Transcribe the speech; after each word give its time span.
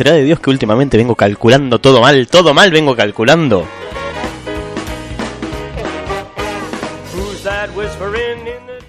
¿Será 0.00 0.12
de 0.12 0.24
Dios 0.24 0.40
que 0.40 0.48
últimamente 0.48 0.96
vengo 0.96 1.14
calculando 1.14 1.78
todo 1.78 2.00
mal? 2.00 2.26
Todo 2.26 2.54
mal 2.54 2.70
vengo 2.70 2.96
calculando. 2.96 3.66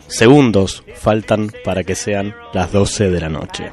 Segundos 0.08 0.86
faltan 0.96 1.52
para 1.66 1.84
que 1.84 1.96
sean 1.96 2.34
las 2.54 2.72
12 2.72 3.10
de 3.10 3.20
la 3.20 3.28
noche. 3.28 3.70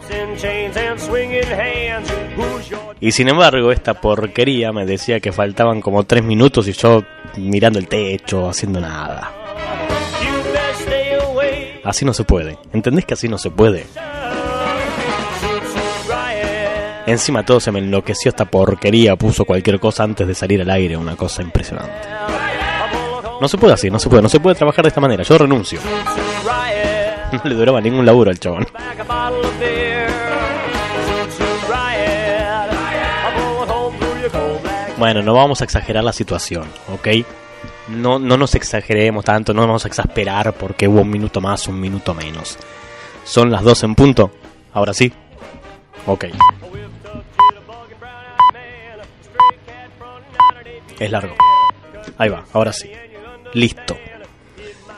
Y 2.99 3.13
sin 3.13 3.29
embargo, 3.29 3.71
esta 3.71 3.95
porquería 3.95 4.73
me 4.73 4.85
decía 4.85 5.21
que 5.21 5.31
faltaban 5.31 5.81
como 5.81 6.03
3 6.03 6.25
minutos 6.25 6.67
y 6.67 6.73
yo 6.73 7.05
mirando 7.37 7.79
el 7.79 7.87
techo, 7.87 8.49
haciendo 8.49 8.81
nada. 8.81 9.33
Así 11.85 12.05
no 12.05 12.13
se 12.13 12.25
puede. 12.25 12.59
¿Entendés 12.73 13.05
que 13.05 13.15
así 13.15 13.29
no 13.29 13.39
se 13.39 13.51
puede? 13.51 13.87
Encima 17.09 17.43
todo 17.43 17.59
se 17.59 17.73
me 17.73 17.79
enloqueció 17.79 18.29
esta 18.29 18.45
porquería, 18.45 19.17
puso 19.17 19.47
cualquier 19.47 19.81
cosa 19.81 20.03
antes 20.03 20.27
de 20.27 20.35
salir 20.35 20.61
al 20.61 20.69
aire, 20.69 20.95
una 20.95 21.17
cosa 21.17 21.41
impresionante. 21.41 22.07
No 23.41 23.49
se 23.49 23.57
puede 23.57 23.73
así, 23.73 23.91
no 23.91 23.99
se 23.99 24.11
puede, 24.11 24.21
no 24.21 24.29
se 24.29 24.39
puede 24.39 24.57
trabajar 24.57 24.85
de 24.85 24.89
esta 24.89 25.01
manera, 25.01 25.23
yo 25.23 25.39
renuncio. 25.39 25.81
No 27.31 27.41
le 27.45 27.55
duraba 27.55 27.79
ningún 27.81 28.07
laburo 28.07 28.31
al 28.31 28.39
chabón. 28.39 28.67
Bueno, 34.99 35.23
no 35.23 35.35
vamos 35.35 35.61
a 35.61 35.65
exagerar 35.65 36.05
la 36.05 36.13
situación, 36.13 36.65
¿ok? 36.93 37.09
No, 37.89 38.19
no 38.19 38.37
nos 38.37 38.55
exageremos 38.55 39.25
tanto, 39.25 39.53
no 39.55 39.61
vamos 39.63 39.85
a 39.85 39.89
exasperar 39.89 40.55
porque 40.55 40.89
hubo 40.89 41.03
un 41.03 41.11
minuto 41.11 41.41
más, 41.43 41.69
un 41.69 41.79
minuto 41.79 42.15
menos. 42.15 42.59
Son 43.25 43.51
las 43.51 43.63
dos 43.63 43.83
en 43.83 43.95
punto. 43.95 44.31
Ahora 44.73 44.95
sí. 44.95 45.13
Ok. 46.07 46.27
Es 50.99 51.11
largo. 51.11 51.35
Ahí 52.17 52.29
va, 52.29 52.45
ahora 52.53 52.73
sí. 52.73 52.91
Listo. 53.55 53.97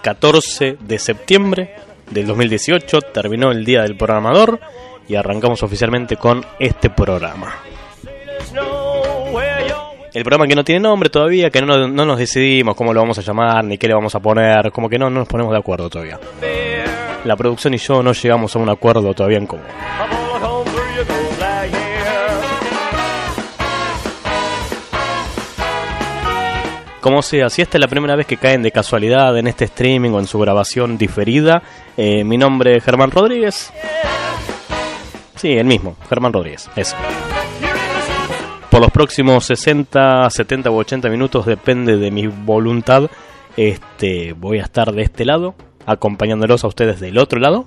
14 0.02 0.78
de 0.80 0.98
septiembre 0.98 1.74
del 2.10 2.26
2018 2.26 3.00
terminó 3.12 3.50
el 3.50 3.64
día 3.64 3.82
del 3.82 3.96
programador 3.96 4.58
y 5.06 5.14
arrancamos 5.14 5.62
oficialmente 5.62 6.16
con 6.16 6.44
este 6.58 6.90
programa. 6.90 7.54
El 10.12 10.24
programa 10.24 10.48
que 10.48 10.56
no 10.56 10.64
tiene 10.64 10.80
nombre 10.80 11.08
todavía, 11.08 11.50
que 11.50 11.62
no, 11.62 11.86
no, 11.86 12.04
nos 12.04 12.18
decidimos 12.18 12.74
cómo 12.74 12.92
lo 12.92 13.00
vamos 13.00 13.18
a 13.18 13.22
llamar 13.22 13.64
ni 13.64 13.78
qué 13.78 13.86
le 13.86 13.94
vamos 13.94 14.14
a 14.14 14.20
poner, 14.20 14.72
como 14.72 14.88
que 14.88 14.98
no, 14.98 15.08
no 15.08 15.20
nos 15.20 15.28
ponemos 15.28 15.52
de 15.52 15.58
acuerdo 15.58 15.88
todavía. 15.88 16.18
La 17.24 17.36
producción 17.36 17.74
y 17.74 17.76
yo 17.76 18.02
no 18.02 18.12
llegamos 18.12 18.56
a 18.56 18.58
un 18.58 18.70
acuerdo 18.70 19.14
todavía 19.14 19.38
en 19.38 19.46
cómo. 19.46 19.62
Como 27.00 27.22
sea, 27.22 27.48
si 27.48 27.62
esta 27.62 27.78
es 27.78 27.80
la 27.80 27.88
primera 27.88 28.14
vez 28.14 28.26
que 28.26 28.36
caen 28.36 28.62
de 28.62 28.70
casualidad 28.70 29.36
en 29.38 29.46
este 29.46 29.64
streaming 29.64 30.10
o 30.10 30.18
en 30.18 30.26
su 30.26 30.38
grabación 30.38 30.98
diferida, 30.98 31.62
eh, 31.96 32.24
mi 32.24 32.36
nombre 32.36 32.76
es 32.76 32.84
Germán 32.84 33.10
Rodríguez. 33.10 33.72
Sí, 35.36 35.52
el 35.52 35.64
mismo, 35.64 35.96
Germán 36.08 36.34
Rodríguez, 36.34 36.68
eso. 36.76 36.94
Por 38.70 38.82
los 38.82 38.90
próximos 38.90 39.46
60, 39.46 40.28
70 40.28 40.70
u 40.70 40.76
80 40.76 41.08
minutos, 41.08 41.46
depende 41.46 41.96
de 41.96 42.10
mi 42.10 42.26
voluntad, 42.26 43.10
este, 43.56 44.34
voy 44.34 44.58
a 44.58 44.64
estar 44.64 44.92
de 44.92 45.02
este 45.02 45.24
lado, 45.24 45.54
acompañándolos 45.86 46.64
a 46.64 46.68
ustedes 46.68 47.00
del 47.00 47.16
otro 47.16 47.40
lado 47.40 47.66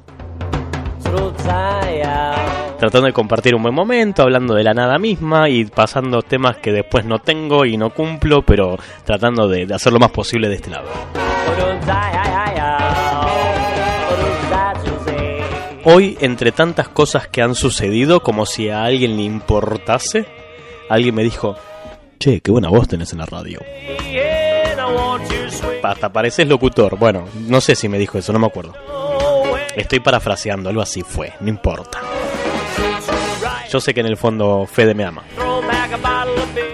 tratando 2.84 3.08
de 3.08 3.14
compartir 3.14 3.56
un 3.56 3.64
buen 3.64 3.74
momento, 3.74 4.24
hablando 4.24 4.56
de 4.56 4.64
la 4.66 4.74
nada 4.74 5.00
misma 5.00 5.48
y 5.48 5.64
pasando 5.64 6.22
temas 6.22 6.58
que 6.58 6.74
después 6.74 7.06
no 7.06 7.20
tengo 7.20 7.64
y 7.64 7.78
no 7.78 7.92
cumplo, 7.92 8.42
pero 8.42 8.78
tratando 9.06 9.48
de, 9.48 9.74
hacer 9.74 9.94
lo 9.94 10.00
más 10.00 10.12
posible 10.12 10.50
de 10.50 10.56
este 10.56 10.70
lado. 10.70 10.90
Hoy, 15.86 16.18
entre 16.20 16.52
tantas 16.52 16.90
cosas 16.90 17.30
que 17.30 17.42
han 17.42 17.56
sucedido, 17.56 18.22
como 18.22 18.46
si 18.46 18.68
a 18.68 18.84
alguien 18.84 19.16
le 19.16 19.24
importase, 19.24 20.26
alguien 20.90 21.16
me 21.16 21.24
dijo, 21.24 21.56
che, 22.20 22.42
qué 22.42 22.52
buena 22.52 22.68
voz 22.68 22.90
tenés 22.90 23.14
en 23.14 23.20
la 23.20 23.26
radio. 23.26 23.62
Hasta 25.82 26.12
pareces 26.12 26.50
locutor. 26.50 26.98
Bueno, 26.98 27.30
no 27.48 27.62
sé 27.62 27.76
si 27.76 27.88
me 27.88 27.98
dijo 27.98 28.18
eso, 28.18 28.34
no 28.34 28.40
me 28.40 28.48
acuerdo. 28.48 28.74
Estoy 29.74 30.02
parafraseando, 30.02 30.68
algo 30.68 30.82
así 30.82 31.02
fue, 31.02 31.32
no 31.40 31.48
importa. 31.48 32.02
Yo 33.70 33.80
sé 33.80 33.94
que 33.94 34.02
en 34.02 34.08
el 34.08 34.18
fondo 34.18 34.66
Fede 34.66 34.94
me 34.94 35.04
ama. 35.04 35.24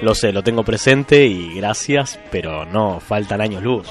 Lo 0.01 0.15
sé, 0.15 0.31
lo 0.31 0.43
tengo 0.43 0.63
presente 0.63 1.25
y 1.25 1.55
gracias, 1.55 2.19
pero 2.31 2.65
no, 2.65 2.99
faltan 2.99 3.41
años 3.41 3.63
luz. 3.63 3.87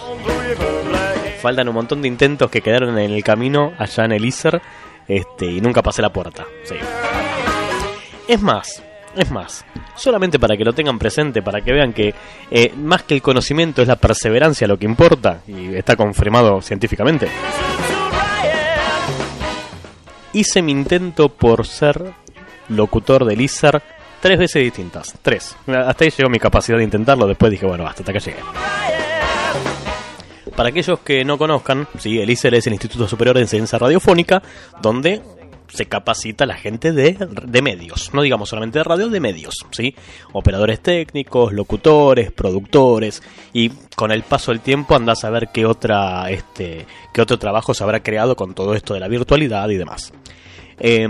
Faltan 1.40 1.68
un 1.68 1.74
montón 1.74 2.02
de 2.02 2.08
intentos 2.08 2.50
que 2.50 2.62
quedaron 2.62 2.98
en 2.98 3.12
el 3.12 3.22
camino 3.22 3.72
allá 3.78 4.04
en 4.04 4.12
el 4.12 4.24
ISER 4.24 4.60
este, 5.06 5.46
y 5.46 5.60
nunca 5.60 5.82
pasé 5.82 6.02
la 6.02 6.12
puerta. 6.12 6.46
Es 8.26 8.42
más, 8.42 8.82
es 9.16 9.30
más, 9.30 9.64
solamente 9.96 10.38
para 10.38 10.56
que 10.56 10.64
lo 10.64 10.72
tengan 10.72 10.98
presente, 10.98 11.42
para 11.42 11.60
que 11.60 11.72
vean 11.72 11.92
que 11.92 12.14
eh, 12.50 12.72
más 12.76 13.02
que 13.02 13.14
el 13.14 13.22
conocimiento 13.22 13.82
es 13.82 13.88
la 13.88 13.96
perseverancia 13.96 14.66
lo 14.66 14.78
que 14.78 14.86
importa, 14.86 15.40
y 15.46 15.74
está 15.74 15.96
confirmado 15.96 16.60
científicamente. 16.60 17.28
Hice 20.38 20.62
mi 20.62 20.70
intento 20.70 21.30
por 21.30 21.66
ser 21.66 22.12
locutor 22.68 23.24
de 23.24 23.34
Lizard 23.34 23.82
tres 24.20 24.38
veces 24.38 24.62
distintas. 24.62 25.12
Tres. 25.20 25.56
Hasta 25.66 26.04
ahí 26.04 26.12
llegó 26.16 26.30
mi 26.30 26.38
capacidad 26.38 26.78
de 26.78 26.84
intentarlo. 26.84 27.26
Después 27.26 27.50
dije, 27.50 27.66
bueno, 27.66 27.84
hasta 27.84 28.08
acá 28.08 28.20
llegué. 28.20 28.38
Para 30.54 30.68
aquellos 30.68 31.00
que 31.00 31.24
no 31.24 31.38
conozcan, 31.38 31.88
sí, 31.98 32.20
el 32.20 32.30
ICER 32.30 32.54
es 32.54 32.68
el 32.68 32.74
Instituto 32.74 33.08
Superior 33.08 33.34
de 33.34 33.42
Enseñanza 33.42 33.78
Radiofónica, 33.78 34.40
donde 34.80 35.22
se 35.68 35.86
capacita 35.86 36.46
la 36.46 36.56
gente 36.56 36.92
de, 36.92 37.16
de, 37.44 37.62
medios, 37.62 38.12
no 38.14 38.22
digamos 38.22 38.48
solamente 38.48 38.78
de 38.78 38.84
radio, 38.84 39.08
de 39.08 39.20
medios, 39.20 39.54
¿sí? 39.70 39.94
Operadores 40.32 40.80
técnicos, 40.80 41.52
locutores, 41.52 42.32
productores, 42.32 43.22
y 43.52 43.70
con 43.94 44.10
el 44.10 44.22
paso 44.22 44.50
del 44.50 44.60
tiempo 44.60 44.94
andás 44.94 45.24
a 45.24 45.30
ver 45.30 45.48
qué, 45.52 45.66
otra, 45.66 46.30
este, 46.30 46.86
qué 47.12 47.20
otro 47.20 47.38
trabajo 47.38 47.74
se 47.74 47.84
habrá 47.84 48.02
creado 48.02 48.34
con 48.36 48.54
todo 48.54 48.74
esto 48.74 48.94
de 48.94 49.00
la 49.00 49.08
virtualidad 49.08 49.68
y 49.68 49.76
demás. 49.76 50.12
Eh, 50.80 51.06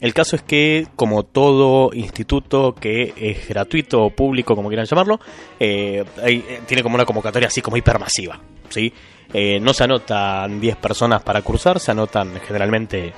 el 0.00 0.12
caso 0.12 0.36
es 0.36 0.42
que, 0.42 0.86
como 0.94 1.22
todo 1.22 1.90
instituto 1.94 2.74
que 2.74 3.14
es 3.16 3.48
gratuito 3.48 4.02
o 4.02 4.10
público, 4.10 4.54
como 4.54 4.68
quieran 4.68 4.86
llamarlo, 4.86 5.18
eh, 5.58 6.04
eh, 6.22 6.60
tiene 6.66 6.82
como 6.82 6.96
una 6.96 7.06
convocatoria 7.06 7.48
así 7.48 7.62
como 7.62 7.78
hipermasiva. 7.78 8.38
¿sí? 8.68 8.92
Eh, 9.32 9.58
no 9.58 9.72
se 9.72 9.84
anotan 9.84 10.60
10 10.60 10.76
personas 10.76 11.22
para 11.22 11.40
cursar, 11.40 11.80
se 11.80 11.92
anotan 11.92 12.38
generalmente, 12.46 13.14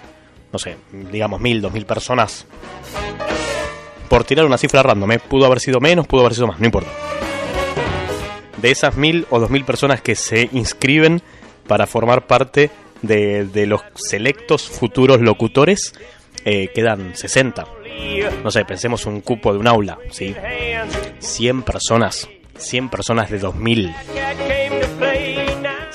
no 0.53 0.59
sé, 0.59 0.77
digamos 0.93 1.41
1000, 1.41 1.63
2000 1.63 1.87
personas. 1.87 2.47
Por 4.09 4.25
tirar 4.25 4.47
una 4.47 4.59
cifra 4.59 4.83
random, 4.83 5.19
pudo 5.29 5.45
haber 5.45 5.61
sido 5.61 5.81
menos, 5.81 6.07
pudo 6.07 6.23
haber 6.23 6.35
sido 6.35 6.47
más, 6.47 6.59
no 6.59 6.67
importa. 6.67 6.91
De 8.57 8.71
esas 8.71 8.97
1000 8.97 9.27
o 9.31 9.39
2000 9.39 9.65
personas 9.65 10.01
que 10.01 10.15
se 10.15 10.49
inscriben 10.53 11.23
para 11.67 11.87
formar 11.87 12.27
parte 12.27 12.71
de, 13.03 13.45
de 13.45 13.67
los 13.67 13.83
selectos 13.95 14.69
futuros 14.69 15.21
locutores, 15.21 15.95
eh, 16.45 16.69
quedan 16.75 17.15
60. 17.15 17.67
No 18.43 18.51
sé, 18.51 18.65
pensemos 18.65 19.07
un 19.07 19.21
cupo 19.21 19.53
de 19.53 19.59
un 19.59 19.67
aula, 19.67 19.99
¿sí? 20.11 20.35
100 21.19 21.63
personas, 21.63 22.29
100 22.57 22.89
personas 22.89 23.31
de 23.31 23.39
2000. 23.39 23.95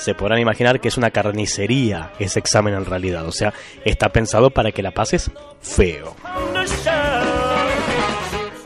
Se 0.04 0.16
podrán 0.16 0.40
imaginar 0.40 0.82
que 0.82 0.90
es 0.90 0.98
una 0.98 1.12
carnicería 1.12 2.12
ese 2.20 2.38
examen 2.38 2.74
en 2.74 2.84
realidad, 2.84 3.26
o 3.26 3.32
sea, 3.32 3.54
está 3.86 4.10
pensado 4.10 4.50
para 4.50 4.74
que 4.74 4.84
la 4.84 4.92
pases 4.92 5.32
feo. 5.62 6.14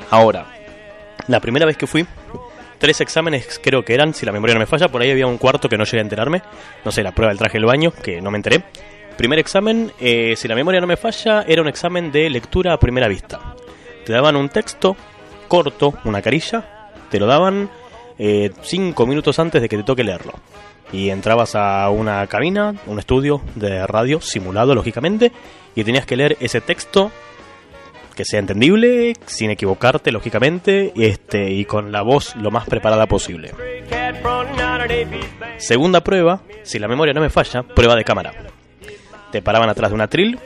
Ahora, 0.09 0.47
la 1.27 1.39
primera 1.39 1.67
vez 1.67 1.77
que 1.77 1.85
fui, 1.85 2.07
tres 2.79 3.01
exámenes 3.01 3.61
creo 3.63 3.85
que 3.85 3.93
eran, 3.93 4.15
si 4.15 4.25
la 4.25 4.31
memoria 4.31 4.55
no 4.55 4.61
me 4.61 4.65
falla, 4.65 4.87
por 4.87 4.99
ahí 4.99 5.11
había 5.11 5.27
un 5.27 5.37
cuarto 5.37 5.69
que 5.69 5.77
no 5.77 5.83
llegué 5.83 5.99
a 5.99 6.01
enterarme, 6.01 6.41
no 6.83 6.91
sé, 6.91 7.03
la 7.03 7.11
prueba 7.11 7.29
del 7.29 7.37
traje 7.37 7.59
del 7.59 7.67
baño, 7.67 7.91
que 7.91 8.19
no 8.19 8.31
me 8.31 8.37
enteré. 8.37 8.63
Primer 9.15 9.37
examen, 9.37 9.91
eh, 9.99 10.33
si 10.35 10.47
la 10.47 10.55
memoria 10.55 10.81
no 10.81 10.87
me 10.87 10.97
falla, 10.97 11.43
era 11.47 11.61
un 11.61 11.67
examen 11.67 12.11
de 12.11 12.31
lectura 12.31 12.73
a 12.73 12.79
primera 12.79 13.07
vista. 13.07 13.53
Te 14.07 14.11
daban 14.11 14.35
un 14.35 14.49
texto 14.49 14.97
corto, 15.47 15.93
una 16.03 16.19
carilla, 16.19 16.89
te 17.11 17.19
lo 17.19 17.27
daban 17.27 17.69
eh, 18.17 18.49
cinco 18.63 19.05
minutos 19.05 19.37
antes 19.37 19.61
de 19.61 19.69
que 19.69 19.77
te 19.77 19.83
toque 19.83 20.03
leerlo. 20.03 20.33
Y 20.91 21.09
entrabas 21.09 21.55
a 21.55 21.89
una 21.89 22.25
cabina, 22.27 22.75
un 22.85 22.99
estudio 22.99 23.41
de 23.55 23.85
radio 23.87 24.21
simulado, 24.21 24.73
lógicamente, 24.73 25.31
y 25.75 25.83
tenías 25.83 26.05
que 26.05 26.15
leer 26.15 26.37
ese 26.39 26.61
texto 26.61 27.11
que 28.15 28.25
sea 28.25 28.39
entendible, 28.39 29.13
sin 29.27 29.51
equivocarte, 29.51 30.11
lógicamente, 30.11 30.91
este, 30.95 31.51
y 31.51 31.65
con 31.65 31.91
la 31.91 32.01
voz 32.01 32.35
lo 32.35 32.49
más 32.49 32.65
preparada 32.67 33.05
posible. 33.05 33.51
Segunda 35.57 36.01
prueba, 36.01 36.41
si 36.63 36.79
la 36.79 36.87
memoria 36.87 37.13
no 37.13 37.21
me 37.21 37.29
falla, 37.29 37.61
prueba 37.61 37.95
de 37.95 38.03
cámara 38.03 38.33
te 39.31 39.41
paraban 39.41 39.69
atrás 39.69 39.91
de 39.91 39.95
una 39.95 40.05
atril, 40.05 40.39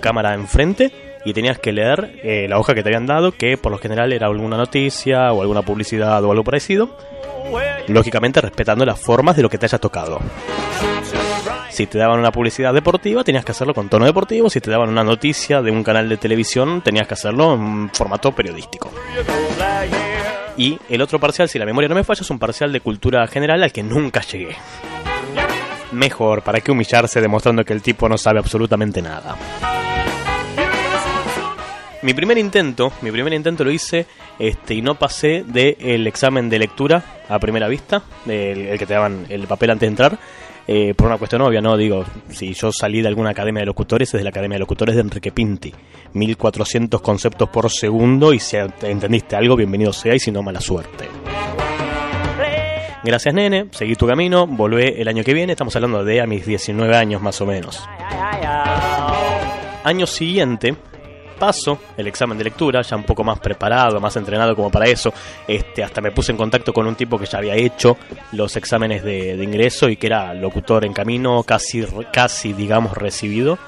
cámara 0.00 0.34
enfrente, 0.34 0.92
y 1.24 1.32
tenías 1.32 1.58
que 1.58 1.72
leer 1.72 2.20
eh, 2.22 2.46
la 2.48 2.58
hoja 2.58 2.74
que 2.74 2.82
te 2.82 2.90
habían 2.90 3.06
dado, 3.06 3.32
que 3.32 3.56
por 3.56 3.72
lo 3.72 3.78
general 3.78 4.12
era 4.12 4.26
alguna 4.26 4.56
noticia 4.56 5.32
o 5.32 5.40
alguna 5.40 5.62
publicidad 5.62 6.22
o 6.22 6.30
algo 6.30 6.44
parecido, 6.44 6.96
lógicamente 7.88 8.40
respetando 8.40 8.84
las 8.84 9.00
formas 9.00 9.36
de 9.36 9.42
lo 9.42 9.48
que 9.48 9.58
te 9.58 9.66
haya 9.66 9.78
tocado. 9.78 10.20
Si 11.70 11.86
te 11.86 11.98
daban 11.98 12.20
una 12.20 12.30
publicidad 12.30 12.72
deportiva, 12.72 13.24
tenías 13.24 13.44
que 13.44 13.52
hacerlo 13.52 13.74
con 13.74 13.88
tono 13.88 14.06
deportivo. 14.06 14.48
Si 14.48 14.60
te 14.60 14.70
daban 14.70 14.88
una 14.88 15.02
noticia 15.02 15.60
de 15.60 15.72
un 15.72 15.82
canal 15.82 16.08
de 16.08 16.16
televisión, 16.16 16.82
tenías 16.82 17.08
que 17.08 17.14
hacerlo 17.14 17.54
en 17.54 17.90
formato 17.92 18.32
periodístico. 18.32 18.92
Y 20.56 20.78
el 20.88 21.02
otro 21.02 21.18
parcial, 21.18 21.48
si 21.48 21.58
la 21.58 21.66
memoria 21.66 21.88
no 21.88 21.96
me 21.96 22.04
falla, 22.04 22.22
es 22.22 22.30
un 22.30 22.38
parcial 22.38 22.72
de 22.72 22.80
cultura 22.80 23.26
general 23.26 23.62
al 23.62 23.72
que 23.72 23.82
nunca 23.82 24.20
llegué. 24.20 24.56
Mejor, 25.90 26.42
¿para 26.42 26.60
qué 26.60 26.70
humillarse 26.70 27.20
demostrando 27.20 27.64
que 27.64 27.72
el 27.72 27.82
tipo 27.82 28.08
no 28.08 28.18
sabe 28.18 28.38
absolutamente 28.38 29.02
nada? 29.02 29.36
mi 32.04 32.12
primer 32.12 32.36
intento, 32.36 32.92
mi 33.00 33.10
primer 33.10 33.32
intento 33.32 33.64
lo 33.64 33.70
hice 33.70 34.06
este, 34.38 34.74
y 34.74 34.82
no 34.82 34.96
pasé 34.96 35.44
del 35.46 36.06
examen 36.06 36.48
de 36.48 36.58
lectura 36.58 37.04
a 37.28 37.38
primera 37.38 37.68
vista, 37.68 38.02
el, 38.26 38.78
que 38.78 38.86
te 38.86 38.94
daban 38.94 39.26
el 39.28 39.46
papel 39.46 39.70
antes 39.70 39.82
de 39.82 39.90
entrar, 39.90 40.18
eh, 40.66 40.94
por 40.94 41.08
una 41.08 41.18
cuestión 41.18 41.42
obvia, 41.42 41.60
¿no? 41.60 41.76
Digo, 41.76 42.04
si 42.30 42.54
yo 42.54 42.72
salí 42.72 43.02
de 43.02 43.08
alguna 43.08 43.30
academia 43.30 43.60
de 43.60 43.66
locutores, 43.66 44.08
es 44.08 44.18
de 44.18 44.24
la 44.24 44.30
academia 44.30 44.56
de 44.56 44.60
locutores 44.60 44.94
de 44.94 45.02
Enrique 45.02 45.30
Pinti. 45.30 45.72
1400 46.14 47.00
conceptos 47.00 47.48
por 47.50 47.70
segundo 47.70 48.32
y 48.32 48.38
si 48.38 48.56
entendiste 48.56 49.36
algo, 49.36 49.56
bienvenido 49.56 49.92
sea 49.92 50.14
y 50.14 50.18
si 50.18 50.30
no, 50.30 50.42
mala 50.42 50.60
suerte. 50.60 51.08
Gracias, 53.04 53.34
nene. 53.34 53.66
Seguí 53.70 53.96
tu 53.96 54.06
camino. 54.06 54.46
Volvé 54.46 55.00
el 55.02 55.08
año 55.08 55.22
que 55.22 55.34
viene. 55.34 55.52
Estamos 55.52 55.76
hablando 55.76 56.02
de 56.02 56.22
a 56.22 56.26
mis 56.26 56.46
19 56.46 56.96
años 56.96 57.20
más 57.20 57.38
o 57.42 57.46
menos. 57.46 57.86
Año 59.84 60.06
siguiente, 60.06 60.74
paso 61.44 61.78
el 61.98 62.06
examen 62.06 62.38
de 62.38 62.44
lectura, 62.44 62.80
ya 62.80 62.96
un 62.96 63.04
poco 63.04 63.22
más 63.22 63.38
preparado, 63.38 64.00
más 64.00 64.16
entrenado 64.16 64.56
como 64.56 64.70
para 64.70 64.86
eso. 64.86 65.12
Este, 65.46 65.84
hasta 65.84 66.00
me 66.00 66.10
puse 66.10 66.32
en 66.32 66.38
contacto 66.38 66.72
con 66.72 66.86
un 66.86 66.94
tipo 66.94 67.18
que 67.18 67.26
ya 67.26 67.36
había 67.36 67.54
hecho 67.54 67.98
los 68.32 68.56
exámenes 68.56 69.04
de, 69.04 69.34
ingreso 69.34 69.90
y 69.90 69.96
que 69.98 70.06
era 70.06 70.32
locutor 70.32 70.86
en 70.86 70.94
camino, 70.94 71.42
casi, 71.42 71.84
casi 72.10 72.54
digamos, 72.54 72.96
recibido. 72.96 73.58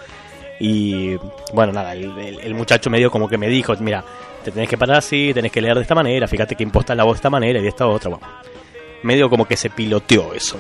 Y 0.59 1.17
bueno, 1.53 1.75
nada, 1.75 1.93
el, 1.93 2.55
muchacho 2.55 2.89
medio 2.89 3.11
como 3.11 3.29
que 3.29 3.37
me 3.37 3.49
dijo, 3.49 3.75
mira, 3.81 4.03
te 4.43 4.51
tenés 4.51 4.71
que 4.71 4.79
parar 4.79 4.97
así, 4.97 5.33
tenés 5.35 5.53
que 5.53 5.61
leer 5.61 5.75
de 5.75 5.83
esta 5.83 5.95
manera, 5.95 6.27
fíjate 6.27 6.55
que 6.57 6.63
imposta 6.63 6.95
la 6.95 7.05
voz 7.05 7.17
de 7.17 7.19
esta 7.19 7.29
manera 7.29 7.59
y 7.59 7.63
de 7.63 7.69
esta 7.69 7.87
otra. 7.87 8.09
Bueno, 8.09 8.27
medio 9.03 9.29
como 9.29 9.45
que 9.45 9.59
se 9.59 9.69
piloteó 9.69 10.33
eso. 10.33 10.59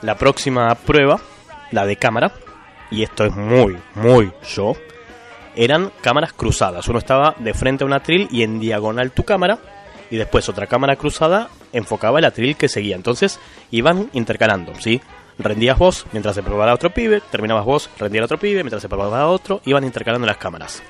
La 0.00 0.14
próxima 0.14 0.74
prueba, 0.74 1.20
la 1.70 1.84
de 1.84 1.96
cámara, 1.96 2.32
y 2.90 3.02
esto 3.02 3.24
es 3.24 3.34
muy, 3.34 3.76
muy 3.94 4.32
yo, 4.54 4.74
eran 5.54 5.92
cámaras 6.00 6.32
cruzadas. 6.32 6.88
Uno 6.88 6.98
estaba 6.98 7.34
de 7.38 7.54
frente 7.54 7.84
a 7.84 7.86
un 7.86 7.92
atril 7.92 8.28
y 8.30 8.42
en 8.42 8.60
diagonal 8.60 9.12
tu 9.12 9.24
cámara, 9.24 9.58
y 10.10 10.16
después 10.16 10.48
otra 10.48 10.66
cámara 10.66 10.96
cruzada 10.96 11.48
enfocaba 11.72 12.18
el 12.18 12.24
atril 12.24 12.56
que 12.56 12.68
seguía. 12.68 12.96
Entonces 12.96 13.38
iban 13.70 14.10
intercalando, 14.12 14.74
¿sí? 14.74 15.00
Rendías 15.38 15.78
vos 15.78 16.06
mientras 16.12 16.34
se 16.34 16.42
probaba 16.42 16.74
otro 16.74 16.90
pibe, 16.90 17.22
terminabas 17.30 17.64
vos, 17.64 17.90
rendía 17.98 18.24
otro 18.24 18.38
pibe 18.38 18.62
mientras 18.62 18.82
se 18.82 18.88
probaba 18.88 19.26
otro, 19.28 19.60
iban 19.64 19.84
intercalando 19.84 20.26
las 20.26 20.36
cámaras. 20.36 20.82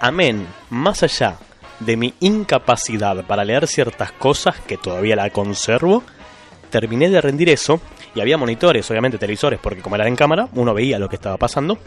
Amén, 0.00 0.46
más 0.70 1.02
allá 1.02 1.36
de 1.80 1.96
mi 1.96 2.14
incapacidad 2.20 3.24
para 3.24 3.44
leer 3.44 3.66
ciertas 3.66 4.12
cosas 4.12 4.58
que 4.60 4.76
todavía 4.78 5.16
la 5.16 5.30
conservo, 5.30 6.02
terminé 6.70 7.08
de 7.08 7.20
rendir 7.20 7.50
eso 7.50 7.80
y 8.16 8.20
había 8.20 8.38
monitores, 8.38 8.90
obviamente 8.90 9.18
televisores, 9.18 9.60
porque 9.62 9.82
como 9.82 9.94
era 9.94 10.08
en 10.08 10.16
cámara, 10.16 10.48
uno 10.54 10.72
veía 10.72 10.98
lo 10.98 11.08
que 11.08 11.16
estaba 11.16 11.36
pasando. 11.36 11.78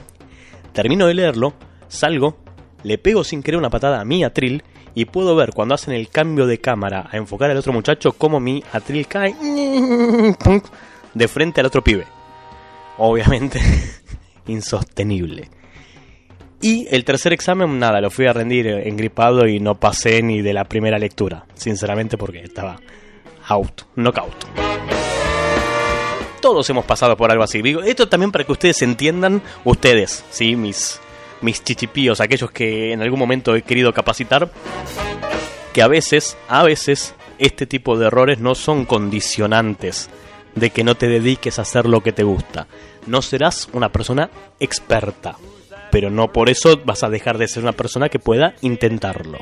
Termino 0.74 1.08
de 1.08 1.16
leerlo, 1.16 1.56
salgo, 1.88 2.38
le 2.84 3.00
pego 3.00 3.24
sin 3.24 3.42
querer 3.42 3.58
una 3.58 3.72
patada 3.72 4.00
a 4.00 4.06
mi 4.06 4.24
atril 4.24 4.64
y 4.94 5.06
puedo 5.06 5.36
ver 5.36 5.54
cuando 5.54 5.74
hacen 5.74 5.96
el 5.96 6.10
cambio 6.10 6.46
de 6.46 6.60
cámara 6.60 7.10
a 7.12 7.18
enfocar 7.18 7.50
al 7.50 7.58
otro 7.58 7.74
muchacho 7.74 8.12
cómo 8.12 8.40
mi 8.40 8.64
atril 8.72 9.08
cae 9.08 9.36
de 11.16 11.28
frente 11.28 11.62
al 11.62 11.66
otro 11.66 11.84
pibe. 11.84 12.06
Obviamente, 13.00 13.60
insostenible. 14.46 15.50
Y 16.62 16.86
el 16.92 17.06
tercer 17.06 17.34
examen, 17.34 17.80
nada, 17.80 18.02
lo 18.02 18.12
fui 18.12 18.28
a 18.28 18.34
rendir 18.34 18.68
engripado 18.68 19.48
y 19.48 19.60
no 19.60 19.80
pasé 19.80 20.22
ni 20.22 20.44
de 20.44 20.54
la 20.54 20.66
primera 20.66 21.00
lectura, 21.00 21.48
sinceramente 21.56 22.18
porque 22.18 22.44
estaba 22.44 22.80
out, 23.48 23.82
knockout 23.96 25.09
todos 26.40 26.70
hemos 26.70 26.86
pasado 26.86 27.16
por 27.16 27.32
algo 27.32 27.44
así. 27.44 27.62
esto 27.86 28.08
también 28.08 28.32
para 28.32 28.44
que 28.44 28.52
ustedes 28.52 28.82
entiendan, 28.82 29.42
ustedes, 29.64 30.24
¿sí? 30.32 30.56
Mis, 30.56 31.00
mis 31.42 31.64
chichipíos, 31.64 32.22
aquellos 32.22 32.52
que 32.52 32.94
en 32.94 33.02
algún 33.02 33.20
momento 33.20 33.56
he 33.56 33.62
querido 33.62 33.94
capacitar, 33.94 34.50
que 35.74 35.82
a 35.82 35.88
veces, 35.88 36.38
a 36.48 36.64
veces, 36.64 37.14
este 37.38 37.66
tipo 37.66 37.98
de 37.98 38.08
errores 38.08 38.40
no 38.40 38.56
son 38.56 38.86
condicionantes 38.86 40.10
de 40.56 40.70
que 40.72 40.84
no 40.84 40.96
te 40.96 41.08
dediques 41.08 41.60
a 41.60 41.64
hacer 41.64 41.86
lo 41.86 42.02
que 42.02 42.12
te 42.12 42.24
gusta. 42.24 42.68
No 43.06 43.22
serás 43.22 43.70
una 43.74 43.90
persona 43.90 44.30
experta, 44.60 45.38
pero 45.92 46.10
no 46.10 46.32
por 46.32 46.50
eso 46.50 46.80
vas 46.84 47.04
a 47.04 47.10
dejar 47.10 47.38
de 47.38 47.48
ser 47.48 47.64
una 47.64 47.72
persona 47.72 48.10
que 48.10 48.20
pueda 48.20 48.56
intentarlo. 48.62 49.40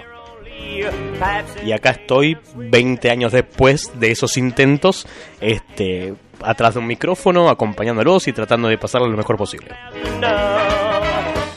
Y 1.65 1.71
acá 1.71 1.91
estoy 1.91 2.37
20 2.55 3.09
años 3.09 3.31
después 3.31 3.99
de 3.99 4.11
esos 4.11 4.37
intentos, 4.37 5.07
este, 5.41 6.13
atrás 6.41 6.75
de 6.75 6.79
un 6.79 6.87
micrófono, 6.87 7.49
acompañándolos 7.49 8.27
y 8.27 8.33
tratando 8.33 8.67
de 8.67 8.77
pasarlo 8.77 9.07
lo 9.07 9.17
mejor 9.17 9.37
posible. 9.37 9.69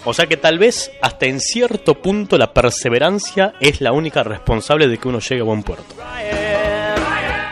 O 0.05 0.15
sea 0.15 0.27
que 0.27 0.37
tal 0.37 0.59
vez 0.59 0.91
hasta 1.03 1.27
en 1.27 1.41
cierto 1.41 1.95
punto 1.95 2.39
la 2.39 2.53
perseverancia 2.53 3.53
es 3.61 3.81
la 3.81 3.93
única 3.93 4.23
responsable 4.23 4.89
de 4.89 4.99
que 4.99 5.09
uno 5.09 5.21
llegue 5.21 5.43
a 5.43 5.45
buen 5.45 5.63
puerto. 5.63 5.95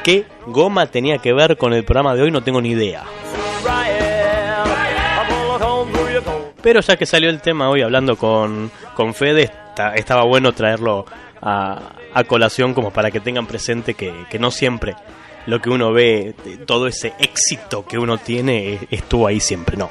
¿Qué 0.02 0.24
goma 0.46 0.86
tenía 0.86 1.18
que 1.18 1.34
ver 1.34 1.58
con 1.58 1.74
el 1.74 1.84
programa 1.84 2.14
de 2.14 2.22
hoy? 2.22 2.30
No 2.30 2.42
tengo 2.42 2.62
ni 2.62 2.70
idea. 2.70 3.04
Pero 6.62 6.80
ya 6.80 6.96
que 6.96 7.06
salió 7.06 7.30
el 7.30 7.40
tema 7.40 7.68
hoy 7.68 7.82
hablando 7.82 8.16
con, 8.16 8.70
con 8.94 9.14
Fede, 9.14 9.50
estaba 9.94 10.24
bueno 10.24 10.52
traerlo 10.52 11.04
a, 11.40 11.94
colación 12.26 12.74
como 12.74 12.90
para 12.90 13.10
que 13.10 13.20
tengan 13.20 13.46
presente 13.46 13.94
que, 13.94 14.12
que 14.28 14.38
no 14.38 14.50
siempre 14.50 14.96
lo 15.46 15.60
que 15.60 15.70
uno 15.70 15.92
ve, 15.92 16.34
todo 16.66 16.86
ese 16.86 17.14
éxito 17.18 17.86
que 17.86 17.96
uno 17.98 18.18
tiene, 18.18 18.80
estuvo 18.90 19.26
ahí 19.26 19.40
siempre, 19.40 19.78
no. 19.78 19.90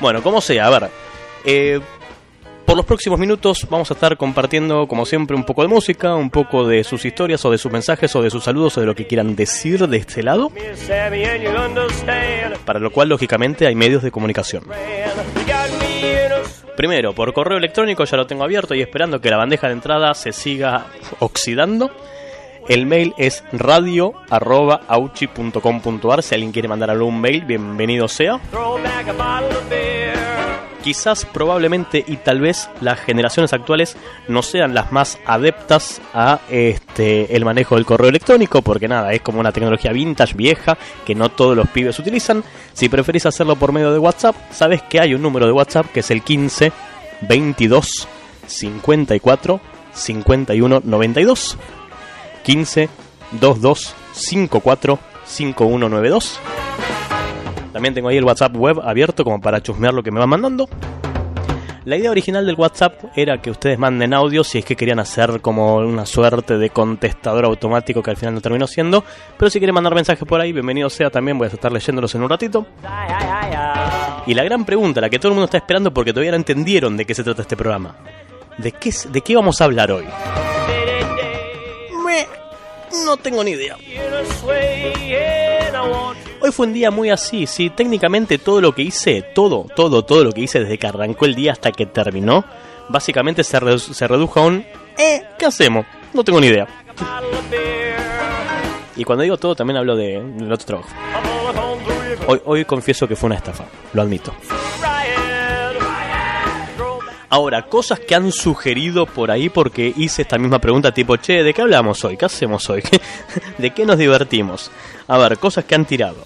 Bueno, 0.00 0.22
como 0.22 0.40
sea, 0.40 0.66
a 0.66 0.70
ver. 0.70 0.90
Eh, 1.44 1.80
por 2.64 2.76
los 2.76 2.86
próximos 2.86 3.18
minutos 3.18 3.66
vamos 3.68 3.90
a 3.90 3.94
estar 3.94 4.16
compartiendo, 4.16 4.86
como 4.86 5.04
siempre, 5.04 5.36
un 5.36 5.44
poco 5.44 5.62
de 5.62 5.68
música, 5.68 6.14
un 6.14 6.30
poco 6.30 6.66
de 6.66 6.84
sus 6.84 7.04
historias 7.04 7.44
o 7.44 7.50
de 7.50 7.58
sus 7.58 7.70
mensajes 7.70 8.14
o 8.14 8.22
de 8.22 8.30
sus 8.30 8.44
saludos 8.44 8.78
o 8.78 8.80
de 8.80 8.86
lo 8.86 8.94
que 8.94 9.06
quieran 9.06 9.34
decir 9.34 9.88
de 9.88 9.96
este 9.96 10.22
lado. 10.22 10.50
Para 12.64 12.78
lo 12.78 12.90
cual, 12.90 13.08
lógicamente, 13.08 13.66
hay 13.66 13.74
medios 13.74 14.02
de 14.02 14.10
comunicación. 14.10 14.64
Primero, 16.76 17.14
por 17.14 17.32
correo 17.32 17.56
electrónico 17.58 18.04
ya 18.04 18.16
lo 18.16 18.26
tengo 18.26 18.42
abierto 18.44 18.74
y 18.74 18.80
esperando 18.80 19.20
que 19.20 19.30
la 19.30 19.36
bandeja 19.36 19.68
de 19.68 19.74
entrada 19.74 20.14
se 20.14 20.32
siga 20.32 20.86
oxidando. 21.18 21.90
El 22.68 22.86
mail 22.86 23.12
es 23.18 23.44
radio.auchi.com.ar. 23.52 26.22
Si 26.22 26.34
alguien 26.34 26.52
quiere 26.52 26.68
mandar 26.68 26.90
algún 26.90 27.20
mail, 27.20 27.44
bienvenido 27.44 28.08
sea 28.08 28.40
quizás 30.82 31.24
probablemente 31.24 32.04
y 32.06 32.16
tal 32.18 32.40
vez 32.40 32.68
las 32.80 33.00
generaciones 33.00 33.52
actuales 33.52 33.96
no 34.28 34.42
sean 34.42 34.74
las 34.74 34.92
más 34.92 35.18
adeptas 35.24 36.00
a 36.12 36.40
este 36.50 37.34
el 37.34 37.44
manejo 37.44 37.76
del 37.76 37.86
correo 37.86 38.08
electrónico 38.08 38.62
porque 38.62 38.88
nada 38.88 39.12
es 39.12 39.22
como 39.22 39.40
una 39.40 39.52
tecnología 39.52 39.92
vintage 39.92 40.34
vieja 40.34 40.76
que 41.06 41.14
no 41.14 41.30
todos 41.30 41.56
los 41.56 41.68
pibes 41.68 41.98
utilizan. 41.98 42.44
Si 42.72 42.88
preferís 42.88 43.26
hacerlo 43.26 43.56
por 43.56 43.72
medio 43.72 43.92
de 43.92 43.98
WhatsApp 43.98 44.36
sabes 44.50 44.82
que 44.82 45.00
hay 45.00 45.14
un 45.14 45.22
número 45.22 45.46
de 45.46 45.52
WhatsApp 45.52 45.86
que 45.92 46.00
es 46.00 46.10
el 46.10 46.22
15 46.22 46.72
22 47.22 48.08
54 48.46 49.60
51 49.94 50.82
92 50.84 51.58
15 52.42 52.88
22 53.32 53.94
54 54.12 54.98
5192 55.24 56.40
también 57.72 57.94
tengo 57.94 58.08
ahí 58.08 58.16
el 58.16 58.24
WhatsApp 58.24 58.54
web 58.56 58.80
abierto 58.80 59.24
como 59.24 59.40
para 59.40 59.62
chusmear 59.62 59.94
lo 59.94 60.02
que 60.02 60.10
me 60.10 60.18
van 60.18 60.28
mandando. 60.28 60.68
La 61.84 61.96
idea 61.96 62.12
original 62.12 62.46
del 62.46 62.54
WhatsApp 62.54 62.94
era 63.16 63.42
que 63.42 63.50
ustedes 63.50 63.76
manden 63.76 64.14
audio 64.14 64.44
si 64.44 64.58
es 64.58 64.64
que 64.64 64.76
querían 64.76 65.00
hacer 65.00 65.40
como 65.40 65.78
una 65.78 66.06
suerte 66.06 66.56
de 66.56 66.70
contestador 66.70 67.44
automático 67.44 68.02
que 68.02 68.10
al 68.10 68.16
final 68.16 68.34
no 68.34 68.40
terminó 68.40 68.68
siendo. 68.68 69.02
Pero 69.36 69.50
si 69.50 69.58
quieren 69.58 69.74
mandar 69.74 69.92
mensajes 69.92 70.26
por 70.26 70.40
ahí, 70.40 70.52
bienvenido 70.52 70.88
sea 70.88 71.10
también, 71.10 71.38
voy 71.38 71.46
a 71.46 71.50
estar 71.50 71.72
leyéndolos 71.72 72.14
en 72.14 72.22
un 72.22 72.30
ratito. 72.30 72.66
Y 74.26 74.34
la 74.34 74.44
gran 74.44 74.64
pregunta, 74.64 75.00
la 75.00 75.10
que 75.10 75.18
todo 75.18 75.30
el 75.30 75.34
mundo 75.34 75.46
está 75.46 75.56
esperando 75.56 75.92
porque 75.92 76.12
todavía 76.12 76.30
no 76.30 76.36
entendieron 76.36 76.96
de 76.96 77.04
qué 77.04 77.14
se 77.14 77.24
trata 77.24 77.42
este 77.42 77.56
programa. 77.56 77.96
¿De 78.58 78.70
qué, 78.70 78.94
de 79.10 79.20
qué 79.20 79.34
vamos 79.34 79.60
a 79.60 79.64
hablar 79.64 79.90
hoy? 79.90 80.04
no 83.04 83.16
tengo 83.16 83.42
ni 83.44 83.52
idea. 83.52 83.76
Hoy 86.44 86.50
fue 86.50 86.66
un 86.66 86.72
día 86.72 86.90
muy 86.90 87.08
así, 87.08 87.46
sí, 87.46 87.70
técnicamente 87.70 88.36
todo 88.36 88.60
lo 88.60 88.74
que 88.74 88.82
hice, 88.82 89.22
todo, 89.22 89.66
todo, 89.76 90.04
todo 90.04 90.24
lo 90.24 90.32
que 90.32 90.40
hice 90.40 90.58
desde 90.58 90.76
que 90.76 90.88
arrancó 90.88 91.24
el 91.24 91.36
día 91.36 91.52
hasta 91.52 91.70
que 91.70 91.86
terminó, 91.86 92.44
básicamente 92.88 93.44
se, 93.44 93.78
se 93.78 94.08
redujo 94.08 94.40
a 94.40 94.46
un, 94.46 94.66
eh, 94.98 95.22
¿qué 95.38 95.46
hacemos? 95.46 95.86
No 96.12 96.24
tengo 96.24 96.40
ni 96.40 96.48
idea. 96.48 96.66
Y 98.96 99.04
cuando 99.04 99.22
digo 99.22 99.36
todo 99.36 99.54
también 99.54 99.76
hablo 99.76 99.94
de, 99.94 100.20
del 100.20 100.52
otro 100.52 100.66
trabajo. 100.66 100.88
Hoy, 102.26 102.40
hoy 102.44 102.64
confieso 102.64 103.06
que 103.06 103.14
fue 103.14 103.28
una 103.28 103.36
estafa, 103.36 103.64
lo 103.92 104.02
admito. 104.02 104.34
Ahora, 107.32 107.62
cosas 107.62 107.98
que 107.98 108.14
han 108.14 108.30
sugerido 108.30 109.06
por 109.06 109.30
ahí 109.30 109.48
porque 109.48 109.90
hice 109.96 110.20
esta 110.20 110.36
misma 110.36 110.58
pregunta 110.58 110.92
tipo, 110.92 111.16
che, 111.16 111.42
¿de 111.42 111.54
qué 111.54 111.62
hablamos 111.62 112.04
hoy? 112.04 112.18
¿Qué 112.18 112.26
hacemos 112.26 112.68
hoy? 112.68 112.82
¿De 113.56 113.70
qué 113.70 113.86
nos 113.86 113.96
divertimos? 113.96 114.70
A 115.08 115.16
ver, 115.16 115.38
cosas 115.38 115.64
que 115.64 115.74
han 115.74 115.86
tirado. 115.86 116.18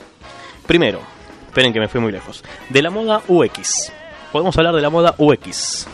Primero, 0.67 0.99
esperen 1.47 1.73
que 1.73 1.79
me 1.79 1.87
fui 1.87 2.01
muy 2.01 2.11
lejos. 2.11 2.43
De 2.71 2.83
la 2.83 2.91
moda 2.91 3.23
UX. 3.29 3.93
Podemos 4.33 4.59
hablar 4.59 4.75
de 4.75 4.83
la 4.83 4.91
moda 4.91 5.15
UX. 5.17 5.87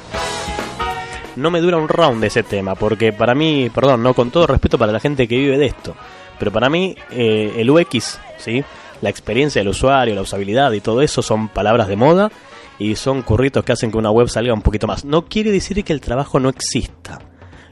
No 1.36 1.50
me 1.50 1.60
dura 1.60 1.76
un 1.76 1.88
round 1.88 2.24
ese 2.24 2.42
tema, 2.42 2.74
porque 2.74 3.12
para 3.12 3.34
mí, 3.34 3.68
perdón, 3.68 4.02
no 4.02 4.14
con 4.14 4.30
todo 4.30 4.46
respeto 4.46 4.78
para 4.78 4.92
la 4.92 5.00
gente 5.00 5.28
que 5.28 5.36
vive 5.36 5.58
de 5.58 5.66
esto, 5.66 5.94
pero 6.38 6.50
para 6.50 6.70
mí 6.70 6.96
eh, 7.10 7.52
el 7.58 7.68
UX, 7.68 8.18
¿sí? 8.38 8.64
la 9.02 9.10
experiencia 9.10 9.60
del 9.60 9.68
usuario, 9.68 10.14
la 10.14 10.22
usabilidad 10.22 10.72
y 10.72 10.80
todo 10.80 11.02
eso 11.02 11.20
son 11.20 11.48
palabras 11.48 11.88
de 11.88 11.96
moda 11.96 12.32
y 12.78 12.96
son 12.96 13.22
curritos 13.22 13.64
que 13.64 13.72
hacen 13.72 13.90
que 13.90 13.98
una 13.98 14.10
web 14.10 14.28
salga 14.28 14.54
un 14.54 14.62
poquito 14.62 14.86
más. 14.86 15.04
No 15.04 15.26
quiere 15.26 15.50
decir 15.50 15.82
que 15.84 15.92
el 15.92 16.00
trabajo 16.00 16.40
no 16.40 16.48
exista. 16.48 17.20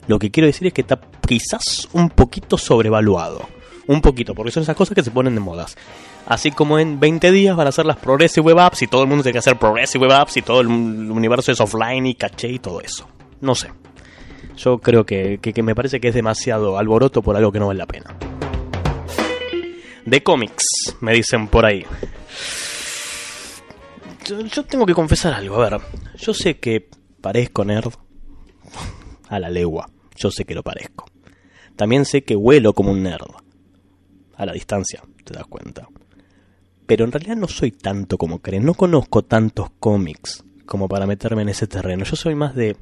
Lo 0.07 0.19
que 0.19 0.31
quiero 0.31 0.47
decir 0.47 0.67
es 0.67 0.73
que 0.73 0.81
está 0.81 0.99
quizás 1.27 1.87
un 1.93 2.09
poquito 2.09 2.57
sobrevaluado. 2.57 3.47
Un 3.87 4.01
poquito, 4.01 4.35
porque 4.35 4.51
son 4.51 4.63
esas 4.63 4.75
cosas 4.75 4.95
que 4.95 5.03
se 5.03 5.11
ponen 5.11 5.33
de 5.33 5.41
modas. 5.41 5.75
Así 6.25 6.51
como 6.51 6.79
en 6.79 6.99
20 6.99 7.31
días 7.31 7.55
van 7.55 7.67
a 7.67 7.71
ser 7.71 7.85
las 7.85 7.97
Progressive 7.97 8.45
Web 8.45 8.59
Apps 8.59 8.83
y 8.83 8.87
todo 8.87 9.01
el 9.01 9.07
mundo 9.07 9.23
tiene 9.23 9.33
que 9.33 9.39
hacer 9.39 9.57
Progressive 9.57 10.05
Web 10.05 10.17
Apps 10.17 10.37
y 10.37 10.41
todo 10.41 10.61
el 10.61 10.67
universo 10.67 11.51
es 11.51 11.59
offline 11.59 12.05
y 12.05 12.15
caché 12.15 12.49
y 12.49 12.59
todo 12.59 12.79
eso. 12.81 13.07
No 13.41 13.55
sé. 13.55 13.69
Yo 14.55 14.77
creo 14.77 15.05
que, 15.05 15.39
que, 15.41 15.53
que 15.53 15.63
me 15.63 15.73
parece 15.73 15.99
que 15.99 16.09
es 16.09 16.13
demasiado 16.13 16.77
alboroto 16.77 17.21
por 17.21 17.35
algo 17.35 17.51
que 17.51 17.59
no 17.59 17.67
vale 17.67 17.79
la 17.79 17.87
pena. 17.87 18.15
De 20.05 20.23
cómics, 20.23 20.95
me 20.99 21.13
dicen 21.13 21.47
por 21.47 21.65
ahí. 21.65 21.85
Yo, 24.25 24.41
yo 24.41 24.63
tengo 24.63 24.85
que 24.85 24.93
confesar 24.93 25.33
algo, 25.33 25.61
a 25.61 25.69
ver. 25.69 25.81
Yo 26.17 26.33
sé 26.33 26.59
que 26.59 26.89
parezco 27.21 27.65
nerd 27.65 27.93
a 29.29 29.39
la 29.39 29.49
legua. 29.49 29.89
Yo 30.15 30.31
sé 30.31 30.45
que 30.45 30.55
lo 30.55 30.63
parezco. 30.63 31.05
También 31.75 32.05
sé 32.05 32.23
que 32.23 32.35
huelo 32.35 32.73
como 32.73 32.91
un 32.91 33.03
nerd. 33.03 33.27
A 34.35 34.45
la 34.45 34.53
distancia, 34.53 35.01
te 35.23 35.33
das 35.33 35.45
cuenta. 35.45 35.87
Pero 36.85 37.05
en 37.05 37.11
realidad 37.11 37.37
no 37.37 37.47
soy 37.47 37.71
tanto 37.71 38.17
como 38.17 38.39
creen. 38.39 38.65
No 38.65 38.73
conozco 38.73 39.23
tantos 39.23 39.69
cómics 39.79 40.43
como 40.65 40.87
para 40.87 41.05
meterme 41.05 41.43
en 41.43 41.49
ese 41.49 41.67
terreno. 41.67 42.03
Yo 42.03 42.15
soy 42.15 42.35
más 42.35 42.55
de 42.55 42.75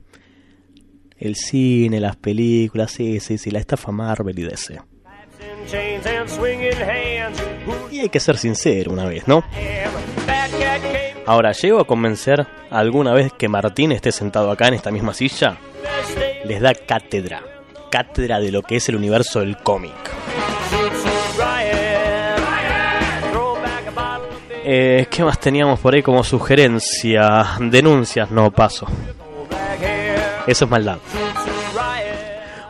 el 1.17 1.35
cine, 1.35 1.99
las 1.99 2.15
películas, 2.15 2.91
sí, 2.91 3.19
sí, 3.19 3.37
sí, 3.37 3.51
la 3.51 3.59
estafa 3.59 3.91
Marvel 3.91 4.39
y 4.39 4.43
DC. 4.43 4.79
Y 7.91 7.99
hay 7.99 8.09
que 8.09 8.19
ser 8.19 8.37
sincero 8.37 8.91
una 8.91 9.05
vez, 9.05 9.27
¿no? 9.27 9.43
Ahora, 11.29 11.51
¿llego 11.51 11.79
a 11.79 11.85
convencer 11.85 12.47
alguna 12.71 13.13
vez 13.13 13.31
que 13.31 13.47
Martín 13.47 13.91
esté 13.91 14.11
sentado 14.11 14.49
acá 14.49 14.67
en 14.67 14.73
esta 14.73 14.89
misma 14.89 15.13
silla? 15.13 15.57
Les 16.43 16.59
da 16.59 16.73
cátedra. 16.73 17.43
Cátedra 17.91 18.39
de 18.39 18.51
lo 18.51 18.63
que 18.63 18.77
es 18.77 18.89
el 18.89 18.95
universo 18.95 19.41
del 19.41 19.55
cómic. 19.57 19.93
Eh, 24.65 25.05
¿Qué 25.07 25.23
más 25.23 25.39
teníamos 25.39 25.79
por 25.79 25.93
ahí 25.93 26.01
como 26.01 26.23
sugerencia? 26.23 27.45
Denuncias, 27.59 28.31
no 28.31 28.49
paso. 28.49 28.87
Eso 30.47 30.65
es 30.65 30.71
maldad. 30.71 30.97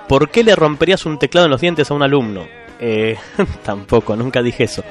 ¿Por 0.10 0.30
qué 0.30 0.44
le 0.44 0.54
romperías 0.54 1.06
un 1.06 1.18
teclado 1.18 1.46
en 1.46 1.52
los 1.52 1.62
dientes 1.62 1.90
a 1.90 1.94
un 1.94 2.04
alumno? 2.04 2.46
Eh, 2.78 3.16
tampoco, 3.64 4.18
nunca 4.18 4.42
dije 4.42 4.66
eso. 4.66 4.84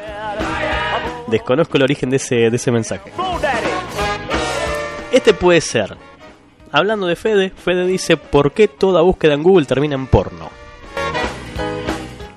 Desconozco 1.26 1.76
el 1.76 1.82
origen 1.82 2.08
de 2.08 2.16
ese, 2.16 2.48
de 2.48 2.56
ese 2.56 2.70
mensaje. 2.70 3.12
Este 5.10 5.32
puede 5.32 5.60
ser. 5.60 5.96
Hablando 6.70 7.06
de 7.06 7.16
Fede, 7.16 7.50
Fede 7.50 7.86
dice, 7.86 8.18
¿por 8.18 8.52
qué 8.52 8.68
toda 8.68 9.00
búsqueda 9.00 9.34
en 9.34 9.42
Google 9.42 9.64
termina 9.64 9.94
en 9.94 10.06
porno? 10.06 10.50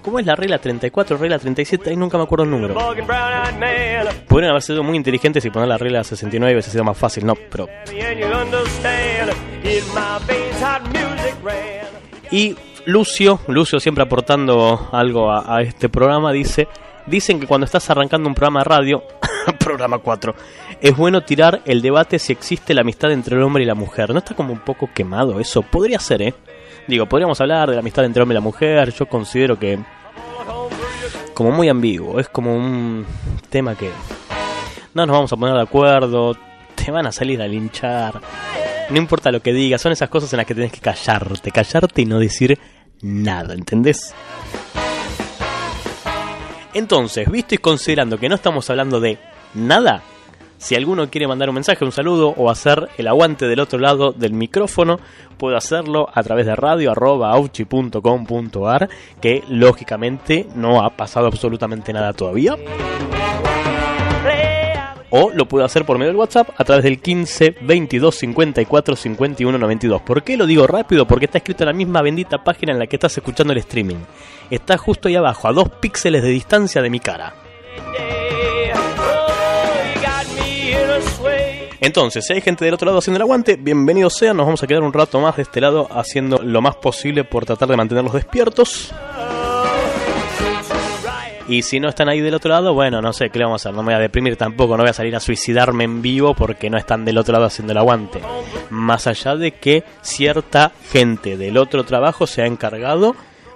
¿Cómo 0.01 0.19
es 0.19 0.25
la 0.25 0.35
regla 0.35 0.57
34, 0.57 1.17
regla 1.17 1.37
37? 1.37 1.89
Ahí 1.89 1.97
nunca 1.97 2.17
me 2.17 2.23
acuerdo 2.23 2.45
el 2.45 2.51
número. 2.51 2.73
Podrían 4.27 4.51
haber 4.51 4.61
sido 4.61 4.83
muy 4.83 4.95
inteligentes 4.95 5.43
y 5.45 5.49
poner 5.49 5.67
la 5.67 5.77
regla 5.77 6.03
69 6.03 6.53
hubiese 6.53 6.71
sido 6.71 6.83
más 6.85 6.97
fácil, 6.97 7.25
no, 7.25 7.35
pero... 7.35 7.67
Y 12.31 12.55
Lucio, 12.85 13.41
Lucio 13.47 13.79
siempre 13.81 14.03
aportando 14.03 14.89
algo 14.93 15.29
a, 15.29 15.57
a, 15.57 15.61
este 15.61 15.89
programa, 15.89 16.31
dice, 16.31 16.69
dicen 17.05 17.39
que 17.39 17.47
cuando 17.47 17.65
estás 17.65 17.89
arrancando 17.89 18.29
un 18.29 18.33
programa 18.33 18.61
de 18.61 18.63
radio, 18.63 19.03
programa 19.71 19.99
4, 19.99 20.35
es 20.81 20.95
bueno 20.95 21.21
tirar 21.21 21.61
el 21.65 21.81
debate 21.81 22.19
si 22.19 22.33
existe 22.33 22.73
la 22.73 22.81
amistad 22.81 23.11
entre 23.11 23.37
el 23.37 23.43
hombre 23.43 23.63
y 23.63 23.65
la 23.65 23.75
mujer. 23.75 24.11
¿No 24.11 24.19
está 24.19 24.35
como 24.35 24.53
un 24.53 24.59
poco 24.59 24.89
quemado 24.93 25.39
eso? 25.39 25.61
Podría 25.61 25.99
ser, 25.99 26.21
¿eh? 26.21 26.33
Digo, 26.87 27.05
podríamos 27.05 27.39
hablar 27.39 27.69
de 27.69 27.75
la 27.75 27.81
amistad 27.81 28.03
entre 28.05 28.19
el 28.19 28.23
hombre 28.23 28.35
y 28.35 28.39
la 28.39 28.43
mujer, 28.43 28.93
yo 28.93 29.05
considero 29.07 29.57
que... 29.57 29.79
Como 31.33 31.51
muy 31.51 31.69
ambiguo, 31.69 32.19
es 32.19 32.27
como 32.29 32.55
un 32.55 33.05
tema 33.49 33.75
que... 33.75 33.89
No 34.93 35.05
nos 35.05 35.15
vamos 35.15 35.33
a 35.33 35.37
poner 35.37 35.55
de 35.55 35.61
acuerdo, 35.61 36.35
te 36.75 36.91
van 36.91 37.07
a 37.07 37.11
salir 37.11 37.41
a 37.41 37.47
linchar. 37.47 38.19
No 38.89 38.97
importa 38.97 39.31
lo 39.31 39.41
que 39.41 39.53
digas, 39.53 39.81
son 39.81 39.93
esas 39.93 40.09
cosas 40.09 40.33
en 40.33 40.37
las 40.37 40.45
que 40.45 40.53
tenés 40.53 40.71
que 40.71 40.81
callarte, 40.81 41.51
callarte 41.51 42.01
y 42.01 42.05
no 42.05 42.19
decir 42.19 42.59
nada, 43.01 43.53
¿entendés? 43.53 44.13
Entonces, 46.73 47.29
visto 47.29 47.55
y 47.55 47.57
considerando 47.57 48.17
que 48.17 48.29
no 48.29 48.35
estamos 48.35 48.69
hablando 48.69 48.99
de 48.99 49.17
nada, 49.53 50.01
si 50.61 50.75
alguno 50.75 51.09
quiere 51.09 51.27
mandar 51.27 51.49
un 51.49 51.55
mensaje, 51.55 51.83
un 51.83 51.91
saludo 51.91 52.35
o 52.37 52.51
hacer 52.51 52.87
el 52.99 53.07
aguante 53.07 53.47
del 53.47 53.59
otro 53.59 53.79
lado 53.79 54.11
del 54.11 54.33
micrófono, 54.33 54.99
puede 55.39 55.57
hacerlo 55.57 56.07
a 56.13 56.21
través 56.21 56.45
de 56.45 56.55
radio.auchi.com.ar, 56.55 58.87
que 59.19 59.43
lógicamente 59.49 60.45
no 60.53 60.83
ha 60.83 60.91
pasado 60.91 61.25
absolutamente 61.25 61.91
nada 61.91 62.13
todavía. 62.13 62.55
O 65.09 65.31
lo 65.31 65.47
puede 65.47 65.65
hacer 65.65 65.83
por 65.83 65.97
medio 65.97 66.11
del 66.11 66.19
WhatsApp 66.19 66.49
a 66.55 66.63
través 66.63 66.83
del 66.83 67.01
15 67.01 67.55
22 67.61 68.15
54 68.15 68.95
51 68.95 69.57
92. 69.57 70.03
¿Por 70.03 70.21
qué 70.21 70.37
lo 70.37 70.45
digo 70.45 70.67
rápido? 70.67 71.07
Porque 71.07 71.25
está 71.25 71.39
escrito 71.39 71.63
en 71.63 71.69
la 71.69 71.73
misma 71.73 72.03
bendita 72.03 72.43
página 72.43 72.71
en 72.71 72.77
la 72.77 72.85
que 72.85 72.97
estás 72.97 73.17
escuchando 73.17 73.51
el 73.51 73.57
streaming. 73.59 73.97
Está 74.51 74.77
justo 74.77 75.07
ahí 75.07 75.15
abajo, 75.15 75.47
a 75.47 75.53
dos 75.53 75.69
píxeles 75.69 76.21
de 76.21 76.29
distancia 76.29 76.83
de 76.83 76.91
mi 76.91 76.99
cara. 76.99 77.33
Entonces, 81.81 82.23
si 82.27 82.33
hay 82.33 82.41
gente 82.41 82.63
del 82.63 82.75
otro 82.75 82.85
lado 82.85 82.99
haciendo 82.99 83.17
el 83.17 83.23
aguante, 83.23 83.55
bienvenidos 83.55 84.13
sean. 84.15 84.37
Nos 84.37 84.45
vamos 84.45 84.61
a 84.61 84.67
quedar 84.67 84.83
un 84.83 84.93
rato 84.93 85.19
más 85.19 85.35
de 85.35 85.41
este 85.41 85.59
lado 85.59 85.87
haciendo 85.89 86.37
lo 86.37 86.61
más 86.61 86.75
posible 86.75 87.23
por 87.23 87.43
tratar 87.43 87.67
de 87.67 87.75
mantenerlos 87.75 88.13
despiertos. 88.13 88.93
Y 91.47 91.63
si 91.63 91.79
no 91.79 91.89
están 91.89 92.07
ahí 92.07 92.21
del 92.21 92.35
otro 92.35 92.51
lado, 92.51 92.75
bueno, 92.75 93.01
no 93.01 93.11
sé 93.13 93.31
qué 93.31 93.39
le 93.39 93.45
vamos 93.45 93.65
a 93.65 93.69
hacer. 93.69 93.75
No 93.75 93.81
me 93.81 93.93
voy 93.93 93.95
a 93.95 93.99
deprimir 93.99 94.35
tampoco, 94.35 94.77
no 94.77 94.83
voy 94.83 94.91
a 94.91 94.93
salir 94.93 95.15
a 95.15 95.19
suicidarme 95.19 95.85
en 95.85 96.03
vivo 96.03 96.35
porque 96.35 96.69
no 96.69 96.77
están 96.77 97.03
del 97.03 97.17
otro 97.17 97.33
lado 97.33 97.45
haciendo 97.45 97.71
el 97.71 97.79
aguante. 97.79 98.21
Más 98.69 99.07
allá 99.07 99.35
de 99.35 99.53
que 99.53 99.83
cierta 100.03 100.73
gente 100.91 101.35
del 101.35 101.57
otro 101.57 101.83
trabajo 101.83 102.27
se 102.27 102.43
ha 102.43 102.45
encargado 102.45 103.15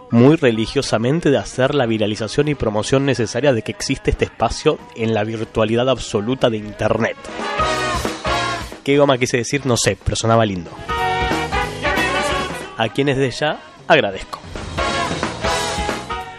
muy 0.10 0.36
religiosamente 0.36 1.30
de 1.30 1.38
hacer 1.38 1.76
la 1.76 1.86
viralización 1.86 2.48
y 2.48 2.56
promoción 2.56 3.06
necesaria 3.06 3.54
de 3.54 3.62
que 3.62 3.72
existe 3.72 4.10
este 4.10 4.26
espacio 4.26 4.80
en 4.96 5.14
la 5.14 5.24
virtualidad 5.24 5.90
absoluta 5.90 6.50
de 6.50 6.58
Internet. 6.58 7.18
¿Qué 8.86 9.00
goma 9.00 9.18
quise 9.18 9.38
decir? 9.38 9.66
No 9.66 9.78
sé, 9.78 9.98
pero 10.02 10.16
sonaba 10.16 10.46
lindo. 10.46 10.70
A 12.78 12.88
quienes 12.90 13.18
de 13.18 13.32
ya 13.32 13.60
agradezco. 13.88 14.40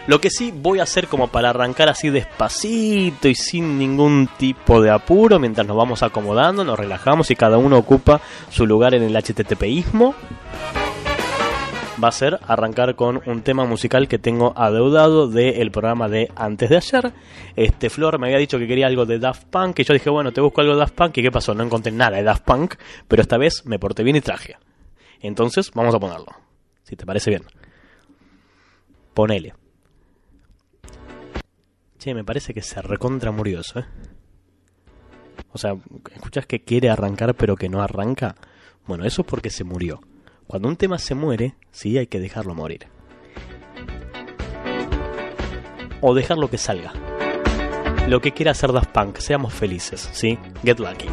Lo 0.06 0.20
que 0.20 0.30
sí 0.30 0.54
voy 0.56 0.78
a 0.78 0.84
hacer 0.84 1.08
como 1.08 1.26
para 1.26 1.50
arrancar 1.50 1.88
así 1.88 2.08
despacito 2.08 3.26
y 3.26 3.34
sin 3.34 3.80
ningún 3.80 4.28
tipo 4.38 4.80
de 4.80 4.92
apuro, 4.92 5.40
mientras 5.40 5.66
nos 5.66 5.76
vamos 5.76 6.04
acomodando, 6.04 6.62
nos 6.62 6.78
relajamos 6.78 7.32
y 7.32 7.34
cada 7.34 7.58
uno 7.58 7.78
ocupa 7.78 8.20
su 8.48 8.64
lugar 8.64 8.94
en 8.94 9.02
el 9.02 9.16
HTTPismo, 9.16 10.14
va 12.02 12.08
a 12.08 12.12
ser 12.12 12.38
arrancar 12.46 12.94
con 12.94 13.22
un 13.26 13.42
tema 13.42 13.64
musical 13.64 14.08
que 14.08 14.18
tengo 14.18 14.52
adeudado 14.56 15.28
del 15.28 15.54
de 15.58 15.70
programa 15.70 16.08
de 16.08 16.30
antes 16.36 16.68
de 16.68 16.76
ayer. 16.76 17.12
Este 17.56 17.90
Flor 17.90 18.18
me 18.18 18.26
había 18.26 18.38
dicho 18.38 18.58
que 18.58 18.66
quería 18.66 18.86
algo 18.86 19.06
de 19.06 19.18
Daft 19.18 19.44
Punk, 19.44 19.76
que 19.76 19.84
yo 19.84 19.94
dije, 19.94 20.10
bueno, 20.10 20.32
te 20.32 20.40
busco 20.40 20.60
algo 20.60 20.74
de 20.74 20.80
Daft 20.80 20.94
Punk, 20.94 21.16
y 21.18 21.22
qué 21.22 21.30
pasó, 21.30 21.54
no 21.54 21.64
encontré 21.64 21.92
nada 21.92 22.16
de 22.16 22.22
Daft 22.22 22.44
Punk, 22.44 22.74
pero 23.08 23.22
esta 23.22 23.38
vez 23.38 23.64
me 23.64 23.78
porté 23.78 24.02
bien 24.02 24.16
y 24.16 24.20
traje. 24.20 24.56
Entonces, 25.20 25.70
vamos 25.74 25.94
a 25.94 25.98
ponerlo. 25.98 26.32
Si 26.82 26.96
te 26.96 27.06
parece 27.06 27.30
bien. 27.30 27.42
Ponele. 29.14 29.54
Che, 31.98 32.14
me 32.14 32.24
parece 32.24 32.52
que 32.52 32.62
se 32.62 32.82
recontra 32.82 33.32
murió 33.32 33.60
eso, 33.60 33.80
¿eh? 33.80 33.86
O 35.52 35.58
sea, 35.58 35.74
escuchas 36.14 36.46
que 36.46 36.62
quiere 36.62 36.90
arrancar 36.90 37.34
pero 37.34 37.56
que 37.56 37.68
no 37.68 37.80
arranca. 37.80 38.36
Bueno, 38.86 39.04
eso 39.04 39.22
es 39.22 39.26
porque 39.26 39.50
se 39.50 39.64
murió. 39.64 40.00
Cuando 40.46 40.68
un 40.68 40.76
tema 40.76 40.98
se 40.98 41.16
muere, 41.16 41.56
sí 41.72 41.98
hay 41.98 42.06
que 42.06 42.20
dejarlo 42.20 42.54
morir. 42.54 42.86
O 46.00 46.14
dejarlo 46.14 46.48
que 46.48 46.56
salga. 46.56 46.92
Lo 48.06 48.20
que 48.20 48.30
quiera 48.30 48.52
hacer 48.52 48.72
Daft 48.72 48.90
Punk, 48.90 49.18
seamos 49.18 49.52
felices, 49.52 50.08
¿sí? 50.12 50.38
Get 50.62 50.78
lucky. 50.78 51.08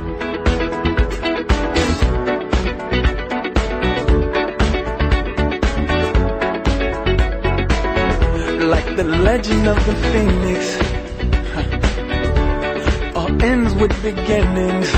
Like 8.70 8.96
the 8.96 9.04
legend 9.04 9.68
of 9.68 9.86
the 9.88 9.96
phoenix, 10.12 10.78
all 13.16 13.44
ends 13.44 13.74
with 13.75 13.92
beginnings. 14.04 14.94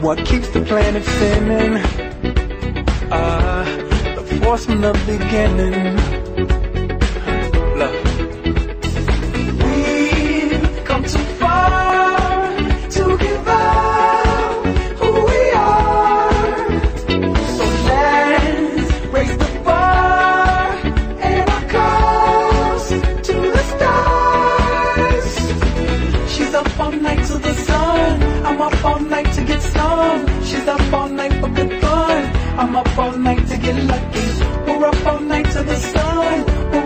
what 0.00 0.18
keeps 0.24 0.48
the 0.48 0.62
planet 0.62 1.04
spinning? 1.04 1.82
Ah, 3.12 3.62
uh, 3.62 4.14
the 4.14 4.40
force 4.42 4.64
from 4.64 4.80
the 4.80 4.92
beginning. 5.06 6.19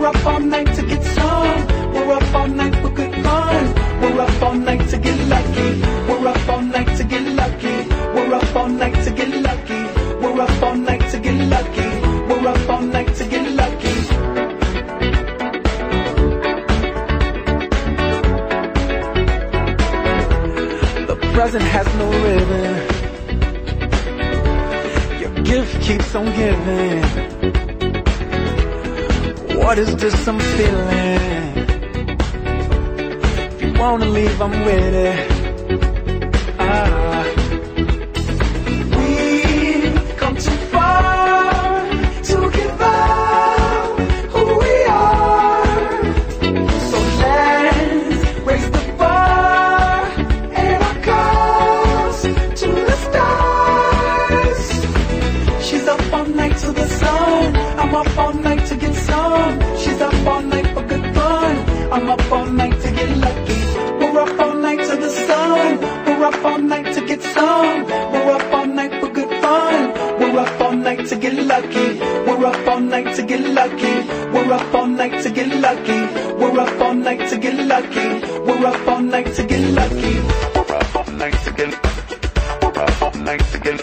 up 0.05 0.25
on 0.27 0.49
me. 0.49 0.64
It's 29.77 29.93
just 29.95 30.23
some 30.23 30.39
feeling? 30.39 31.67
If 33.51 33.61
you 33.61 33.73
wanna 33.73 34.05
leave, 34.05 34.41
I'm 34.41 34.51
with 34.63 34.93
it. 34.93 35.34
lucky. 71.55 71.99
We're 72.27 72.45
up 72.45 72.67
all 72.67 72.79
night 72.79 73.15
to 73.15 73.23
get 73.23 73.39
lucky. 73.39 73.95
We're 74.33 74.51
up 74.51 74.73
all 74.73 74.87
night 74.87 75.23
to 75.23 75.29
get 75.29 75.49
lucky. 75.65 75.99
We're 76.39 76.59
up 76.59 76.81
all 76.81 76.93
night 76.93 77.29
to 77.29 77.37
get 77.37 77.55
lucky. 77.73 78.07
We're 78.47 78.65
up 78.65 78.87
all 78.87 79.01
night 79.01 79.33
to 79.35 79.43
get 79.43 79.63
lucky. 79.79 80.15
We're 80.55 80.75
up 80.75 80.95
all 80.95 81.11
night 81.13 81.37
to 81.45 81.51
get. 81.51 81.71
We're 82.61 82.83
up 82.83 83.01
all 83.01 83.13
night 83.13 83.43
to 83.51 83.59
get. 83.59 83.74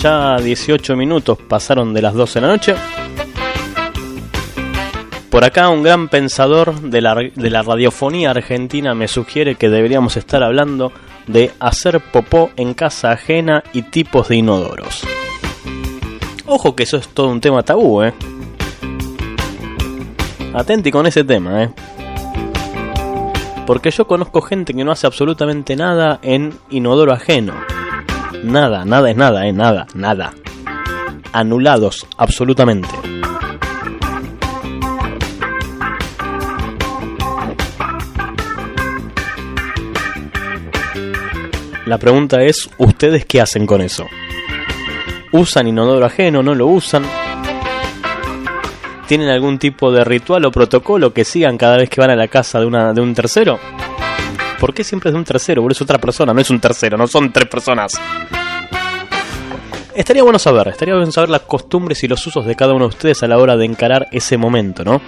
ya 0.00 0.38
18 0.38 0.96
minutos 0.96 1.36
pasaron 1.46 1.92
de 1.92 2.00
las 2.00 2.14
12 2.14 2.40
de 2.40 2.46
la 2.46 2.52
noche. 2.52 2.74
Por 5.30 5.44
acá 5.44 5.68
un 5.68 5.82
gran 5.82 6.08
pensador 6.08 6.80
de 6.80 7.00
la, 7.02 7.14
de 7.14 7.50
la 7.50 7.62
radiofonía 7.62 8.30
argentina 8.30 8.94
me 8.94 9.08
sugiere 9.08 9.56
que 9.56 9.68
deberíamos 9.68 10.16
estar 10.16 10.42
hablando 10.42 10.92
de 11.26 11.52
hacer 11.60 12.00
popó 12.00 12.50
en 12.56 12.74
casa 12.74 13.12
ajena 13.12 13.62
y 13.72 13.82
tipos 13.82 14.28
de 14.28 14.36
inodoros. 14.36 15.02
Ojo 16.46 16.74
que 16.74 16.84
eso 16.84 16.96
es 16.96 17.08
todo 17.08 17.28
un 17.28 17.40
tema 17.40 17.62
tabú, 17.62 18.02
¿eh? 18.02 18.14
Atenti 20.54 20.90
con 20.90 21.06
ese 21.06 21.22
tema, 21.24 21.62
¿eh? 21.62 21.70
Porque 23.66 23.90
yo 23.90 24.06
conozco 24.06 24.40
gente 24.40 24.74
que 24.74 24.82
no 24.82 24.90
hace 24.90 25.06
absolutamente 25.06 25.76
nada 25.76 26.18
en 26.22 26.54
inodoro 26.70 27.12
ajeno. 27.12 27.54
Nada, 28.42 28.84
nada 28.84 29.10
es 29.10 29.16
nada, 29.16 29.46
eh, 29.46 29.52
nada, 29.52 29.86
nada. 29.94 30.32
Anulados, 31.32 32.06
absolutamente. 32.16 32.88
La 41.86 41.98
pregunta 41.98 42.42
es, 42.42 42.70
¿ustedes 42.78 43.24
qué 43.24 43.40
hacen 43.40 43.66
con 43.66 43.80
eso? 43.80 44.06
¿Usan 45.32 45.66
inodoro 45.66 46.06
ajeno? 46.06 46.42
¿No 46.42 46.54
lo 46.54 46.68
usan? 46.68 47.02
¿Tienen 49.06 49.28
algún 49.28 49.58
tipo 49.58 49.90
de 49.90 50.04
ritual 50.04 50.44
o 50.44 50.52
protocolo 50.52 51.12
que 51.12 51.24
sigan 51.24 51.58
cada 51.58 51.76
vez 51.76 51.90
que 51.90 52.00
van 52.00 52.10
a 52.10 52.16
la 52.16 52.28
casa 52.28 52.60
de, 52.60 52.66
una, 52.66 52.92
de 52.92 53.00
un 53.00 53.12
tercero? 53.12 53.58
¿Por 54.60 54.74
qué 54.74 54.84
siempre 54.84 55.08
es 55.08 55.14
de 55.14 55.18
un 55.18 55.24
tercero? 55.24 55.66
Es 55.70 55.80
otra 55.80 55.98
persona, 55.98 56.34
no 56.34 56.40
es 56.42 56.50
un 56.50 56.60
tercero, 56.60 56.98
no 56.98 57.06
son 57.06 57.32
tres 57.32 57.48
personas. 57.48 57.98
Estaría 59.94 60.22
bueno 60.22 60.38
saber, 60.38 60.68
estaría 60.68 60.94
bueno 60.94 61.10
saber 61.10 61.30
las 61.30 61.40
costumbres 61.40 62.04
y 62.04 62.08
los 62.08 62.24
usos 62.26 62.44
de 62.44 62.54
cada 62.54 62.74
uno 62.74 62.84
de 62.84 62.90
ustedes 62.90 63.22
a 63.22 63.26
la 63.26 63.38
hora 63.38 63.56
de 63.56 63.64
encarar 63.64 64.08
ese 64.12 64.36
momento, 64.36 64.84
¿no? 64.84 65.00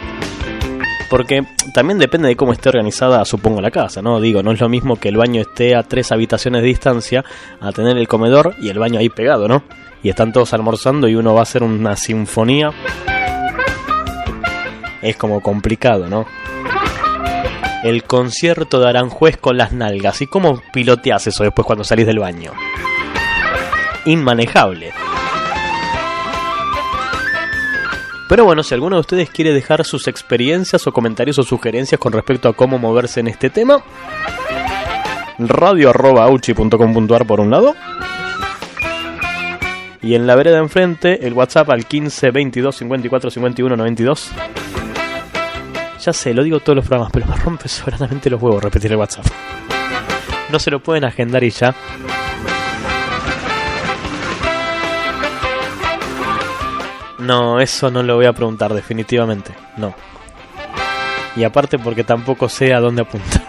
Porque 1.11 1.43
también 1.75 1.99
depende 1.99 2.29
de 2.29 2.37
cómo 2.37 2.55
esté 2.55 2.71
organizada, 2.71 3.23
supongo, 3.27 3.61
la 3.61 3.71
casa, 3.71 4.01
¿no? 4.01 4.19
Digo, 4.23 4.43
no 4.43 4.53
es 4.53 4.61
lo 4.61 4.71
mismo 4.71 4.97
que 4.97 5.11
el 5.11 5.19
baño 5.19 5.43
esté 5.43 5.77
a 5.77 5.83
tres 5.83 6.13
habitaciones 6.13 6.63
de 6.63 6.69
distancia 6.69 7.23
a 7.61 7.73
tener 7.73 7.99
el 7.99 8.09
comedor 8.09 8.55
y 8.59 8.71
el 8.71 8.79
baño 8.79 8.99
ahí 8.99 9.11
pegado, 9.11 9.49
¿no? 9.49 9.65
Y 10.03 10.09
están 10.09 10.33
todos 10.33 10.55
almorzando 10.55 11.09
y 11.09 11.15
uno 11.15 11.35
va 11.35 11.41
a 11.41 11.43
hacer 11.43 11.63
una 11.63 11.95
sinfonía. 11.97 12.71
Es 15.03 15.17
como 15.17 15.43
complicado, 15.43 16.09
¿no? 16.09 16.27
El 17.83 18.05
concierto 18.05 18.79
de 18.79 18.89
Aranjuez 18.89 19.37
con 19.37 19.57
las 19.57 19.73
nalgas. 19.73 20.23
¿Y 20.23 20.27
cómo 20.27 20.63
piloteas 20.73 21.27
eso 21.27 21.43
después 21.43 21.67
cuando 21.67 21.85
salís 21.85 22.07
del 22.07 22.21
baño? 22.21 22.53
Inmanejable. 24.05 24.93
Pero 28.29 28.45
bueno, 28.45 28.63
si 28.63 28.73
alguno 28.73 28.97
de 28.97 29.01
ustedes 29.01 29.31
quiere 29.31 29.53
dejar 29.53 29.85
sus 29.85 30.09
experiencias 30.09 30.87
o 30.87 30.93
comentarios 30.93 31.39
o 31.39 31.43
sugerencias 31.43 32.01
con 32.01 32.13
respecto 32.13 32.49
a 32.49 32.55
cómo 32.55 32.79
moverse 32.79 33.21
en 33.21 33.29
este 33.29 33.51
tema, 33.51 33.83
radio.auchi.com.ar 35.39 37.27
por 37.27 37.41
un 37.41 37.51
lado. 37.51 37.75
Y 40.01 40.15
en 40.15 40.27
la 40.27 40.35
vereda 40.35 40.59
enfrente, 40.59 41.27
el 41.27 41.33
WhatsApp 41.33 41.69
al 41.71 41.85
15 41.85 42.31
22 42.31 42.77
54 42.77 43.31
51 43.31 43.77
92. 43.77 44.31
Ya 46.03 46.13
sé, 46.13 46.35
lo 46.35 46.43
digo 46.43 46.59
todos 46.59 46.75
los 46.75 46.85
programas, 46.85 47.13
pero 47.13 47.27
me 47.27 47.37
rompe 47.37 47.69
soberanamente 47.69 48.29
los 48.29 48.43
huevos 48.43 48.61
repetir 48.61 48.91
el 48.91 48.99
WhatsApp. 48.99 49.25
No 50.51 50.59
se 50.59 50.71
lo 50.73 50.83
pueden 50.83 51.05
agendar 51.05 51.45
y 51.45 51.51
ya. 51.51 51.73
No, 57.21 57.61
eso 57.61 57.89
no 57.93 58.03
lo 58.03 58.17
voy 58.17 58.27
a 58.27 58.33
preguntar 58.33 58.75
definitivamente. 58.75 59.55
No. 59.77 59.95
Y 61.37 61.45
aparte 61.45 61.79
porque 61.79 62.03
tampoco 62.03 62.49
sé 62.49 62.75
a 62.75 62.81
dónde 62.81 63.03
apuntar. 63.03 63.43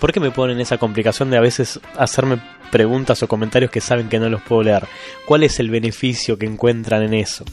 ¿Por 0.00 0.10
qué 0.10 0.20
me 0.20 0.30
ponen 0.30 0.58
esa 0.58 0.78
complicación 0.78 1.30
de 1.30 1.36
a 1.36 1.42
veces 1.42 1.80
hacerme 1.98 2.40
preguntas 2.70 3.22
o 3.22 3.28
comentarios 3.28 3.70
que 3.70 3.82
saben 3.82 4.08
que 4.08 4.18
no 4.18 4.30
los 4.30 4.40
puedo 4.40 4.62
leer? 4.62 4.86
¿Cuál 5.26 5.42
es 5.42 5.60
el 5.60 5.70
beneficio 5.70 6.38
que 6.38 6.46
encuentran 6.46 7.02
en 7.02 7.12
eso? 7.12 7.44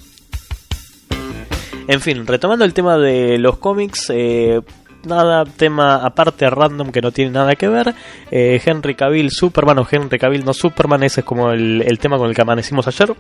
En 1.88 2.00
fin, 2.00 2.26
retomando 2.26 2.64
el 2.64 2.74
tema 2.74 2.98
de 2.98 3.38
los 3.38 3.58
cómics, 3.58 4.10
eh, 4.14 4.62
nada, 5.06 5.44
tema 5.46 5.96
aparte 5.98 6.50
random 6.50 6.92
que 6.92 7.02
no 7.02 7.12
tiene 7.12 7.32
nada 7.32 7.56
que 7.56 7.68
ver. 7.68 7.94
Eh, 8.32 8.62
Henry 8.64 8.96
Cavill 8.96 9.32
Superman 9.32 9.80
o 9.80 9.88
Henry 9.90 10.18
Cavill 10.18 10.46
no 10.46 10.54
Superman, 10.54 11.04
ese 11.04 11.22
es 11.22 11.26
como 11.26 11.52
el, 11.52 12.00
tema 12.00 12.18
con 12.18 12.30
el 12.30 12.36
que 12.36 12.42
amanecimos 12.42 12.88
ayer. 12.88 13.14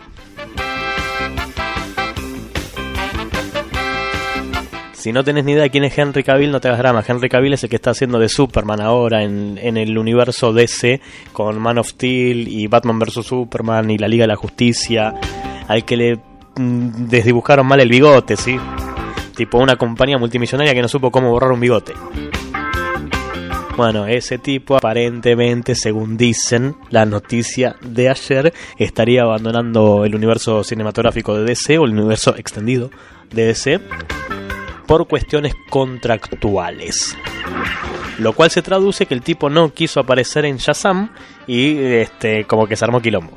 Si 4.94 5.12
no 5.12 5.26
tenés 5.26 5.44
ni 5.44 5.52
idea 5.52 5.64
de 5.64 5.70
quién 5.70 5.84
es 5.84 5.98
Henry 5.98 6.24
Cavill, 6.24 6.50
no 6.50 6.62
te 6.62 6.70
hagas 6.70 6.80
drama. 6.80 7.04
Henry 7.06 7.28
Cavill 7.28 7.52
es 7.52 7.64
el 7.66 7.70
que 7.70 7.76
está 7.76 7.90
haciendo 7.90 8.20
de 8.20 8.30
Superman 8.30 8.80
ahora 8.80 9.24
en, 9.24 9.60
en 9.62 9.76
el 9.76 9.98
universo 9.98 10.54
DC 10.54 11.02
con 11.34 11.60
Man 11.60 11.80
of 11.80 11.90
Steel 11.90 12.48
y 12.48 12.68
Batman 12.68 13.00
vs. 13.00 13.26
Superman 13.26 13.92
y 13.92 13.98
la 13.98 14.08
Liga 14.08 14.24
de 14.24 14.30
la 14.30 14.38
Justicia. 14.38 15.14
Al 15.68 15.84
que 15.84 15.98
le 15.98 16.20
desdibujaron 16.56 17.66
mal 17.66 17.80
el 17.80 17.90
bigote, 17.90 18.36
¿sí? 18.38 18.58
Tipo 19.36 19.58
una 19.58 19.76
compañía 19.76 20.18
multimillonaria 20.18 20.74
que 20.74 20.82
no 20.82 20.88
supo 20.88 21.12
cómo 21.12 21.32
borrar 21.32 21.52
un 21.52 21.60
bigote. 21.60 21.94
Bueno, 23.76 24.06
ese 24.06 24.38
tipo 24.38 24.78
aparentemente, 24.78 25.74
según 25.74 26.16
dicen 26.16 26.76
la 26.92 27.06
noticia 27.06 27.76
de 27.82 28.08
ayer, 28.08 28.54
estaría 28.78 29.24
abandonando 29.24 30.06
el 30.06 30.14
universo 30.14 30.64
cinematográfico 30.64 31.36
de 31.36 31.44
DC 31.44 31.80
o 31.80 31.86
el 31.86 31.92
universo 31.92 32.36
extendido 32.38 32.92
de 33.32 33.46
DC 33.48 33.80
por 34.86 35.08
cuestiones 35.08 35.56
contractuales. 35.72 37.18
Lo 38.20 38.34
cual 38.34 38.52
se 38.52 38.62
traduce 38.62 39.08
que 39.08 39.16
el 39.16 39.24
tipo 39.24 39.50
no 39.50 39.74
quiso 39.74 40.00
aparecer 40.00 40.46
en 40.46 40.58
Shazam 40.58 41.10
y 41.48 41.76
este 41.78 42.46
como 42.46 42.68
que 42.68 42.76
se 42.76 42.86
armó 42.86 43.02
quilombo. 43.02 43.36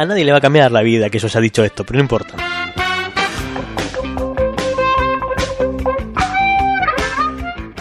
A 0.00 0.06
nadie 0.06 0.24
le 0.24 0.32
va 0.32 0.38
a 0.38 0.40
cambiar 0.40 0.72
la 0.72 0.80
vida 0.80 1.10
que 1.10 1.18
yo 1.18 1.26
haya 1.26 1.40
dicho 1.42 1.62
esto, 1.62 1.84
pero 1.84 1.98
no 1.98 2.04
importa. 2.04 2.34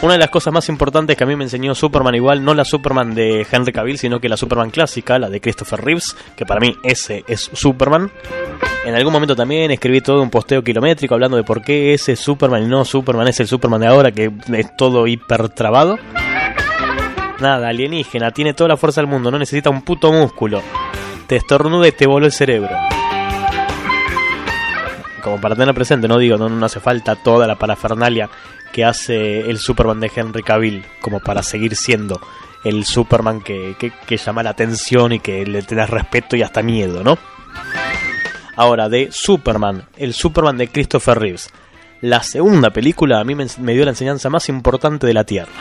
Una 0.01 0.13
de 0.13 0.19
las 0.19 0.29
cosas 0.29 0.53
más 0.53 0.67
importantes 0.67 1.15
que 1.15 1.23
a 1.23 1.27
mí 1.27 1.37
me 1.37 1.45
enseñó 1.45 1.73
Superman, 1.73 2.15
igual 2.15 2.43
no 2.43 2.53
la 2.53 2.65
Superman 2.65 3.15
de 3.15 3.47
Henry 3.49 3.71
Cavill, 3.71 3.97
sino 3.97 4.19
que 4.19 4.27
la 4.27 4.35
Superman 4.35 4.69
clásica, 4.69 5.17
la 5.17 5.29
de 5.29 5.39
Christopher 5.39 5.79
Reeves, 5.79 6.17
que 6.35 6.45
para 6.45 6.59
mí 6.59 6.75
ese 6.83 7.23
es 7.25 7.49
Superman. 7.53 8.11
En 8.85 8.95
algún 8.95 9.13
momento 9.13 9.33
también 9.33 9.71
escribí 9.71 10.01
todo 10.01 10.21
un 10.21 10.29
posteo 10.29 10.61
kilométrico 10.61 11.13
hablando 11.13 11.37
de 11.37 11.43
por 11.43 11.61
qué 11.61 11.93
ese 11.93 12.17
Superman 12.17 12.63
y 12.63 12.67
no 12.67 12.83
Superman 12.83 13.29
es 13.29 13.39
el 13.39 13.47
Superman 13.47 13.79
de 13.79 13.87
ahora, 13.87 14.11
que 14.11 14.29
es 14.57 14.75
todo 14.75 15.07
hiper 15.07 15.47
trabado. 15.47 15.97
Nada, 17.39 17.69
alienígena, 17.69 18.31
tiene 18.31 18.53
toda 18.53 18.67
la 18.67 18.75
fuerza 18.75 18.99
del 18.99 19.09
mundo, 19.09 19.31
no 19.31 19.39
necesita 19.39 19.69
un 19.69 19.83
puto 19.83 20.11
músculo. 20.11 20.61
Te 21.29 21.35
estornuda 21.35 21.87
y 21.87 21.91
te 21.91 22.07
voló 22.07 22.25
el 22.25 22.31
cerebro. 22.31 22.75
Como 25.21 25.39
para 25.39 25.55
tener 25.55 25.75
presente, 25.75 26.07
no 26.07 26.17
digo, 26.17 26.37
no, 26.37 26.49
no 26.49 26.65
hace 26.65 26.79
falta 26.79 27.15
toda 27.15 27.45
la 27.45 27.55
parafernalia 27.55 28.31
que 28.73 28.83
hace 28.83 29.41
el 29.41 29.59
Superman 29.59 29.99
de 29.99 30.11
Henry 30.13 30.41
Cavill 30.41 30.83
como 31.01 31.19
para 31.19 31.43
seguir 31.43 31.75
siendo 31.75 32.19
el 32.63 32.83
Superman 32.83 33.41
que, 33.41 33.75
que, 33.77 33.91
que 33.91 34.17
llama 34.17 34.41
la 34.41 34.49
atención 34.49 35.11
y 35.11 35.19
que 35.19 35.45
le 35.45 35.61
tenés 35.61 35.91
respeto 35.91 36.35
y 36.35 36.41
hasta 36.41 36.63
miedo, 36.63 37.03
¿no? 37.03 37.19
Ahora, 38.55 38.89
de 38.89 39.09
Superman, 39.11 39.83
el 39.97 40.15
Superman 40.15 40.57
de 40.57 40.69
Christopher 40.69 41.19
Reeves. 41.19 41.51
La 42.01 42.23
segunda 42.23 42.71
película 42.71 43.19
a 43.19 43.23
mí 43.23 43.35
me, 43.35 43.45
me 43.59 43.73
dio 43.73 43.85
la 43.85 43.91
enseñanza 43.91 44.31
más 44.31 44.49
importante 44.49 45.05
de 45.05 45.13
la 45.13 45.25
Tierra. 45.25 45.51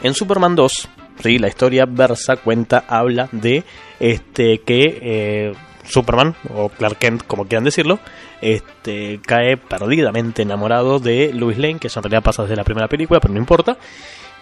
En 0.00 0.14
Superman 0.14 0.54
2, 0.54 0.88
¿sí? 1.20 1.38
la 1.38 1.48
historia 1.48 1.86
versa, 1.86 2.36
cuenta, 2.36 2.84
habla 2.88 3.28
de 3.32 3.64
este 4.00 4.58
que 4.58 4.98
eh, 5.02 5.52
Superman, 5.84 6.34
o 6.54 6.68
Clark 6.68 6.98
Kent, 6.98 7.22
como 7.26 7.46
quieran 7.46 7.64
decirlo, 7.64 7.98
este, 8.40 9.20
cae 9.24 9.56
perdidamente 9.56 10.42
enamorado 10.42 10.98
de 10.98 11.32
Lois 11.32 11.58
Lane, 11.58 11.78
que 11.78 11.88
eso 11.88 12.00
en 12.00 12.04
realidad 12.04 12.22
pasa 12.22 12.42
desde 12.42 12.56
la 12.56 12.64
primera 12.64 12.88
película, 12.88 13.20
pero 13.20 13.34
no 13.34 13.40
importa. 13.40 13.76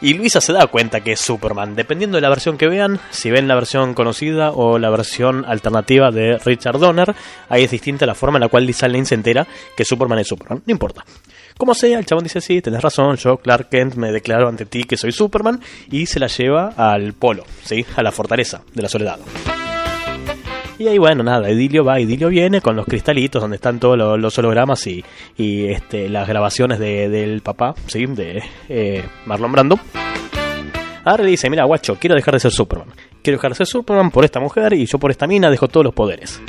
Y 0.02 0.14
Luisa 0.14 0.40
se 0.40 0.54
da 0.54 0.66
cuenta 0.66 1.00
que 1.00 1.12
es 1.12 1.20
Superman, 1.20 1.76
dependiendo 1.76 2.16
de 2.16 2.22
la 2.22 2.30
versión 2.30 2.56
que 2.56 2.68
vean, 2.68 2.98
si 3.10 3.30
ven 3.30 3.46
la 3.46 3.54
versión 3.54 3.92
conocida 3.92 4.50
o 4.50 4.78
la 4.78 4.88
versión 4.88 5.44
alternativa 5.46 6.10
de 6.10 6.38
Richard 6.38 6.78
Donner, 6.78 7.14
ahí 7.50 7.64
es 7.64 7.70
distinta 7.70 8.06
la 8.06 8.14
forma 8.14 8.38
en 8.38 8.42
la 8.42 8.48
cual 8.48 8.64
Lisa 8.64 8.88
Lane 8.88 9.04
se 9.04 9.14
entera 9.14 9.46
que 9.76 9.84
Superman 9.84 10.18
es 10.18 10.28
Superman, 10.28 10.62
no 10.64 10.72
importa. 10.72 11.04
Como 11.60 11.74
sea, 11.74 11.98
el 11.98 12.06
chabón 12.06 12.24
dice, 12.24 12.40
sí, 12.40 12.62
tenés 12.62 12.80
razón, 12.80 13.16
yo 13.16 13.36
Clark 13.36 13.68
Kent 13.68 13.96
me 13.96 14.10
declaro 14.10 14.48
ante 14.48 14.64
ti 14.64 14.84
que 14.84 14.96
soy 14.96 15.12
Superman 15.12 15.60
y 15.90 16.06
se 16.06 16.18
la 16.18 16.26
lleva 16.26 16.68
al 16.68 17.12
polo, 17.12 17.44
¿sí? 17.62 17.84
a 17.96 18.02
la 18.02 18.10
fortaleza 18.12 18.62
de 18.72 18.80
la 18.80 18.88
soledad. 18.88 19.18
Y 20.78 20.88
ahí, 20.88 20.96
bueno, 20.96 21.22
nada, 21.22 21.50
Idilio 21.50 21.84
va, 21.84 22.00
Idilio 22.00 22.30
viene 22.30 22.62
con 22.62 22.76
los 22.76 22.86
cristalitos 22.86 23.42
donde 23.42 23.56
están 23.56 23.78
todos 23.78 23.98
los, 23.98 24.38
hologramas 24.38 24.86
y, 24.86 25.04
y, 25.36 25.66
este, 25.66 26.08
las 26.08 26.26
grabaciones 26.26 26.78
de, 26.78 27.10
del 27.10 27.42
papá, 27.42 27.74
¿sí? 27.88 28.06
De 28.06 28.42
eh, 28.70 29.04
Marlon 29.26 29.52
Brando. 29.52 29.78
Ahora 31.04 31.24
le 31.24 31.30
dice, 31.30 31.50
mira, 31.50 31.64
guacho, 31.64 31.98
quiero 32.00 32.16
dejar 32.16 32.32
de 32.32 32.40
ser 32.40 32.52
Superman. 32.52 32.88
Quiero 33.22 33.36
dejar 33.36 33.50
de 33.50 33.56
ser 33.56 33.66
Superman 33.66 34.10
por 34.10 34.24
esta 34.24 34.40
mujer 34.40 34.72
y 34.72 34.86
yo 34.86 34.98
por 34.98 35.10
esta 35.10 35.26
mina 35.26 35.50
dejo 35.50 35.68
todos 35.68 35.84
los 35.84 35.94
poderes. 35.94 36.40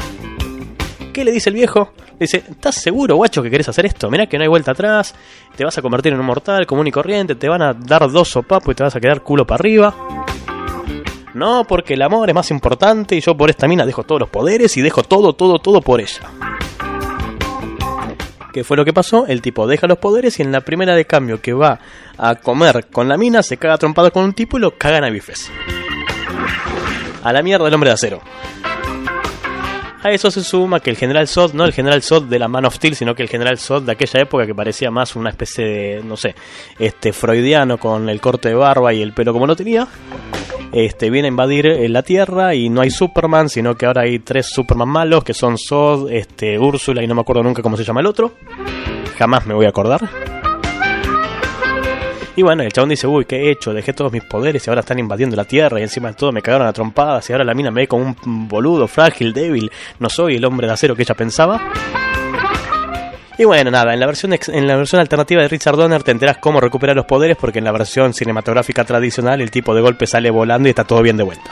¿Qué 1.13 1.25
le 1.25 1.31
dice 1.31 1.49
el 1.49 1.55
viejo? 1.55 1.91
Dice, 2.19 2.43
¿estás 2.49 2.75
seguro, 2.75 3.17
guacho, 3.17 3.43
que 3.43 3.49
querés 3.49 3.67
hacer 3.67 3.85
esto? 3.85 4.09
Mirá 4.09 4.27
que 4.27 4.37
no 4.37 4.43
hay 4.43 4.47
vuelta 4.47 4.71
atrás, 4.71 5.13
te 5.55 5.65
vas 5.65 5.77
a 5.77 5.81
convertir 5.81 6.13
en 6.13 6.19
un 6.19 6.25
mortal 6.25 6.65
común 6.65 6.87
y 6.87 6.91
corriente, 6.91 7.35
te 7.35 7.49
van 7.49 7.61
a 7.61 7.73
dar 7.73 8.09
dos 8.09 8.29
sopapos 8.29 8.71
y 8.71 8.75
te 8.75 8.83
vas 8.83 8.95
a 8.95 8.99
quedar 8.99 9.21
culo 9.21 9.45
para 9.45 9.59
arriba. 9.59 9.93
No, 11.33 11.65
porque 11.67 11.95
el 11.95 12.01
amor 12.01 12.29
es 12.29 12.35
más 12.35 12.51
importante 12.51 13.15
y 13.15 13.21
yo 13.21 13.35
por 13.35 13.49
esta 13.49 13.67
mina 13.67 13.85
dejo 13.85 14.03
todos 14.03 14.21
los 14.21 14.29
poderes 14.29 14.75
y 14.77 14.81
dejo 14.81 15.03
todo, 15.03 15.33
todo, 15.33 15.59
todo 15.59 15.81
por 15.81 15.99
ella. 15.99 16.29
¿Qué 18.53 18.63
fue 18.63 18.77
lo 18.77 18.83
que 18.83 18.93
pasó? 18.93 19.25
El 19.27 19.41
tipo 19.41 19.65
deja 19.65 19.87
los 19.87 19.97
poderes 19.97 20.39
y 20.39 20.43
en 20.43 20.51
la 20.51 20.61
primera 20.61 20.93
de 20.93 21.05
cambio 21.05 21.41
que 21.41 21.53
va 21.53 21.79
a 22.17 22.35
comer 22.35 22.87
con 22.91 23.07
la 23.07 23.17
mina 23.17 23.43
se 23.43 23.57
caga 23.57 23.77
trompado 23.77 24.11
con 24.11 24.23
un 24.25 24.33
tipo 24.33 24.57
y 24.57 24.61
lo 24.61 24.77
cagan 24.77 25.05
a 25.05 25.09
bifes. 25.09 25.49
A 27.23 27.31
la 27.31 27.41
mierda 27.41 27.67
el 27.67 27.73
hombre 27.73 27.89
de 27.89 27.93
acero. 27.93 28.21
A 30.03 30.09
eso 30.09 30.31
se 30.31 30.43
suma 30.43 30.79
que 30.79 30.89
el 30.89 30.97
General 30.97 31.27
Zod, 31.27 31.53
no 31.53 31.63
el 31.63 31.73
General 31.73 32.01
Zod 32.01 32.23
de 32.23 32.39
la 32.39 32.47
Man 32.47 32.65
of 32.65 32.75
Steel, 32.75 32.95
sino 32.95 33.13
que 33.13 33.21
el 33.21 33.29
General 33.29 33.57
Zod 33.59 33.83
de 33.83 33.91
aquella 33.91 34.21
época 34.21 34.47
que 34.47 34.55
parecía 34.55 34.89
más 34.89 35.15
una 35.15 35.29
especie 35.29 35.63
de, 35.63 36.03
no 36.03 36.17
sé, 36.17 36.33
este 36.79 37.13
freudiano 37.13 37.77
con 37.77 38.09
el 38.09 38.19
corte 38.19 38.49
de 38.49 38.55
barba 38.55 38.93
y 38.93 39.01
el 39.03 39.13
pelo 39.13 39.31
como 39.31 39.45
lo 39.45 39.55
tenía, 39.55 39.87
este 40.71 41.11
viene 41.11 41.27
a 41.27 41.29
invadir 41.29 41.67
eh, 41.67 41.87
la 41.87 42.01
Tierra 42.01 42.55
y 42.55 42.69
no 42.69 42.81
hay 42.81 42.89
Superman, 42.89 43.49
sino 43.49 43.75
que 43.75 43.85
ahora 43.85 44.01
hay 44.03 44.17
tres 44.19 44.47
Superman 44.47 44.89
malos 44.89 45.23
que 45.23 45.35
son 45.35 45.57
Zod, 45.59 46.11
este 46.11 46.57
Úrsula 46.57 47.03
y 47.03 47.07
no 47.07 47.13
me 47.13 47.21
acuerdo 47.21 47.43
nunca 47.43 47.61
cómo 47.61 47.77
se 47.77 47.83
llama 47.83 47.99
el 47.99 48.07
otro. 48.07 48.33
Jamás 49.19 49.45
me 49.45 49.53
voy 49.53 49.67
a 49.67 49.69
acordar. 49.69 50.40
Y 52.41 52.43
bueno, 52.43 52.63
el 52.63 52.73
chabón 52.73 52.89
dice, 52.89 53.05
uy, 53.05 53.25
¿qué 53.25 53.35
he 53.35 53.51
hecho? 53.51 53.71
Dejé 53.71 53.93
todos 53.93 54.11
mis 54.11 54.23
poderes 54.23 54.65
y 54.65 54.69
ahora 54.71 54.79
están 54.79 54.97
invadiendo 54.97 55.35
la 55.35 55.45
Tierra 55.45 55.79
y 55.79 55.83
encima 55.83 56.07
de 56.07 56.15
todo 56.15 56.31
me 56.31 56.41
cagaron 56.41 56.65
a 56.65 56.73
trompadas 56.73 57.29
y 57.29 57.33
ahora 57.33 57.45
la 57.45 57.53
mina 57.53 57.69
me 57.69 57.81
ve 57.81 57.87
como 57.87 58.15
un 58.25 58.47
boludo, 58.47 58.87
frágil, 58.87 59.31
débil. 59.31 59.71
No 59.99 60.09
soy 60.09 60.37
el 60.37 60.45
hombre 60.45 60.65
de 60.65 60.73
acero 60.73 60.95
que 60.95 61.03
ella 61.03 61.13
pensaba. 61.13 61.61
Y 63.37 63.45
bueno, 63.45 63.69
nada, 63.69 63.93
en 63.93 63.99
la 63.99 64.07
versión 64.07 64.33
en 64.33 64.67
la 64.67 64.75
versión 64.75 64.99
alternativa 65.01 65.43
de 65.43 65.49
Richard 65.49 65.75
Donner 65.75 66.01
te 66.01 66.09
enteras 66.09 66.39
cómo 66.39 66.59
recuperar 66.59 66.95
los 66.95 67.05
poderes 67.05 67.37
porque 67.37 67.59
en 67.59 67.65
la 67.65 67.71
versión 67.71 68.11
cinematográfica 68.11 68.85
tradicional 68.85 69.39
el 69.39 69.51
tipo 69.51 69.75
de 69.75 69.81
golpe 69.81 70.07
sale 70.07 70.31
volando 70.31 70.67
y 70.67 70.71
está 70.71 70.83
todo 70.83 71.03
bien 71.03 71.17
de 71.17 71.23
vuelta. 71.23 71.51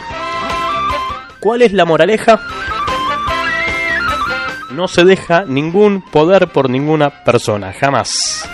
¿Cuál 1.39 1.62
es 1.62 1.71
la 1.71 1.86
moraleja? 1.86 2.41
No 4.71 4.88
se 4.88 5.04
deja 5.06 5.45
ningún 5.45 6.02
poder 6.02 6.47
por 6.47 6.67
ninguna 6.67 7.23
persona, 7.23 7.73
jamás. 7.80 8.49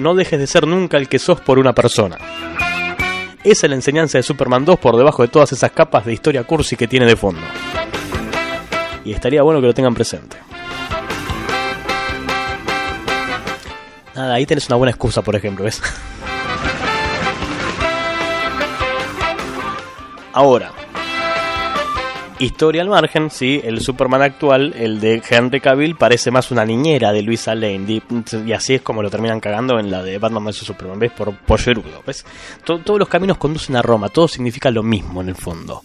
No 0.00 0.14
dejes 0.14 0.38
de 0.38 0.46
ser 0.46 0.66
nunca 0.66 0.96
el 0.96 1.10
que 1.10 1.18
sos 1.18 1.42
por 1.42 1.58
una 1.58 1.74
persona. 1.74 2.16
Esa 3.44 3.66
es 3.66 3.68
la 3.68 3.76
enseñanza 3.76 4.16
de 4.16 4.22
Superman 4.22 4.64
2 4.64 4.78
por 4.78 4.96
debajo 4.96 5.20
de 5.20 5.28
todas 5.28 5.52
esas 5.52 5.72
capas 5.72 6.06
de 6.06 6.14
historia 6.14 6.42
cursi 6.44 6.74
que 6.74 6.88
tiene 6.88 7.04
de 7.04 7.16
fondo. 7.16 7.42
Y 9.04 9.12
estaría 9.12 9.42
bueno 9.42 9.60
que 9.60 9.66
lo 9.66 9.74
tengan 9.74 9.92
presente. 9.92 10.38
Nada, 14.14 14.32
ahí 14.32 14.46
tenés 14.46 14.68
una 14.68 14.76
buena 14.76 14.90
excusa, 14.90 15.20
por 15.20 15.36
ejemplo, 15.36 15.66
¿ves? 15.66 15.82
Ahora, 20.32 20.72
historia 22.40 22.82
al 22.82 22.88
margen, 22.88 23.30
sí, 23.30 23.60
el 23.62 23.80
Superman 23.80 24.22
actual, 24.22 24.74
el 24.76 24.98
de 25.00 25.22
Henry 25.28 25.60
Cavill, 25.60 25.96
parece 25.96 26.30
más 26.30 26.50
una 26.50 26.64
niñera 26.64 27.12
de 27.12 27.22
Luisa 27.22 27.54
Lane. 27.54 28.02
Y, 28.46 28.52
así 28.52 28.74
es 28.74 28.82
como 28.82 29.02
lo 29.02 29.10
terminan 29.10 29.40
cagando 29.40 29.78
en 29.78 29.90
la 29.90 30.02
de 30.02 30.18
Batman 30.18 30.44
vs 30.46 30.56
Superman, 30.56 30.98
¿ves? 30.98 31.12
Por 31.12 31.36
pollerudo, 31.36 32.02
¿ves? 32.06 32.24
To- 32.64 32.78
todos 32.80 32.98
los 32.98 33.08
caminos 33.08 33.36
conducen 33.38 33.76
a 33.76 33.82
Roma, 33.82 34.08
todo 34.08 34.26
significa 34.26 34.70
lo 34.70 34.82
mismo 34.82 35.20
en 35.20 35.28
el 35.28 35.36
fondo. 35.36 35.82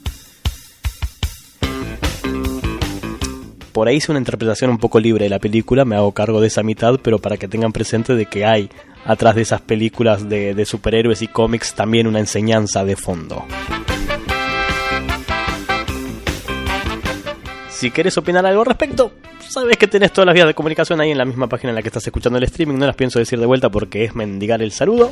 Por 3.72 3.90
ahí 3.90 3.98
hice 3.98 4.12
una 4.12 4.20
interpretación 4.20 4.70
un 4.72 4.78
poco 4.78 5.02
libre 5.02 5.26
de 5.26 5.30
la 5.30 5.40
película, 5.40 5.84
me 5.84 5.98
hago 5.98 6.14
cargo 6.14 6.40
de 6.40 6.48
esa 6.48 6.64
mitad, 6.64 6.98
pero 7.04 7.20
para 7.20 7.36
que 7.36 7.50
tengan 7.50 7.74
presente 7.74 8.16
de 8.16 8.26
que 8.26 8.46
hay 8.46 8.70
atrás 9.06 9.36
de 9.36 9.42
esas 9.42 9.60
películas 9.60 10.30
de 10.30 10.66
superhéroes 10.66 11.22
y 11.22 11.28
cómics 11.28 11.74
también 11.76 12.08
una 12.08 12.20
enseñanza 12.20 12.86
de 12.86 12.96
fondo. 12.96 13.44
Si 17.76 17.92
querés 17.92 18.18
opinar 18.18 18.46
algo 18.46 18.62
al 18.62 18.68
respecto, 18.68 19.12
sabes 19.50 19.76
que 19.76 19.90
tenés 19.90 20.14
todas 20.14 20.26
las 20.26 20.34
vías 20.34 20.48
de 20.48 20.54
comunicación 20.54 21.02
ahí 21.02 21.12
en 21.12 21.18
la 21.18 21.26
misma 21.26 21.48
página 21.48 21.72
en 21.72 21.76
la 21.76 21.82
que 21.82 21.90
estás 21.90 22.08
escuchando 22.08 22.38
el 22.38 22.46
streaming. 22.46 22.78
No 22.78 22.86
las 22.86 22.96
pienso 22.96 23.20
decir 23.20 23.38
de 23.38 23.46
vuelta 23.46 23.70
porque 23.70 24.06
es 24.06 24.16
mendigar 24.16 24.62
el 24.62 24.72
saludo. 24.72 25.12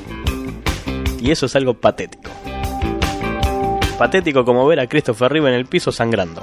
Y 1.20 1.30
eso 1.30 1.46
es 1.46 1.58
algo 1.58 1.74
patético. 1.74 2.32
Patético 3.98 4.46
como 4.46 4.66
ver 4.66 4.80
a 4.80 4.88
Christopher 4.88 5.30
Reeve 5.30 5.50
en 5.50 5.56
el 5.56 5.66
piso 5.66 5.92
sangrando. 5.92 6.42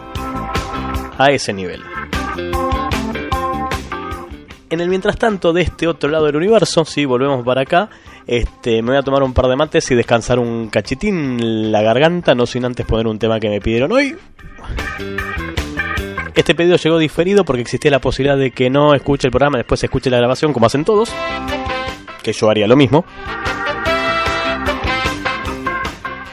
A 1.16 1.30
ese 1.30 1.54
nivel. 1.54 1.82
En 4.68 4.80
el 4.80 4.90
mientras 4.90 5.16
tanto, 5.16 5.54
de 5.54 5.62
este 5.62 5.88
otro 5.88 6.10
lado 6.10 6.26
del 6.26 6.36
universo, 6.36 6.84
si 6.84 7.06
volvemos 7.06 7.42
para 7.46 7.62
acá, 7.62 7.88
este, 8.26 8.82
me 8.82 8.90
voy 8.90 8.98
a 8.98 9.02
tomar 9.02 9.22
un 9.22 9.32
par 9.32 9.46
de 9.46 9.56
mates 9.56 9.90
y 9.90 9.94
descansar 9.94 10.38
un 10.38 10.68
cachitín 10.68 11.72
la 11.72 11.80
garganta, 11.80 12.34
no 12.34 12.44
sin 12.44 12.66
antes 12.66 12.84
poner 12.84 13.06
un 13.06 13.18
tema 13.18 13.40
que 13.40 13.48
me 13.48 13.62
pidieron 13.62 13.90
hoy. 13.90 14.14
Este 16.40 16.54
pedido 16.54 16.76
llegó 16.76 16.96
diferido 16.96 17.44
porque 17.44 17.60
existía 17.60 17.90
la 17.90 17.98
posibilidad 17.98 18.38
de 18.38 18.50
que 18.50 18.70
no 18.70 18.94
escuche 18.94 19.26
el 19.28 19.30
programa 19.30 19.58
después 19.58 19.84
escuche 19.84 20.08
la 20.08 20.16
grabación 20.16 20.54
como 20.54 20.64
hacen 20.64 20.86
todos. 20.86 21.12
Que 22.22 22.32
yo 22.32 22.48
haría 22.48 22.66
lo 22.66 22.76
mismo. 22.76 23.04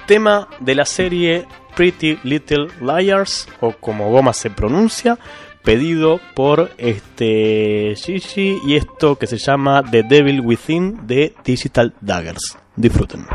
Tema 0.05 0.47
de 0.61 0.75
la 0.75 0.85
serie 0.85 1.45
Pretty 1.75 2.19
Little 2.23 2.69
Liars, 2.79 3.49
o 3.59 3.73
como 3.73 4.09
Goma 4.09 4.31
se 4.31 4.49
pronuncia, 4.49 5.19
pedido 5.61 6.21
por 6.33 6.71
este 6.77 7.93
Gigi 7.97 8.59
y 8.65 8.77
esto 8.77 9.17
que 9.17 9.27
se 9.27 9.37
llama 9.37 9.83
The 9.91 10.03
Devil 10.03 10.39
Within 10.39 11.05
de 11.05 11.33
Digital 11.43 11.93
Daggers. 11.99 12.57
Disfruten. 12.77 13.25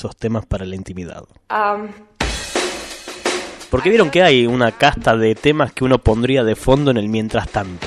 Esos 0.00 0.16
temas 0.16 0.46
para 0.46 0.64
la 0.64 0.76
intimidad. 0.76 1.24
Um, 1.50 1.88
Porque 3.68 3.90
vieron 3.90 4.10
que 4.10 4.22
hay 4.22 4.46
una 4.46 4.72
casta 4.72 5.14
de 5.14 5.34
temas 5.34 5.72
que 5.72 5.84
uno 5.84 5.98
pondría 5.98 6.42
de 6.42 6.56
fondo 6.56 6.90
en 6.90 6.96
el 6.96 7.08
mientras 7.10 7.48
tanto. 7.50 7.86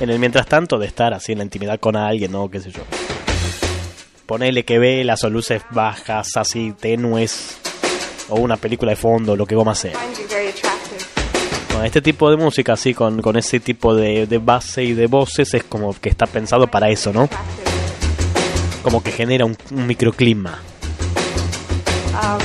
En 0.00 0.08
el 0.10 0.18
mientras 0.18 0.46
tanto 0.46 0.78
de 0.78 0.86
estar 0.86 1.12
así 1.12 1.32
en 1.32 1.38
la 1.38 1.44
intimidad 1.44 1.78
con 1.78 1.96
alguien, 1.96 2.32
¿no? 2.32 2.50
¿Qué 2.50 2.60
sé 2.60 2.70
yo? 2.70 2.82
Ponele 4.24 4.64
que 4.64 4.78
ve 4.78 5.04
las 5.04 5.22
o 5.24 5.28
luces 5.28 5.62
bajas, 5.70 6.34
así 6.36 6.72
tenues, 6.72 7.58
o 8.30 8.36
una 8.36 8.56
película 8.56 8.92
de 8.92 8.96
fondo, 8.96 9.36
lo 9.36 9.44
que 9.44 9.54
goma 9.54 9.74
sea. 9.74 9.92
Bueno, 11.68 11.84
este 11.84 12.00
tipo 12.00 12.30
de 12.30 12.38
música, 12.38 12.72
así, 12.72 12.94
con, 12.94 13.20
con 13.20 13.36
ese 13.36 13.60
tipo 13.60 13.94
de, 13.94 14.26
de 14.26 14.38
base 14.38 14.82
y 14.82 14.94
de 14.94 15.06
voces, 15.08 15.52
es 15.52 15.64
como 15.64 15.92
que 15.92 16.08
está 16.08 16.24
pensado 16.26 16.68
para 16.68 16.88
eso, 16.88 17.12
¿no? 17.12 17.28
Como 18.84 19.02
que 19.02 19.10
genera 19.10 19.44
un, 19.44 19.56
un 19.72 19.86
microclima. 19.88 20.60
Um, 22.12 22.38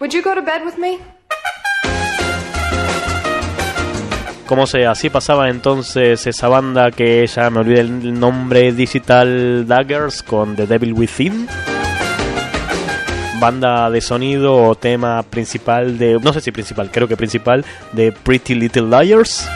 would 0.00 0.14
you 0.14 0.22
go 0.22 0.34
to 0.34 0.40
bed 0.40 0.64
with 0.64 0.78
me? 0.78 0.98
Como 4.46 4.66
sea, 4.66 4.92
así 4.92 5.08
pasaba 5.10 5.48
entonces 5.48 6.26
esa 6.26 6.48
banda 6.48 6.90
que 6.90 7.26
ya 7.26 7.48
me 7.48 7.60
olvidé 7.60 7.80
el 7.80 8.18
nombre, 8.18 8.72
Digital 8.72 9.66
Daggers 9.66 10.22
con 10.22 10.54
The 10.54 10.66
Devil 10.66 10.92
Within. 10.92 11.48
Banda 13.40 13.90
de 13.90 14.00
sonido 14.00 14.54
o 14.54 14.74
tema 14.74 15.22
principal 15.22 15.98
de, 15.98 16.20
no 16.20 16.32
sé 16.32 16.40
si 16.40 16.52
principal, 16.52 16.90
creo 16.90 17.08
que 17.08 17.16
principal, 17.16 17.64
de 17.92 18.12
Pretty 18.12 18.54
Little 18.54 18.88
Liars. 18.88 19.48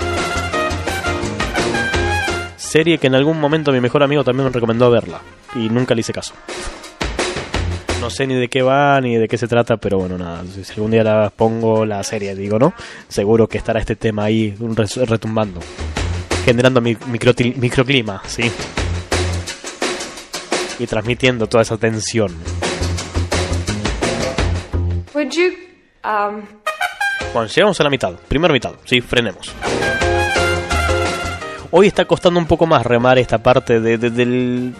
Serie 2.68 2.98
que 2.98 3.06
en 3.06 3.14
algún 3.14 3.40
momento 3.40 3.72
mi 3.72 3.80
mejor 3.80 4.02
amigo 4.02 4.22
también 4.24 4.44
me 4.46 4.52
recomendó 4.52 4.90
verla 4.90 5.20
y 5.54 5.70
nunca 5.70 5.94
le 5.94 6.00
hice 6.02 6.12
caso. 6.12 6.34
No 8.02 8.10
sé 8.10 8.26
ni 8.26 8.34
de 8.34 8.48
qué 8.48 8.60
va 8.62 9.00
ni 9.00 9.16
de 9.16 9.26
qué 9.26 9.38
se 9.38 9.48
trata, 9.48 9.78
pero 9.78 9.98
bueno, 9.98 10.18
nada. 10.18 10.44
Si 10.62 10.72
algún 10.74 10.90
día 10.90 11.02
la 11.02 11.32
pongo 11.34 11.86
la 11.86 12.02
serie, 12.04 12.34
digo, 12.34 12.58
¿no? 12.58 12.74
Seguro 13.08 13.48
que 13.48 13.56
estará 13.58 13.80
este 13.80 13.96
tema 13.96 14.24
ahí 14.24 14.54
retumbando. 15.06 15.60
Generando 16.44 16.80
mi, 16.82 16.94
microti- 16.94 17.56
microclima, 17.56 18.22
¿sí? 18.26 18.50
Y 20.78 20.86
transmitiendo 20.86 21.46
toda 21.46 21.62
esa 21.62 21.76
tensión. 21.78 22.36
Would 25.14 25.30
you, 25.32 25.52
um, 26.04 26.42
Bueno, 27.32 27.48
llegamos 27.48 27.80
a 27.80 27.84
la 27.84 27.90
mitad. 27.90 28.12
Primera 28.28 28.52
mitad, 28.52 28.72
sí, 28.84 29.00
frenemos. 29.00 29.52
Hoy 31.70 31.86
está 31.86 32.04
costando 32.06 32.40
un 32.40 32.46
poco 32.46 32.66
más 32.66 32.84
remar 32.86 33.18
esta 33.18 33.38
parte 33.42 33.80
de, 33.80 33.98
de- 33.98 34.72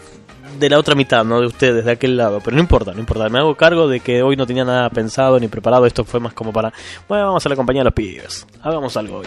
la 0.71 0.79
otra 0.79 0.95
mitad, 0.95 1.25
¿no? 1.25 1.41
De 1.41 1.47
ustedes, 1.47 1.85
de 1.85 1.93
aquel 1.93 2.17
lado. 2.17 2.41
Pero 2.43 2.57
no 2.57 2.63
importa, 2.63 2.93
no 2.93 3.01
importa. 3.01 3.29
Me 3.29 3.39
hago 3.39 3.55
cargo 3.57 3.87
de 3.89 4.01
que 4.01 4.23
hoy 4.23 4.37
no 4.37 4.47
tenía 4.47 4.65
nada 4.65 4.89
pensado 4.91 5.39
ni 5.39 5.49
preparado. 5.49 5.87
Esto 5.87 6.05
fue 6.05 6.19
más 6.19 6.33
como 6.33 6.53
para, 6.53 6.73
bueno, 7.09 7.27
vamos 7.27 7.45
a 7.45 7.49
la 7.49 7.57
compañía 7.57 7.81
de 7.81 7.85
los 7.85 7.95
pibes. 7.95 8.47
Hagamos 8.63 8.97
algo 8.97 9.19
hoy. 9.19 9.27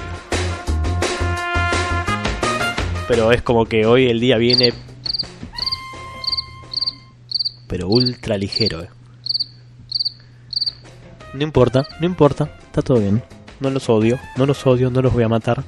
Pero 3.07 3.31
es 3.31 3.41
como 3.41 3.65
que 3.65 3.85
hoy 3.85 4.07
el 4.07 4.19
día 4.19 4.37
viene... 4.37 4.73
Pero 7.67 7.87
ultra 7.87 8.37
ligero, 8.37 8.81
eh. 8.83 8.89
No 11.33 11.43
importa, 11.43 11.85
no 11.99 12.05
importa, 12.05 12.55
está 12.63 12.81
todo 12.81 12.99
bien. 12.99 13.23
No 13.61 13.69
los 13.69 13.87
odio, 13.89 14.19
no 14.35 14.45
los 14.45 14.65
odio, 14.67 14.89
no 14.89 15.01
los 15.01 15.13
voy 15.13 15.23
a 15.23 15.29
matar. 15.29 15.63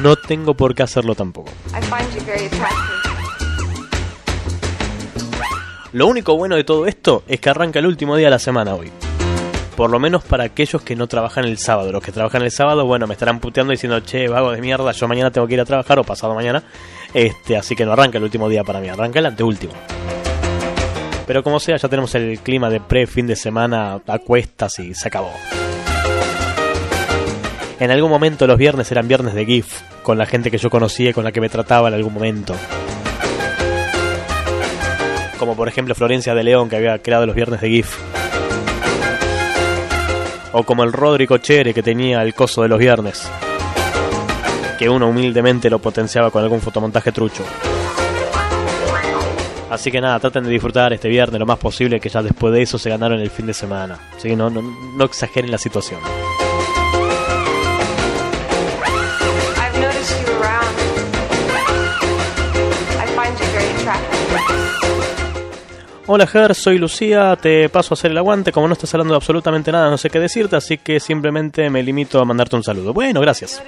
No 0.00 0.16
tengo 0.16 0.54
por 0.54 0.74
qué 0.74 0.82
hacerlo 0.82 1.14
tampoco. 1.14 1.50
Lo 5.92 6.06
único 6.06 6.36
bueno 6.36 6.56
de 6.56 6.64
todo 6.64 6.86
esto 6.86 7.22
es 7.26 7.40
que 7.40 7.50
arranca 7.50 7.78
el 7.78 7.86
último 7.86 8.16
día 8.16 8.26
de 8.26 8.32
la 8.32 8.38
semana 8.38 8.74
hoy. 8.74 8.92
Por 9.76 9.90
lo 9.90 9.98
menos 9.98 10.24
para 10.24 10.44
aquellos 10.44 10.82
que 10.82 10.96
no 10.96 11.06
trabajan 11.06 11.44
el 11.44 11.56
sábado. 11.56 11.92
Los 11.92 12.02
que 12.02 12.12
trabajan 12.12 12.42
el 12.42 12.50
sábado, 12.50 12.84
bueno, 12.84 13.06
me 13.06 13.14
estarán 13.14 13.38
puteando 13.40 13.70
diciendo, 13.70 14.00
che, 14.00 14.28
vago 14.28 14.50
de 14.50 14.60
mierda, 14.60 14.92
yo 14.92 15.08
mañana 15.08 15.30
tengo 15.30 15.46
que 15.46 15.54
ir 15.54 15.60
a 15.60 15.64
trabajar 15.64 15.98
o 15.98 16.04
pasado 16.04 16.34
mañana. 16.34 16.62
Este, 17.14 17.56
así 17.56 17.74
que 17.74 17.86
no 17.86 17.92
arranca 17.92 18.18
el 18.18 18.24
último 18.24 18.48
día 18.48 18.64
para 18.64 18.80
mí, 18.80 18.88
arranca 18.88 19.20
el 19.20 19.26
anteúltimo. 19.26 19.72
Pero 21.26 21.42
como 21.42 21.60
sea, 21.60 21.76
ya 21.76 21.88
tenemos 21.88 22.14
el 22.14 22.40
clima 22.40 22.70
de 22.70 22.80
pre-fin 22.80 23.26
de 23.26 23.36
semana 23.36 24.00
a 24.06 24.18
cuestas 24.18 24.78
y 24.78 24.94
se 24.94 25.08
acabó. 25.08 25.30
En 27.80 27.92
algún 27.92 28.10
momento 28.10 28.48
los 28.48 28.58
viernes 28.58 28.90
eran 28.90 29.06
viernes 29.06 29.34
de 29.34 29.46
GIF, 29.46 29.82
con 30.02 30.18
la 30.18 30.26
gente 30.26 30.50
que 30.50 30.58
yo 30.58 30.68
conocía 30.68 31.10
y 31.10 31.12
con 31.12 31.22
la 31.22 31.30
que 31.30 31.40
me 31.40 31.48
trataba 31.48 31.86
en 31.88 31.94
algún 31.94 32.12
momento. 32.12 32.56
Como 35.38 35.54
por 35.54 35.68
ejemplo 35.68 35.94
Florencia 35.94 36.34
de 36.34 36.42
León, 36.42 36.68
que 36.68 36.74
había 36.74 36.98
creado 36.98 37.24
los 37.24 37.36
viernes 37.36 37.60
de 37.60 37.68
GIF. 37.68 37.96
O 40.52 40.64
como 40.64 40.82
el 40.82 40.92
Rodrigo 40.92 41.38
Chere, 41.38 41.72
que 41.72 41.84
tenía 41.84 42.22
el 42.22 42.34
coso 42.34 42.62
de 42.62 42.68
los 42.68 42.80
viernes. 42.80 43.30
Que 44.76 44.88
uno 44.88 45.08
humildemente 45.08 45.70
lo 45.70 45.78
potenciaba 45.78 46.32
con 46.32 46.42
algún 46.42 46.60
fotomontaje 46.60 47.12
trucho. 47.12 47.44
Así 49.70 49.92
que 49.92 50.00
nada, 50.00 50.18
traten 50.18 50.42
de 50.42 50.50
disfrutar 50.50 50.92
este 50.92 51.08
viernes 51.08 51.38
lo 51.38 51.46
más 51.46 51.58
posible, 51.58 52.00
que 52.00 52.08
ya 52.08 52.22
después 52.22 52.52
de 52.52 52.62
eso 52.62 52.76
se 52.76 52.90
ganaron 52.90 53.20
el 53.20 53.30
fin 53.30 53.46
de 53.46 53.54
semana. 53.54 54.00
¿sí? 54.16 54.34
No, 54.34 54.50
no, 54.50 54.62
no 54.62 55.04
exageren 55.04 55.52
la 55.52 55.58
situación. 55.58 56.00
Hola 66.10 66.26
Ger, 66.26 66.54
soy 66.54 66.78
Lucía, 66.78 67.36
te 67.36 67.68
paso 67.68 67.92
a 67.92 67.94
hacer 67.94 68.12
el 68.12 68.16
aguante, 68.16 68.50
como 68.50 68.66
no 68.66 68.72
estás 68.72 68.94
hablando 68.94 69.12
de 69.12 69.16
absolutamente 69.16 69.70
nada, 69.70 69.90
no 69.90 69.98
sé 69.98 70.08
qué 70.08 70.18
decirte, 70.18 70.56
así 70.56 70.78
que 70.78 71.00
simplemente 71.00 71.68
me 71.68 71.82
limito 71.82 72.18
a 72.18 72.24
mandarte 72.24 72.56
un 72.56 72.62
saludo. 72.62 72.94
Bueno, 72.94 73.20
gracias. 73.20 73.62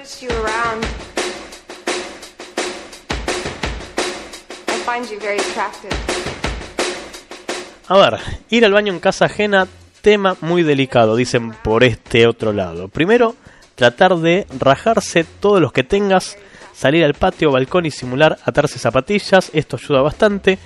A 7.87 7.97
ver, 7.97 8.19
ir 8.49 8.65
al 8.65 8.73
baño 8.73 8.91
en 8.91 8.99
casa 8.99 9.25
ajena, 9.25 9.67
tema 10.01 10.35
muy 10.41 10.63
delicado, 10.63 11.15
dicen 11.15 11.51
por 11.51 11.83
este 11.83 12.25
otro 12.25 12.53
lado. 12.53 12.87
Primero, 12.87 13.35
tratar 13.75 14.17
de 14.17 14.47
rajarse 14.57 15.25
todos 15.39 15.61
los 15.61 15.71
que 15.71 15.83
tengas, 15.83 16.39
salir 16.73 17.03
al 17.03 17.13
patio 17.13 17.49
o 17.49 17.51
balcón 17.51 17.85
y 17.85 17.91
simular 17.91 18.39
atarse 18.43 18.79
zapatillas, 18.79 19.51
esto 19.53 19.77
ayuda 19.77 20.01
bastante. 20.01 20.57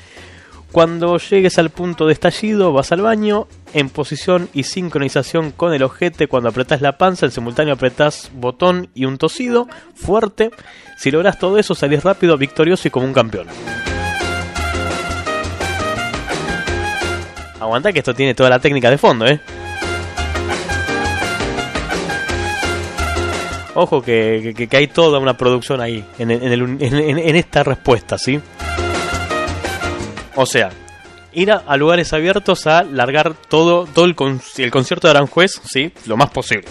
Cuando 0.75 1.17
llegues 1.19 1.57
al 1.57 1.69
punto 1.69 2.05
de 2.05 2.11
estallido, 2.11 2.73
vas 2.73 2.91
al 2.91 2.99
baño, 2.99 3.47
en 3.73 3.87
posición 3.87 4.49
y 4.53 4.63
sincronización 4.63 5.51
con 5.51 5.73
el 5.73 5.81
ojete, 5.83 6.27
cuando 6.27 6.49
apretás 6.49 6.81
la 6.81 6.97
panza, 6.97 7.25
en 7.25 7.31
simultáneo 7.31 7.75
apretás 7.75 8.29
botón 8.33 8.89
y 8.93 9.05
un 9.05 9.17
tosido, 9.17 9.69
fuerte. 9.95 10.51
Si 10.97 11.11
logras 11.11 11.39
todo 11.39 11.57
eso, 11.57 11.75
salís 11.75 12.03
rápido, 12.03 12.37
victorioso 12.37 12.89
y 12.89 12.91
como 12.91 13.05
un 13.05 13.13
campeón. 13.13 13.47
Aguanta 17.61 17.93
que 17.93 17.99
esto 17.99 18.13
tiene 18.13 18.35
toda 18.35 18.49
la 18.49 18.59
técnica 18.59 18.89
de 18.89 18.97
fondo, 18.97 19.25
¿eh? 19.25 19.39
Ojo 23.75 24.01
que, 24.01 24.67
hay 24.69 24.87
toda 24.89 25.19
una 25.19 25.37
producción 25.37 25.79
ahí, 25.79 26.03
en 26.19 27.35
esta 27.37 27.63
respuesta, 27.63 28.17
¿sí? 28.17 28.41
O 30.35 30.45
sea, 30.45 30.69
ir 31.33 31.51
a, 31.51 31.63
a 31.65 31.77
lugares 31.77 32.11
abiertos 32.13 32.67
a 32.67 32.83
largar 32.83 33.33
todo, 33.49 33.85
todo 33.85 34.05
el, 34.05 34.15
con- 34.15 34.41
el 34.57 34.71
concierto 34.71 35.07
de 35.07 35.11
Aranjuez, 35.11 35.61
¿sí? 35.65 35.91
Lo 36.05 36.17
más 36.17 36.29
posible. 36.29 36.65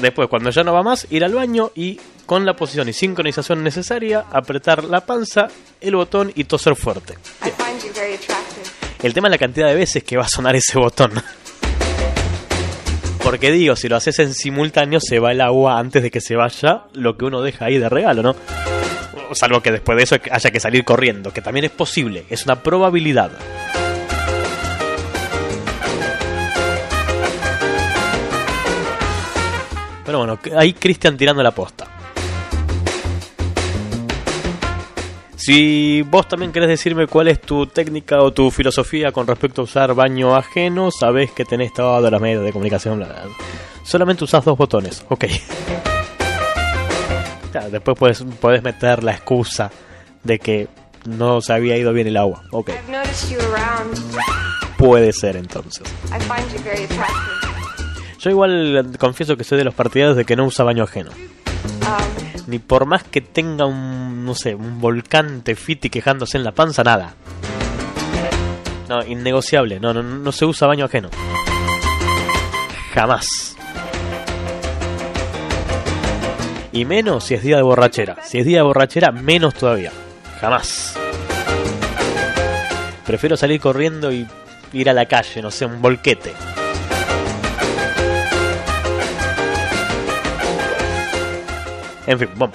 Después, 0.00 0.28
cuando 0.28 0.50
ya 0.50 0.62
no 0.62 0.72
va 0.74 0.82
más, 0.82 1.06
ir 1.10 1.24
al 1.24 1.32
baño 1.34 1.70
y 1.74 1.98
con 2.26 2.44
la 2.44 2.54
posición 2.54 2.88
y 2.88 2.92
sincronización 2.92 3.62
necesaria, 3.62 4.24
apretar 4.32 4.84
la 4.84 5.00
panza, 5.06 5.48
el 5.80 5.96
botón 5.96 6.32
y 6.34 6.44
toser 6.44 6.74
fuerte. 6.74 7.14
El 9.02 9.14
tema 9.14 9.28
es 9.28 9.32
la 9.32 9.38
cantidad 9.38 9.68
de 9.68 9.74
veces 9.74 10.02
que 10.04 10.16
va 10.16 10.24
a 10.24 10.28
sonar 10.28 10.56
ese 10.56 10.78
botón. 10.78 11.12
Porque 13.22 13.50
digo, 13.50 13.74
si 13.76 13.88
lo 13.88 13.96
haces 13.96 14.18
en 14.20 14.34
simultáneo, 14.34 15.00
se 15.00 15.18
va 15.18 15.32
el 15.32 15.40
agua 15.40 15.78
antes 15.78 16.02
de 16.02 16.10
que 16.10 16.20
se 16.20 16.36
vaya 16.36 16.84
lo 16.92 17.16
que 17.16 17.24
uno 17.24 17.42
deja 17.42 17.66
ahí 17.66 17.78
de 17.78 17.88
regalo, 17.88 18.22
¿no? 18.22 18.36
Salvo 19.32 19.60
que 19.60 19.72
después 19.72 19.96
de 19.96 20.04
eso 20.04 20.16
haya 20.30 20.50
que 20.50 20.60
salir 20.60 20.84
corriendo, 20.84 21.32
que 21.32 21.40
también 21.40 21.64
es 21.64 21.70
posible, 21.70 22.24
es 22.30 22.44
una 22.44 22.62
probabilidad. 22.62 23.32
Pero 30.04 30.18
bueno, 30.18 30.38
ahí 30.56 30.72
Cristian 30.72 31.16
tirando 31.16 31.42
la 31.42 31.50
posta. 31.50 31.88
Si 35.36 36.02
vos 36.02 36.26
también 36.26 36.50
querés 36.50 36.68
decirme 36.68 37.06
cuál 37.06 37.28
es 37.28 37.40
tu 37.40 37.66
técnica 37.66 38.20
o 38.20 38.32
tu 38.32 38.50
filosofía 38.50 39.12
con 39.12 39.26
respecto 39.26 39.60
a 39.60 39.64
usar 39.64 39.94
baño 39.94 40.34
ajeno, 40.34 40.90
sabés 40.90 41.30
que 41.30 41.44
tenés 41.44 41.72
todos 41.72 42.10
los 42.10 42.20
medios 42.20 42.42
de 42.42 42.52
comunicación. 42.52 43.06
Solamente 43.84 44.24
usás 44.24 44.44
dos 44.44 44.58
botones, 44.58 45.04
ok. 45.08 45.24
Después 47.70 47.98
puedes, 47.98 48.24
puedes 48.40 48.62
meter 48.62 49.02
la 49.02 49.12
excusa 49.12 49.70
de 50.22 50.38
que 50.38 50.68
no 51.04 51.40
se 51.40 51.52
había 51.52 51.76
ido 51.76 51.92
bien 51.92 52.06
el 52.06 52.16
agua. 52.16 52.42
Ok, 52.50 52.70
puede 54.76 55.12
ser 55.12 55.36
entonces. 55.36 55.86
Yo 58.18 58.30
igual 58.30 58.96
confieso 58.98 59.36
que 59.36 59.44
soy 59.44 59.58
de 59.58 59.64
los 59.64 59.74
partidarios 59.74 60.16
de 60.16 60.24
que 60.24 60.36
no 60.36 60.44
usa 60.44 60.64
baño 60.64 60.84
ajeno. 60.84 61.10
Um, 61.12 62.42
Ni 62.48 62.58
por 62.58 62.86
más 62.86 63.04
que 63.04 63.20
tenga 63.20 63.66
un, 63.66 64.24
no 64.24 64.34
sé, 64.34 64.54
un 64.54 64.80
volcán 64.80 65.42
tefiti 65.42 65.90
quejándose 65.90 66.36
en 66.36 66.44
la 66.44 66.52
panza, 66.52 66.82
nada. 66.82 67.14
No, 68.88 69.04
innegociable. 69.04 69.80
No, 69.80 69.92
no, 69.92 70.02
no 70.02 70.32
se 70.32 70.44
usa 70.44 70.68
baño 70.68 70.84
ajeno. 70.84 71.10
Jamás. 72.94 73.55
Y 76.76 76.84
menos 76.84 77.24
si 77.24 77.32
es 77.32 77.42
día 77.42 77.56
de 77.56 77.62
borrachera. 77.62 78.18
Si 78.22 78.38
es 78.38 78.44
día 78.44 78.58
de 78.58 78.64
borrachera, 78.64 79.10
menos 79.10 79.54
todavía. 79.54 79.90
Jamás. 80.42 80.94
Prefiero 83.06 83.34
salir 83.38 83.62
corriendo 83.62 84.12
y 84.12 84.26
ir 84.74 84.90
a 84.90 84.92
la 84.92 85.06
calle, 85.06 85.40
no 85.40 85.50
sé, 85.50 85.64
un 85.64 85.80
volquete. 85.80 86.34
En 92.06 92.18
fin, 92.18 92.28
bueno. 92.36 92.52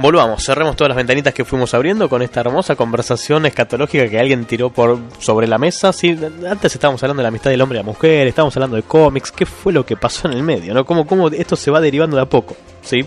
Volvamos, 0.00 0.44
cerremos 0.44 0.76
todas 0.76 0.90
las 0.90 0.96
ventanitas 0.96 1.34
que 1.34 1.44
fuimos 1.44 1.74
abriendo 1.74 2.08
con 2.08 2.22
esta 2.22 2.40
hermosa 2.40 2.76
conversación 2.76 3.46
escatológica 3.46 4.08
que 4.08 4.18
alguien 4.18 4.44
tiró 4.44 4.70
por 4.70 5.00
sobre 5.18 5.48
la 5.48 5.58
mesa. 5.58 5.92
Sí, 5.92 6.16
antes 6.48 6.72
estábamos 6.72 7.02
hablando 7.02 7.20
de 7.20 7.24
la 7.24 7.28
amistad 7.28 7.50
del 7.50 7.60
hombre 7.60 7.78
y 7.78 7.80
la 7.80 7.86
mujer, 7.86 8.28
estábamos 8.28 8.56
hablando 8.56 8.76
de 8.76 8.82
cómics, 8.82 9.32
qué 9.32 9.44
fue 9.44 9.72
lo 9.72 9.84
que 9.84 9.96
pasó 9.96 10.28
en 10.28 10.34
el 10.34 10.42
medio, 10.44 10.72
¿no? 10.72 10.84
Cómo, 10.84 11.06
cómo 11.06 11.28
esto 11.28 11.56
se 11.56 11.72
va 11.72 11.80
derivando 11.80 12.16
de 12.16 12.22
a 12.22 12.26
poco, 12.26 12.56
¿sí? 12.82 13.04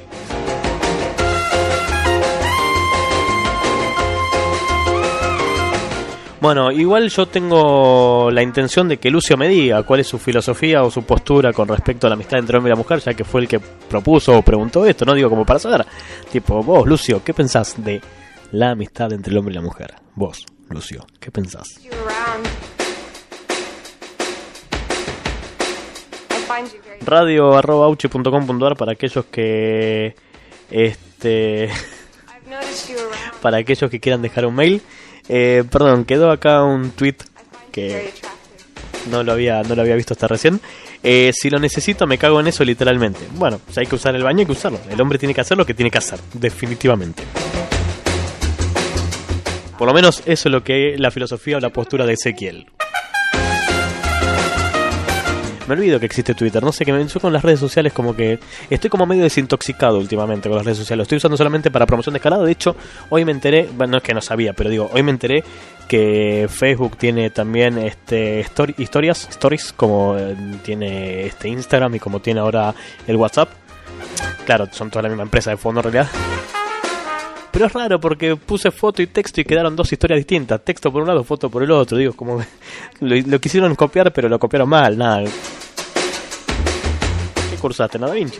Bueno, 6.42 6.72
igual 6.72 7.08
yo 7.10 7.28
tengo 7.28 8.32
la 8.32 8.42
intención 8.42 8.90
de 8.90 8.98
que 8.98 9.12
Lucio 9.12 9.38
me 9.38 9.48
diga 9.48 9.84
cuál 9.84 10.00
es 10.00 10.08
su 10.08 10.18
filosofía 10.18 10.82
o 10.82 10.90
su 10.90 11.04
postura 11.04 11.54
con 11.54 11.68
respecto 11.68 12.08
a 12.08 12.10
la 12.10 12.16
amistad 12.16 12.40
entre 12.40 12.58
hombre 12.58 12.72
y 12.72 12.74
la 12.76 12.78
mujer, 12.78 13.00
ya 13.00 13.14
que 13.14 13.24
fue 13.24 13.42
el 13.42 13.48
que 13.48 13.60
propuso 13.60 14.36
o 14.36 14.42
preguntó 14.42 14.84
esto, 14.88 15.06
no 15.06 15.14
digo 15.14 15.30
como 15.30 15.46
para 15.46 15.60
saber. 15.60 15.86
Tipo, 16.32 16.64
vos, 16.64 16.88
Lucio, 16.88 17.24
¿qué 17.24 17.36
pensás 17.36 17.76
de 17.84 18.02
la 18.54 18.72
amistad 18.72 19.14
entre 19.14 19.32
el 19.32 19.38
hombre 19.38 19.54
y 19.54 19.56
la 19.56 19.62
mujer? 19.62 19.94
Vos, 20.16 20.44
Lucio, 20.70 21.06
¿qué 21.20 21.30
pensás? 21.30 21.68
you 21.84 21.92
very 26.48 27.38
radio.auchi.com.ar 27.38 28.76
para 28.76 28.94
aquellos 28.94 29.26
que 29.26 30.16
este 30.72 31.70
para 33.42 33.58
aquellos 33.58 33.92
que 33.92 34.00
quieran 34.00 34.24
dejar 34.24 34.48
un 34.48 34.56
mail. 34.56 34.82
Eh, 35.34 35.64
perdón, 35.72 36.04
quedó 36.04 36.30
acá 36.30 36.62
un 36.62 36.92
tweet 36.92 37.16
que 37.72 38.12
no 39.10 39.24
lo 39.24 39.32
había 39.32 39.64
no 39.64 39.76
lo 39.76 39.82
había 39.82 39.96
visto 39.96 40.14
hasta 40.14 40.28
recién. 40.28 40.60
Eh, 41.04 41.32
si 41.34 41.50
lo 41.50 41.58
necesito 41.58 42.06
me 42.06 42.18
cago 42.18 42.42
en 42.42 42.48
eso 42.48 42.66
literalmente. 42.66 43.22
Bueno, 43.36 43.62
si 43.72 43.80
hay 43.80 43.86
que 43.86 43.96
usar 43.96 44.14
el 44.14 44.24
baño 44.24 44.40
hay 44.40 44.46
que 44.46 44.52
usarlo. 44.52 44.82
El 44.90 45.00
hombre 45.00 45.18
tiene 45.18 45.34
que 45.34 45.40
hacer 45.40 45.58
lo 45.58 45.66
que 45.66 45.74
tiene 45.74 45.90
que 45.90 46.00
hacer, 46.00 46.20
definitivamente. 46.34 47.24
Por 49.78 49.88
lo 49.88 49.94
menos 49.94 50.22
eso 50.26 50.50
es 50.50 50.52
lo 50.52 50.66
que 50.66 50.96
es 50.96 51.00
la 51.00 51.12
filosofía 51.12 51.56
o 51.56 51.60
la 51.62 51.70
postura 51.70 52.06
de 52.06 52.14
Ezequiel. 52.14 52.68
Me 55.72 55.78
olvido 55.78 56.02
que 56.02 56.06
existe 56.06 56.36
Twitter, 56.36 56.62
no 56.62 56.74
sé 56.74 56.84
qué 56.84 56.92
me 56.92 57.08
yo 57.08 57.20
con 57.22 57.32
las 57.32 57.44
redes 57.44 57.62
sociales 57.62 57.94
como 57.94 58.14
que 58.14 58.38
estoy 58.70 58.90
como 58.90 59.06
medio 59.06 59.24
desintoxicado 59.24 60.00
últimamente 60.00 60.50
con 60.50 60.58
las 60.58 60.66
redes 60.66 60.80
sociales. 60.80 60.98
Lo 60.98 61.04
estoy 61.04 61.16
usando 61.16 61.38
solamente 61.38 61.72
para 61.72 61.86
promoción 61.86 62.12
de 62.12 62.18
escalada. 62.18 62.44
De 62.44 62.52
hecho, 62.52 62.76
hoy 63.08 63.24
me 63.24 63.32
enteré, 63.32 63.70
bueno, 63.74 63.92
no 63.92 63.98
es 64.00 64.04
que 64.04 64.14
no 64.14 64.20
sabía, 64.20 64.52
pero 64.52 64.70
digo, 64.70 64.90
hoy 64.92 65.02
me 65.02 65.12
enteré 65.12 65.46
que 65.88 66.50
Facebook 66.50 66.98
tiene 66.98 67.30
también 67.30 67.78
este 67.78 68.46
historias, 68.78 69.30
stories 69.30 69.72
como 69.72 70.18
eh, 70.18 70.36
tiene 70.62 71.28
este 71.28 71.48
Instagram 71.48 71.96
y 71.96 72.00
como 72.00 72.20
tiene 72.20 72.42
ahora 72.42 72.76
el 73.08 73.16
WhatsApp. 73.16 73.48
Claro, 74.46 74.68
son 74.74 74.90
toda 74.90 75.04
la 75.04 75.08
misma 75.08 75.24
empresa 75.24 75.52
de 75.52 75.56
fondo 75.56 75.80
en 75.80 75.84
realidad. 75.86 76.10
Pero 77.50 77.66
es 77.66 77.72
raro 77.72 77.98
porque 77.98 78.36
puse 78.36 78.72
foto 78.72 79.02
y 79.02 79.08
texto 79.08 79.40
y 79.40 79.46
quedaron 79.46 79.74
dos 79.78 79.90
historias 79.94 80.18
distintas. 80.18 80.60
Texto 80.66 80.92
por 80.92 81.02
un 81.02 81.08
lado, 81.08 81.24
foto 81.24 81.50
por 81.50 81.64
el 81.64 81.72
otro. 81.72 81.98
Digo, 81.98 82.12
como 82.12 82.42
lo, 83.00 83.16
lo 83.16 83.40
quisieron 83.40 83.74
copiar, 83.76 84.12
pero 84.12 84.28
lo 84.28 84.38
copiaron 84.38 84.68
mal. 84.68 84.98
Nada. 84.98 85.24
¿Qué 87.62 87.68
cursaste? 87.68 88.00
¿No, 88.00 88.08
Da 88.08 88.16
Vinci? 88.16 88.40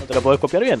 ¿No 0.00 0.06
te 0.06 0.14
lo 0.14 0.20
podés 0.20 0.38
copiar 0.38 0.62
bien? 0.62 0.78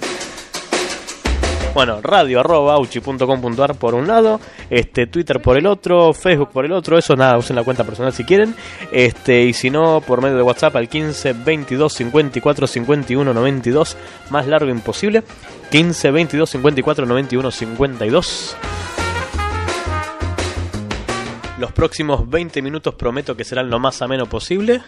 Bueno, 1.72 2.02
radio 2.02 2.40
arroba 2.40 2.74
auchi.com.ar 2.74 3.76
por 3.76 3.94
un 3.94 4.06
lado, 4.06 4.38
este 4.68 5.06
Twitter 5.06 5.40
por 5.40 5.56
el 5.56 5.66
otro, 5.66 6.12
Facebook 6.12 6.50
por 6.50 6.66
el 6.66 6.72
otro, 6.72 6.98
eso 6.98 7.16
nada, 7.16 7.38
usen 7.38 7.56
la 7.56 7.64
cuenta 7.64 7.84
personal 7.84 8.12
si 8.12 8.24
quieren. 8.24 8.54
Este, 8.92 9.44
y 9.44 9.54
si 9.54 9.70
no, 9.70 10.02
por 10.02 10.20
medio 10.20 10.36
de 10.36 10.42
WhatsApp 10.42 10.76
al 10.76 10.90
15 10.90 11.32
22 11.32 11.94
54 11.94 12.66
51 12.66 13.32
92, 13.32 13.96
más 14.28 14.46
largo 14.46 14.70
imposible. 14.70 15.22
15 15.70 16.10
22 16.10 16.50
54 16.50 17.06
91 17.06 17.50
52. 17.50 18.56
Los 21.58 21.72
próximos 21.72 22.28
20 22.28 22.60
minutos 22.60 22.94
prometo 22.96 23.34
que 23.34 23.44
serán 23.44 23.70
lo 23.70 23.78
más 23.78 24.02
ameno 24.02 24.26
posible. 24.26 24.82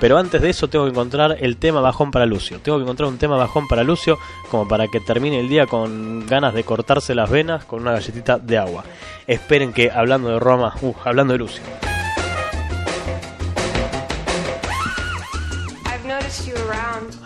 Pero 0.00 0.16
antes 0.16 0.40
de 0.40 0.48
eso 0.48 0.68
tengo 0.68 0.86
que 0.86 0.92
encontrar 0.92 1.36
el 1.40 1.58
tema 1.58 1.80
bajón 1.82 2.10
para 2.10 2.24
Lucio. 2.24 2.58
Tengo 2.60 2.78
que 2.78 2.84
encontrar 2.84 3.08
un 3.08 3.18
tema 3.18 3.36
bajón 3.36 3.68
para 3.68 3.84
Lucio 3.84 4.18
como 4.50 4.66
para 4.66 4.88
que 4.88 4.98
termine 4.98 5.38
el 5.38 5.48
día 5.48 5.66
con 5.66 6.26
ganas 6.26 6.54
de 6.54 6.64
cortarse 6.64 7.14
las 7.14 7.28
venas 7.28 7.66
con 7.66 7.82
una 7.82 7.92
galletita 7.92 8.38
de 8.38 8.56
agua. 8.56 8.84
Esperen 9.26 9.72
que 9.74 9.90
hablando 9.90 10.30
de 10.30 10.38
Roma, 10.38 10.74
uh, 10.80 10.94
hablando 11.04 11.34
de 11.34 11.38
Lucio. 11.38 11.62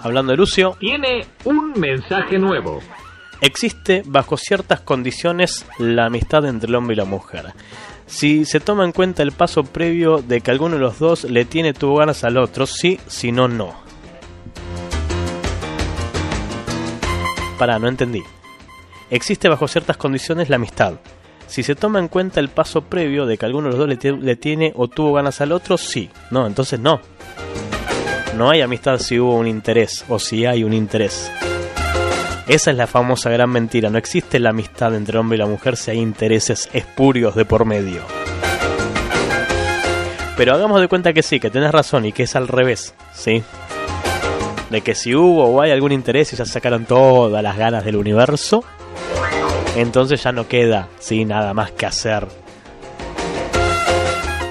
Hablando 0.02 0.32
de 0.32 0.36
Lucio, 0.36 0.76
Tiene 0.80 1.26
un 1.44 1.72
mensaje 1.78 2.38
nuevo. 2.38 2.80
existe 3.40 4.02
bajo 4.06 4.36
ciertas 4.36 4.80
condiciones 4.80 5.66
la 5.78 6.06
amistad 6.06 6.46
entre 6.46 6.68
el 6.68 6.74
hombre 6.74 6.94
y 6.94 6.96
la 6.96 7.04
mujer. 7.04 7.52
Si 8.06 8.44
se 8.44 8.60
toma 8.60 8.84
en 8.84 8.92
cuenta 8.92 9.22
el 9.22 9.32
paso 9.32 9.64
previo 9.64 10.22
de 10.22 10.40
que 10.40 10.50
alguno 10.50 10.76
de 10.76 10.82
los 10.82 10.98
dos 10.98 11.24
le 11.24 11.44
tiene 11.44 11.72
tuvo 11.72 11.96
ganas 11.96 12.22
al 12.24 12.36
otro, 12.36 12.66
sí, 12.66 13.00
si 13.06 13.32
no, 13.32 13.48
no. 13.48 13.74
Pará, 17.58 17.78
no 17.78 17.88
entendí. 17.88 18.22
Existe 19.10 19.48
bajo 19.48 19.68
ciertas 19.68 19.96
condiciones 19.96 20.48
la 20.48 20.56
amistad. 20.56 20.94
Si 21.46 21.62
se 21.62 21.74
toma 21.74 21.98
en 21.98 22.08
cuenta 22.08 22.40
el 22.40 22.48
paso 22.48 22.82
previo 22.82 23.26
de 23.26 23.38
que 23.38 23.46
alguno 23.46 23.68
de 23.68 23.76
los 23.76 23.78
dos 23.78 23.88
le, 23.88 24.24
le 24.24 24.36
tiene 24.36 24.72
o 24.76 24.88
tuvo 24.88 25.12
ganas 25.12 25.40
al 25.40 25.52
otro, 25.52 25.78
sí. 25.78 26.10
No, 26.30 26.46
entonces 26.46 26.80
no. 26.80 27.00
No 28.36 28.50
hay 28.50 28.62
amistad 28.62 28.98
si 28.98 29.18
hubo 29.18 29.36
un 29.36 29.46
interés 29.46 30.04
o 30.08 30.18
si 30.18 30.44
hay 30.44 30.64
un 30.64 30.72
interés. 30.72 31.30
Esa 32.46 32.70
es 32.72 32.76
la 32.76 32.86
famosa 32.86 33.30
gran 33.30 33.50
mentira. 33.50 33.88
No 33.88 33.96
existe 33.96 34.38
la 34.38 34.50
amistad 34.50 34.94
entre 34.94 35.14
el 35.14 35.20
hombre 35.20 35.36
y 35.36 35.38
la 35.38 35.46
mujer 35.46 35.76
si 35.76 35.92
hay 35.92 35.98
intereses 35.98 36.68
espurios 36.72 37.34
de 37.34 37.44
por 37.44 37.64
medio. 37.64 38.02
Pero 40.36 40.54
hagamos 40.54 40.80
de 40.80 40.88
cuenta 40.88 41.12
que 41.12 41.22
sí, 41.22 41.40
que 41.40 41.50
tenés 41.50 41.70
razón 41.70 42.04
y 42.04 42.12
que 42.12 42.24
es 42.24 42.36
al 42.36 42.48
revés, 42.48 42.94
¿sí? 43.14 43.42
De 44.68 44.80
que 44.80 44.94
si 44.94 45.14
hubo 45.14 45.46
o 45.46 45.60
hay 45.62 45.70
algún 45.70 45.92
interés 45.92 46.32
y 46.32 46.36
ya 46.36 46.44
sacaron 46.44 46.84
todas 46.84 47.42
las 47.42 47.56
ganas 47.56 47.84
del 47.84 47.96
universo, 47.96 48.64
entonces 49.76 50.22
ya 50.22 50.32
no 50.32 50.48
queda, 50.48 50.88
sí, 50.98 51.24
nada 51.24 51.54
más 51.54 51.70
que 51.70 51.86
hacer. 51.86 52.26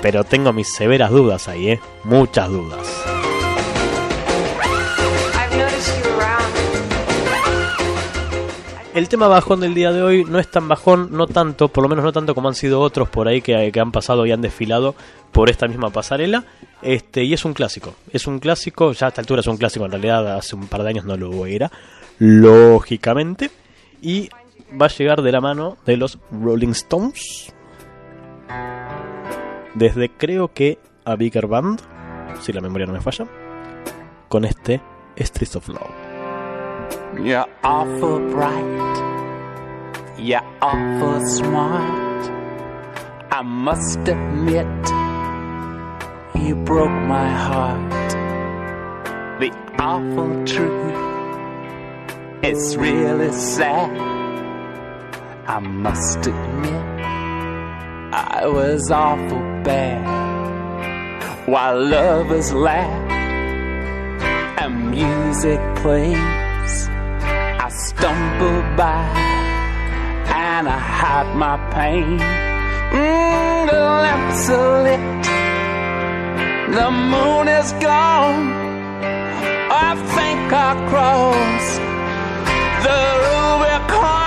Pero 0.01 0.23
tengo 0.23 0.51
mis 0.51 0.73
severas 0.73 1.11
dudas 1.11 1.47
ahí, 1.47 1.71
¿eh? 1.71 1.79
Muchas 2.05 2.49
dudas. 2.49 3.12
El 8.93 9.09
tema 9.09 9.27
bajón 9.27 9.59
del 9.59 9.73
día 9.73 9.91
de 9.91 10.03
hoy 10.03 10.23
no 10.23 10.37
es 10.37 10.51
tan 10.51 10.67
bajón, 10.67 11.09
no 11.11 11.25
tanto, 11.25 11.67
por 11.67 11.81
lo 11.81 11.89
menos 11.89 12.05
no 12.05 12.11
tanto 12.11 12.35
como 12.35 12.47
han 12.47 12.53
sido 12.53 12.79
otros 12.79 13.09
por 13.09 13.27
ahí 13.27 13.41
que, 13.41 13.71
que 13.71 13.79
han 13.79 13.91
pasado 13.91 14.23
y 14.27 14.31
han 14.31 14.41
desfilado 14.41 14.93
por 15.31 15.49
esta 15.49 15.67
misma 15.67 15.89
pasarela. 15.89 16.45
Este, 16.83 17.23
y 17.23 17.33
es 17.33 17.43
un 17.43 17.55
clásico. 17.55 17.95
Es 18.11 18.27
un 18.27 18.37
clásico, 18.37 18.91
ya 18.91 19.07
a 19.07 19.09
esta 19.09 19.21
altura 19.21 19.39
es 19.39 19.47
un 19.47 19.57
clásico, 19.57 19.85
en 19.85 19.91
realidad 19.91 20.37
hace 20.37 20.55
un 20.55 20.67
par 20.67 20.83
de 20.83 20.89
años 20.89 21.05
no 21.05 21.17
lo 21.17 21.47
era, 21.47 21.71
lógicamente. 22.19 23.49
Y 23.99 24.29
va 24.79 24.85
a 24.85 24.89
llegar 24.89 25.23
de 25.23 25.31
la 25.31 25.41
mano 25.41 25.77
de 25.87 25.97
los 25.97 26.19
Rolling 26.31 26.69
Stones. 26.69 27.51
Desde 29.73 30.09
creo 30.09 30.53
que 30.53 30.77
a 31.03 31.15
Bigger 31.15 31.47
Band, 31.47 31.81
si 32.41 32.53
la 32.53 32.61
memoria 32.61 32.85
no 32.85 32.93
me 32.93 33.01
falla, 33.01 33.25
con 34.29 34.45
este 34.45 34.81
Streets 35.17 35.55
of 35.55 35.67
Love. 35.69 36.02
You're 37.21 37.45
awful 37.63 38.19
bright. 38.31 38.73
You're 40.17 40.41
awful 40.61 41.25
smart. 41.25 42.31
I 43.31 43.41
must 43.41 43.99
admit, 43.99 44.67
you 46.43 46.55
broke 46.55 46.89
my 46.89 47.29
heart. 47.29 47.91
The 49.39 49.51
awful 49.79 50.43
truth 50.45 50.95
is 52.43 52.75
really 52.77 53.31
sad. 53.31 53.91
I 55.47 55.59
must 55.59 56.27
admit, 56.27 57.05
I 58.13 58.47
was 58.47 58.91
awful 58.91 59.39
bad. 59.63 60.03
While 61.47 61.85
lovers 61.85 62.53
laughed 62.53 63.11
and 64.61 64.91
music 64.91 65.59
played. 65.77 66.42
I 67.65 67.69
stumble 67.69 68.61
by 68.75 69.07
and 70.27 70.67
I 70.67 70.77
hide 70.77 71.33
my 71.33 71.55
pain. 71.71 72.19
Mm, 72.19 73.71
the 73.71 73.79
lamps 74.03 74.49
are 74.49 74.83
lit, 74.83 75.23
the 76.75 76.91
moon 76.91 77.47
is 77.47 77.71
gone. 77.79 78.51
I 79.87 79.95
think 80.15 80.51
I 80.51 80.71
cross 80.89 81.65
the 82.83 82.99
Rubicon. 83.23 84.22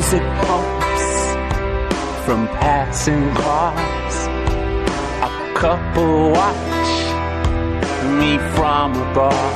music 0.00 0.22
pops 0.44 1.08
from 2.24 2.48
passing 2.64 3.22
cars. 3.34 4.16
A 5.28 5.30
couple 5.54 6.30
watch 6.30 6.94
me 8.18 8.38
from 8.54 8.86
a 8.96 9.06
bar. 9.14 9.50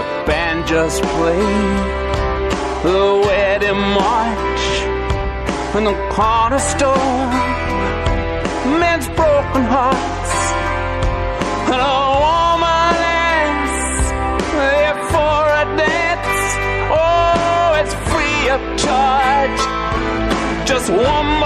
A 0.00 0.02
band 0.26 0.64
just 0.68 1.02
played 1.16 1.78
the 2.84 3.04
wedding 3.26 3.82
march 3.98 4.66
in 5.76 5.82
the 5.90 5.96
corner 6.14 6.60
store. 6.60 7.26
Man's 8.78 9.08
broken 9.08 9.64
heart. 9.74 10.17
one 20.88 21.37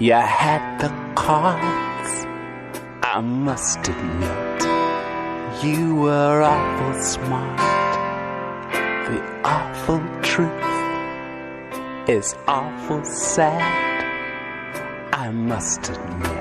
You 0.00 0.14
had 0.14 0.78
the 0.78 0.88
cards, 1.14 2.24
I 3.02 3.20
must 3.20 3.86
admit. 3.86 4.62
You 5.62 5.94
were 5.94 6.40
awful 6.40 7.02
smart. 7.02 7.58
The 9.10 9.20
awful 9.44 10.00
truth 10.22 12.08
is 12.08 12.34
awful 12.48 13.04
sad, 13.04 14.02
I 15.12 15.30
must 15.32 15.90
admit. 15.90 16.39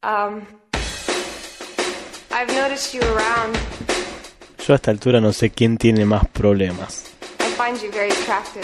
Um, 0.00 0.46
I've 2.30 2.54
noticed 2.54 2.94
you 2.94 3.00
around. 3.02 3.56
Yo 4.64 4.72
a 4.72 4.76
esta 4.76 4.92
altura 4.92 5.20
no 5.20 5.32
sé 5.32 5.50
quién 5.50 5.76
tiene 5.76 6.04
más 6.04 6.24
problemas. 6.28 7.06
I 7.40 7.52
find 7.56 7.82
you 7.82 7.90
very 7.90 8.12
attractive. 8.12 8.62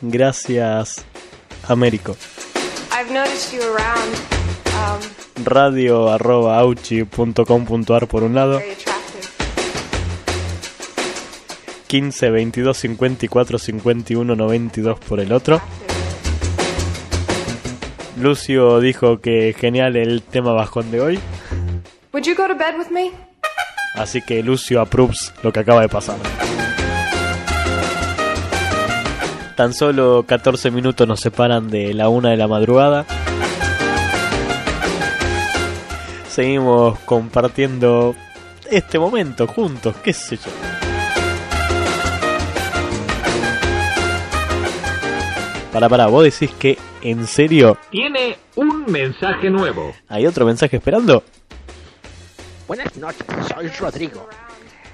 Gracias, 0.00 1.04
Américo. 1.68 2.16
I've 2.92 3.12
noticed 3.12 3.52
you 3.52 3.60
around. 3.62 4.14
Um, 4.72 5.44
Radio 5.44 6.10
arroba 6.10 6.58
auchi.com.ar 6.58 8.06
por 8.06 8.22
un 8.22 8.34
lado, 8.34 8.58
very 8.58 8.70
attractive. 8.70 9.28
15 11.88 12.30
22 12.30 12.78
54 12.78 13.58
51 13.58 14.34
92 14.34 14.98
por 15.00 15.20
el 15.20 15.30
otro. 15.30 15.60
Lucio 18.22 18.80
dijo 18.80 19.20
que 19.20 19.54
genial 19.58 19.96
el 19.96 20.22
tema 20.22 20.52
bajón 20.52 20.90
de 20.90 21.00
hoy, 21.00 21.18
Would 22.12 22.24
you 22.26 22.34
go 22.34 22.46
to 22.46 22.54
bed 22.54 22.76
with 22.78 22.90
me? 22.90 23.10
así 23.94 24.22
que 24.22 24.42
Lucio 24.42 24.80
approves 24.80 25.32
lo 25.42 25.52
que 25.52 25.60
acaba 25.60 25.80
de 25.82 25.88
pasar. 25.88 26.16
Tan 29.56 29.74
solo 29.74 30.24
14 30.26 30.70
minutos 30.70 31.06
nos 31.06 31.20
separan 31.20 31.68
de 31.68 31.92
la 31.94 32.08
una 32.08 32.30
de 32.30 32.36
la 32.36 32.48
madrugada. 32.48 33.04
Seguimos 36.28 36.98
compartiendo 37.00 38.14
este 38.70 38.98
momento 38.98 39.46
juntos, 39.46 39.94
qué 40.02 40.12
sé 40.14 40.36
yo. 40.36 40.50
Para, 45.72 45.88
para, 45.88 46.06
vos 46.06 46.22
decís 46.22 46.50
que 46.58 46.78
en 47.00 47.26
serio 47.26 47.78
Tiene 47.90 48.36
un 48.56 48.84
mensaje 48.84 49.48
nuevo. 49.48 49.94
hay 50.06 50.26
otro 50.26 50.44
mensaje 50.44 50.76
esperando. 50.76 51.24
Buenas 52.68 52.94
noches, 52.96 53.26
soy 53.54 53.68
Rodrigo. 53.68 54.28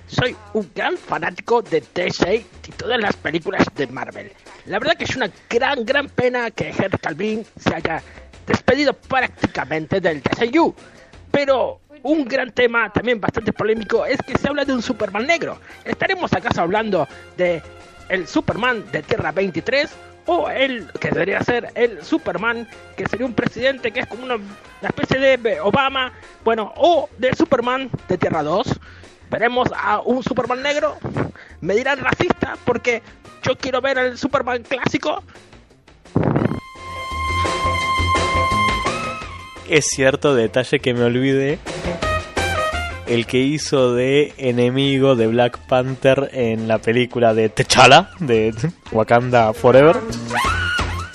Soy 0.06 0.36
un 0.54 0.70
gran 0.74 0.96
fanático 0.96 1.62
de 1.62 1.82
DC 1.92 2.46
y 2.66 2.72
todas 2.72 3.00
las 3.00 3.16
películas 3.16 3.66
de 3.74 3.88
Marvel. 3.88 4.32
La 4.66 4.78
verdad 4.78 4.96
que 4.96 5.04
es 5.04 5.16
una 5.16 5.30
gran, 5.50 5.84
gran 5.84 6.08
pena 6.08 6.50
que 6.52 6.68
Henry 6.70 6.98
Calvin 6.98 7.44
se 7.56 7.74
haya 7.74 8.00
despedido 8.46 8.94
prácticamente 8.94 10.00
del 10.00 10.22
DCU. 10.22 10.74
Pero 11.30 11.80
un 12.04 12.24
gran 12.24 12.52
tema, 12.52 12.90
también 12.92 13.20
bastante 13.20 13.52
polémico, 13.52 14.06
es 14.06 14.18
que 14.22 14.38
se 14.38 14.48
habla 14.48 14.64
de 14.64 14.72
un 14.72 14.80
Superman 14.82 15.26
negro. 15.26 15.58
¿Estaremos 15.84 16.32
acaso 16.32 16.62
hablando 16.62 17.06
de 17.36 17.60
el 18.08 18.26
Superman 18.26 18.90
de 18.90 19.02
Tierra 19.02 19.32
23? 19.32 19.90
O 20.30 20.50
el 20.50 20.86
que 21.00 21.08
debería 21.08 21.42
ser 21.42 21.70
el 21.74 22.04
Superman, 22.04 22.68
que 22.96 23.06
sería 23.08 23.24
un 23.24 23.32
presidente 23.32 23.90
que 23.90 24.00
es 24.00 24.06
como 24.06 24.24
una, 24.24 24.34
una 24.34 24.46
especie 24.82 25.18
de 25.18 25.60
Obama, 25.60 26.12
bueno, 26.44 26.72
o 26.76 27.08
del 27.16 27.34
Superman 27.34 27.90
de 28.08 28.18
Tierra 28.18 28.42
2. 28.42 28.78
Veremos 29.30 29.68
a 29.74 30.00
un 30.00 30.22
Superman 30.22 30.62
negro. 30.62 30.98
Me 31.62 31.74
dirán 31.74 31.98
racista 31.98 32.56
porque 32.66 33.02
yo 33.42 33.56
quiero 33.56 33.80
ver 33.80 33.98
al 33.98 34.18
Superman 34.18 34.62
clásico. 34.62 35.22
Es 39.68 39.86
cierto, 39.86 40.34
detalle 40.34 40.78
que 40.78 40.94
me 40.94 41.04
olvidé. 41.04 41.58
El 43.08 43.26
que 43.26 43.38
hizo 43.38 43.94
de 43.94 44.34
enemigo 44.36 45.16
de 45.16 45.26
Black 45.26 45.58
Panther 45.66 46.30
en 46.32 46.68
la 46.68 46.78
película 46.78 47.32
de 47.32 47.48
T'Challa, 47.48 48.10
de 48.20 48.54
Wakanda 48.92 49.52
Forever. 49.54 49.96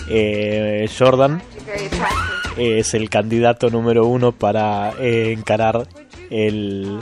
Eh, 0.09 0.89
Jordan 0.97 1.41
es 2.57 2.93
el 2.93 3.09
candidato 3.09 3.69
número 3.69 4.05
uno 4.05 4.31
para 4.31 4.93
encarar 4.99 5.87
el, 6.29 6.99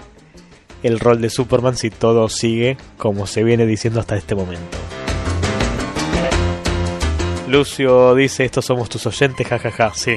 el 0.84 1.00
rol 1.00 1.22
de 1.22 1.30
Superman 1.30 1.78
si 1.78 1.90
todo 1.90 2.28
sigue 2.30 2.78
como 2.98 3.28
se 3.28 3.44
viene 3.44 3.66
diciendo 3.66 4.00
hasta 4.00 4.18
este 4.18 4.36
momento. 4.36 4.78
Lucio 7.48 8.16
dice, 8.16 8.46
estos 8.46 8.66
somos 8.66 8.90
tus 8.90 9.06
oyentes, 9.06 9.46
jajaja, 9.46 9.94
sí. 9.94 10.16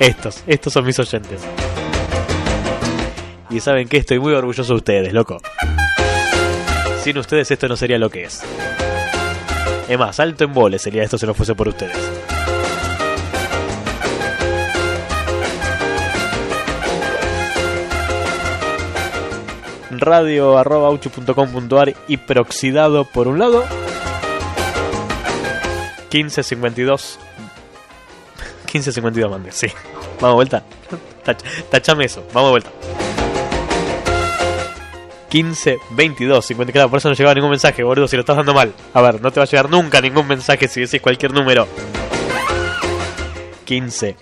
Estos, 0.00 0.42
estos 0.46 0.72
son 0.72 0.84
mis 0.84 0.98
oyentes. 0.98 1.40
Y 3.54 3.60
saben 3.60 3.88
que 3.88 3.98
estoy 3.98 4.18
muy 4.18 4.32
orgulloso 4.34 4.72
de 4.72 4.76
ustedes, 4.78 5.12
loco. 5.12 5.40
Sin 7.02 7.16
ustedes 7.18 7.50
esto 7.52 7.68
no 7.68 7.76
sería 7.76 7.98
lo 7.98 8.10
que 8.10 8.24
es. 8.24 8.42
Es 9.88 9.96
más, 9.98 10.18
alto 10.18 10.42
en 10.44 10.52
boles 10.52 10.82
sería 10.82 11.04
esto 11.04 11.16
si 11.18 11.26
no 11.26 11.34
fuese 11.34 11.54
por 11.54 11.68
ustedes. 11.68 11.96
radio 19.90 20.58
arroba 20.58 20.88
auchu.com.ar 20.88 21.94
y 22.08 22.16
peroxidado 22.16 23.04
por 23.04 23.28
un 23.28 23.38
lado 23.38 23.64
1552 26.12 27.18
1552 28.64 29.30
mande, 29.30 29.52
sí 29.52 29.68
vamos 30.20 30.32
de 30.32 30.34
vuelta 30.34 30.62
Tach- 31.24 31.42
tachame 31.70 32.04
eso, 32.04 32.24
vamos 32.32 32.48
de 32.48 32.50
vuelta 32.50 32.70
15 35.34 35.80
22 35.90 36.46
50 36.46 36.72
claro, 36.72 36.88
por 36.88 36.98
eso 36.98 37.08
no 37.08 37.16
llegaba 37.16 37.34
ningún 37.34 37.50
mensaje, 37.50 37.82
boludo, 37.82 38.06
si 38.06 38.14
lo 38.14 38.20
estás 38.20 38.36
dando 38.36 38.54
mal. 38.54 38.72
A 38.92 39.02
ver, 39.02 39.20
no 39.20 39.32
te 39.32 39.40
va 39.40 39.44
a 39.44 39.48
llegar 39.48 39.68
nunca 39.68 40.00
ningún 40.00 40.28
mensaje 40.28 40.68
si 40.68 40.82
decís 40.82 41.00
cualquier 41.00 41.32
número. 41.32 41.66
15 43.64 44.14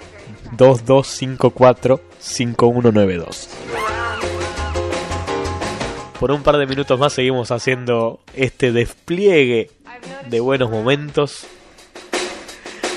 2254 0.53 2.01
5192. 2.19 3.51
Por 6.19 6.33
un 6.33 6.43
par 6.43 6.57
de 6.57 6.65
minutos 6.65 6.99
más 6.99 7.13
seguimos 7.13 7.51
haciendo 7.51 8.21
este 8.35 8.73
despliegue 8.73 9.69
de 10.31 10.41
buenos 10.41 10.71
momentos 10.71 11.45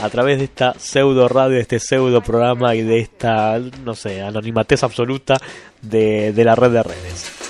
a 0.02 0.10
través 0.10 0.38
de 0.38 0.46
esta 0.46 0.74
pseudo 0.80 1.28
radio, 1.28 1.56
de 1.56 1.62
este 1.64 1.80
pseudo 1.82 2.22
programa 2.22 2.76
y 2.76 2.82
de 2.82 3.00
esta, 3.00 3.60
no 3.84 3.94
sé, 3.94 4.22
anonimatez 4.22 4.84
absoluta 4.84 5.36
de, 5.82 6.32
de 6.32 6.46
la 6.46 6.56
red 6.56 6.72
de 6.72 6.84
redes. 6.84 7.45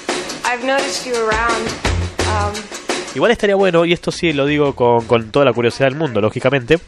Igual 3.15 3.31
estaría 3.31 3.55
bueno, 3.55 3.85
y 3.85 3.93
esto 3.93 4.11
sí 4.11 4.33
lo 4.33 4.45
digo 4.45 4.75
con, 4.75 5.05
con 5.05 5.31
toda 5.31 5.45
la 5.45 5.53
curiosidad 5.53 5.87
del 5.87 5.95
mundo, 5.97 6.19
lógicamente, 6.21 6.79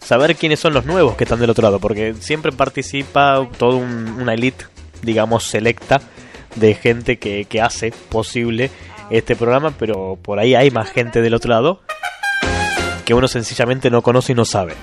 saber 0.00 0.36
quiénes 0.36 0.60
son 0.60 0.74
los 0.74 0.84
nuevos 0.84 1.16
que 1.16 1.24
están 1.24 1.40
del 1.40 1.50
otro 1.50 1.62
lado, 1.62 1.78
porque 1.80 2.14
siempre 2.20 2.52
participa 2.52 3.46
toda 3.58 3.76
un- 3.76 4.16
una 4.20 4.34
elite, 4.34 4.66
digamos, 5.02 5.44
selecta 5.44 6.00
de 6.54 6.74
gente 6.74 7.18
que, 7.18 7.46
que 7.46 7.60
hace 7.60 7.92
posible 8.08 8.70
este 9.10 9.34
programa, 9.34 9.72
pero 9.78 10.16
por 10.22 10.38
ahí 10.38 10.54
hay 10.54 10.70
más 10.70 10.90
gente 10.90 11.20
del 11.20 11.34
otro 11.34 11.50
lado 11.50 11.80
que 13.04 13.14
uno 13.14 13.28
sencillamente 13.28 13.90
no 13.90 14.02
conoce 14.02 14.32
y 14.32 14.34
no 14.34 14.44
sabe. 14.44 14.74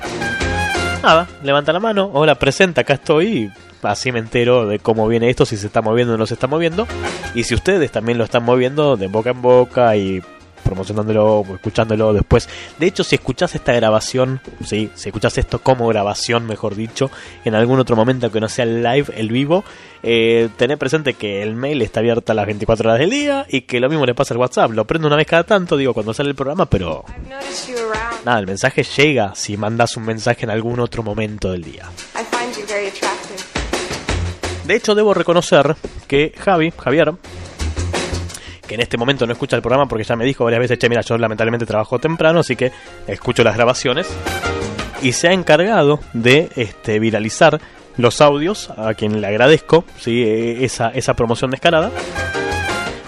Nada, 1.01 1.27
levanta 1.43 1.71
la 1.73 1.79
mano, 1.79 2.11
hola, 2.13 2.35
presenta, 2.35 2.81
acá 2.81 2.93
estoy, 2.95 3.51
así 3.83 4.11
me 4.11 4.19
entero 4.19 4.67
de 4.67 4.79
cómo 4.79 5.07
viene 5.07 5.29
esto, 5.29 5.45
si 5.45 5.57
se 5.57 5.67
está 5.67 5.81
moviendo 5.81 6.13
o 6.13 6.17
no 6.17 6.25
se 6.25 6.33
está 6.33 6.47
moviendo, 6.47 6.87
y 7.35 7.43
si 7.43 7.55
ustedes 7.55 7.91
también 7.91 8.17
lo 8.17 8.23
están 8.23 8.43
moviendo 8.43 8.97
de 8.97 9.07
boca 9.07 9.31
en 9.31 9.41
boca 9.41 9.95
y 9.95 10.21
promocionándolo 10.61 11.43
escuchándolo 11.55 12.13
después. 12.13 12.47
De 12.79 12.87
hecho, 12.87 13.03
si 13.03 13.15
escuchás 13.15 13.55
esta 13.55 13.73
grabación, 13.73 14.39
sí, 14.65 14.89
si 14.95 15.09
escuchás 15.09 15.37
esto 15.37 15.59
como 15.59 15.87
grabación, 15.87 16.45
mejor 16.47 16.75
dicho, 16.75 17.11
en 17.43 17.55
algún 17.55 17.79
otro 17.79 17.95
momento 17.95 18.31
que 18.31 18.39
no 18.39 18.47
sea 18.47 18.63
el 18.63 18.81
live, 18.83 19.07
el 19.15 19.29
vivo, 19.29 19.63
eh, 20.03 20.49
tené 20.57 20.77
presente 20.77 21.13
que 21.15 21.43
el 21.43 21.55
mail 21.55 21.81
está 21.81 21.99
abierto 21.99 22.31
a 22.31 22.35
las 22.35 22.45
24 22.45 22.89
horas 22.89 22.99
del 22.99 23.09
día 23.09 23.45
y 23.49 23.61
que 23.61 23.79
lo 23.79 23.89
mismo 23.89 24.05
le 24.05 24.15
pasa 24.15 24.33
al 24.33 24.39
WhatsApp. 24.39 24.71
Lo 24.71 24.85
prendo 24.85 25.07
una 25.07 25.17
vez 25.17 25.27
cada 25.27 25.43
tanto, 25.43 25.77
digo, 25.77 25.93
cuando 25.93 26.13
sale 26.13 26.29
el 26.29 26.35
programa, 26.35 26.65
pero 26.67 27.03
nada, 28.25 28.39
el 28.39 28.47
mensaje 28.47 28.83
llega 28.83 29.35
si 29.35 29.57
mandas 29.57 29.97
un 29.97 30.05
mensaje 30.05 30.45
en 30.45 30.51
algún 30.51 30.79
otro 30.79 31.03
momento 31.03 31.51
del 31.51 31.63
día. 31.63 31.89
I 32.15 32.23
find 32.23 32.55
you 32.55 32.65
very. 32.67 32.91
De 34.65 34.75
hecho, 34.75 34.95
debo 34.95 35.13
reconocer 35.13 35.75
que 36.07 36.33
Javi, 36.37 36.71
Javier, 36.77 37.13
que 38.67 38.75
en 38.75 38.81
este 38.81 38.97
momento 38.97 39.25
no 39.25 39.33
escucha 39.33 39.55
el 39.55 39.61
programa 39.61 39.87
porque 39.87 40.03
ya 40.03 40.15
me 40.15 40.25
dijo 40.25 40.43
varias 40.43 40.61
veces, 40.61 40.79
che, 40.79 40.87
mira, 40.89 41.01
yo 41.01 41.17
lamentablemente 41.17 41.65
trabajo 41.65 41.99
temprano, 41.99 42.39
así 42.39 42.55
que 42.55 42.71
escucho 43.07 43.43
las 43.43 43.55
grabaciones. 43.55 44.07
Y 45.01 45.13
se 45.13 45.27
ha 45.27 45.33
encargado 45.33 45.99
de 46.13 46.49
este, 46.55 46.99
viralizar 46.99 47.59
los 47.97 48.21
audios, 48.21 48.69
a 48.69 48.93
quien 48.93 49.19
le 49.19 49.27
agradezco, 49.27 49.83
eh, 50.05 50.59
esa, 50.61 50.89
esa 50.89 51.15
promoción 51.15 51.51
descarada. 51.51 51.91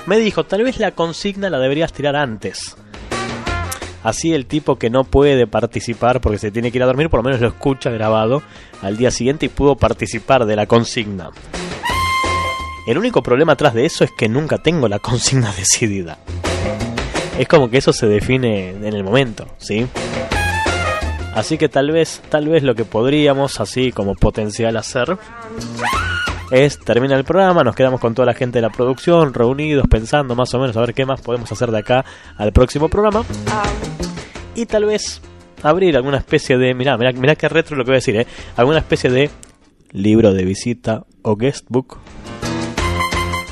Me 0.05 0.17
dijo, 0.17 0.43
tal 0.43 0.63
vez 0.63 0.79
la 0.79 0.91
consigna 0.91 1.49
la 1.49 1.59
deberías 1.59 1.93
tirar 1.93 2.15
antes. 2.15 2.75
Así 4.03 4.33
el 4.33 4.45
tipo 4.45 4.77
que 4.77 4.89
no 4.89 5.05
puede 5.05 5.47
participar 5.47 6.19
porque 6.19 6.37
se 6.37 6.51
tiene 6.51 6.71
que 6.71 6.77
ir 6.77 6.83
a 6.83 6.87
dormir, 6.87 7.09
por 7.09 7.19
lo 7.19 7.23
menos 7.23 7.39
lo 7.39 7.47
escucha 7.47 7.89
grabado 7.89 8.43
al 8.81 8.97
día 8.97 9.11
siguiente 9.11 9.45
y 9.45 9.49
pudo 9.49 9.75
participar 9.75 10.45
de 10.45 10.55
la 10.55 10.65
consigna. 10.65 11.29
El 12.85 12.97
único 12.97 13.23
problema 13.23 13.53
atrás 13.53 13.73
de 13.73 13.85
eso 13.85 14.03
es 14.03 14.11
que 14.11 14.27
nunca 14.27 14.57
tengo 14.57 14.89
la 14.89 14.99
consigna 14.99 15.53
decidida. 15.57 16.17
Es 17.39 17.47
como 17.47 17.69
que 17.69 17.77
eso 17.77 17.93
se 17.93 18.07
define 18.07 18.71
en 18.71 18.93
el 18.93 19.03
momento, 19.03 19.47
¿sí? 19.57 19.87
Así 21.33 21.57
que 21.57 21.67
tal 21.67 21.91
vez, 21.91 22.21
tal 22.29 22.47
vez 22.47 22.61
lo 22.61 22.75
que 22.75 22.85
podríamos 22.85 23.59
así 23.59 23.91
como 23.91 24.13
potencial 24.13 24.77
hacer 24.77 25.17
es 26.53 26.77
termina 26.77 27.15
el 27.15 27.23
programa, 27.23 27.63
nos 27.63 27.75
quedamos 27.75 27.99
con 27.99 28.13
toda 28.13 28.27
la 28.27 28.35
gente 28.35 28.59
de 28.59 28.61
la 28.61 28.69
producción 28.69 29.33
reunidos 29.33 29.87
pensando 29.89 30.35
más 30.35 30.53
o 30.53 30.59
menos 30.59 30.77
a 30.77 30.81
ver 30.81 30.93
qué 30.93 31.03
más 31.03 31.19
podemos 31.19 31.51
hacer 31.51 31.71
de 31.71 31.79
acá 31.79 32.05
al 32.37 32.53
próximo 32.53 32.89
programa 32.89 33.23
y 34.53 34.67
tal 34.67 34.85
vez 34.85 35.19
abrir 35.63 35.97
alguna 35.97 36.17
especie 36.17 36.59
de, 36.59 36.75
mirá, 36.75 36.95
mirá, 36.95 37.11
mirá 37.11 37.35
qué 37.35 37.49
retro 37.49 37.75
lo 37.75 37.83
que 37.83 37.89
voy 37.89 37.95
a 37.95 37.97
decir, 37.97 38.15
¿eh? 38.17 38.27
alguna 38.55 38.77
especie 38.77 39.09
de 39.09 39.31
libro 39.93 40.31
de 40.31 40.45
visita 40.45 41.05
o 41.23 41.35
guestbook 41.35 41.97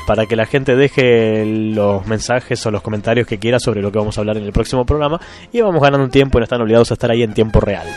para 0.06 0.28
que 0.28 0.36
la 0.36 0.46
gente 0.46 0.76
deje 0.76 1.44
los 1.46 2.06
mensajes 2.06 2.64
o 2.68 2.72
los 2.72 2.84
comentarios 2.84 3.26
que 3.26 3.40
quiera 3.40 3.60
sobre 3.60 3.82
lo 3.82 3.92
que 3.92 3.98
vamos 3.98 4.16
a 4.20 4.22
hablar 4.22 4.38
en 4.38 4.44
el 4.44 4.52
próximo 4.52 4.86
programa 4.86 5.20
y 5.52 5.60
vamos 5.62 5.82
ganando 5.82 6.04
un 6.04 6.12
tiempo 6.12 6.38
y 6.38 6.42
no 6.42 6.44
están 6.44 6.62
obligados 6.62 6.92
a 6.92 6.94
estar 6.94 7.10
ahí 7.10 7.24
en 7.24 7.34
tiempo 7.34 7.62
real. 7.62 7.88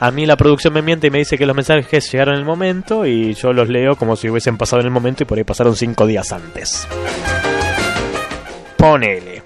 A 0.00 0.10
mí 0.10 0.26
la 0.26 0.36
producción 0.36 0.74
me 0.74 0.82
miente 0.82 1.06
y 1.06 1.10
me 1.10 1.18
dice 1.18 1.38
que 1.38 1.46
los 1.46 1.56
mensajes 1.56 2.10
llegaron 2.10 2.34
en 2.34 2.40
el 2.40 2.46
momento 2.46 3.06
y 3.06 3.34
yo 3.34 3.52
los 3.52 3.68
leo 3.68 3.96
como 3.96 4.16
si 4.16 4.28
hubiesen 4.28 4.58
pasado 4.58 4.80
en 4.80 4.86
el 4.86 4.92
momento 4.92 5.22
y 5.22 5.26
por 5.26 5.38
ahí 5.38 5.44
pasaron 5.44 5.76
cinco 5.76 6.06
días 6.06 6.32
antes. 6.32 6.86
Ponele. 8.76 9.42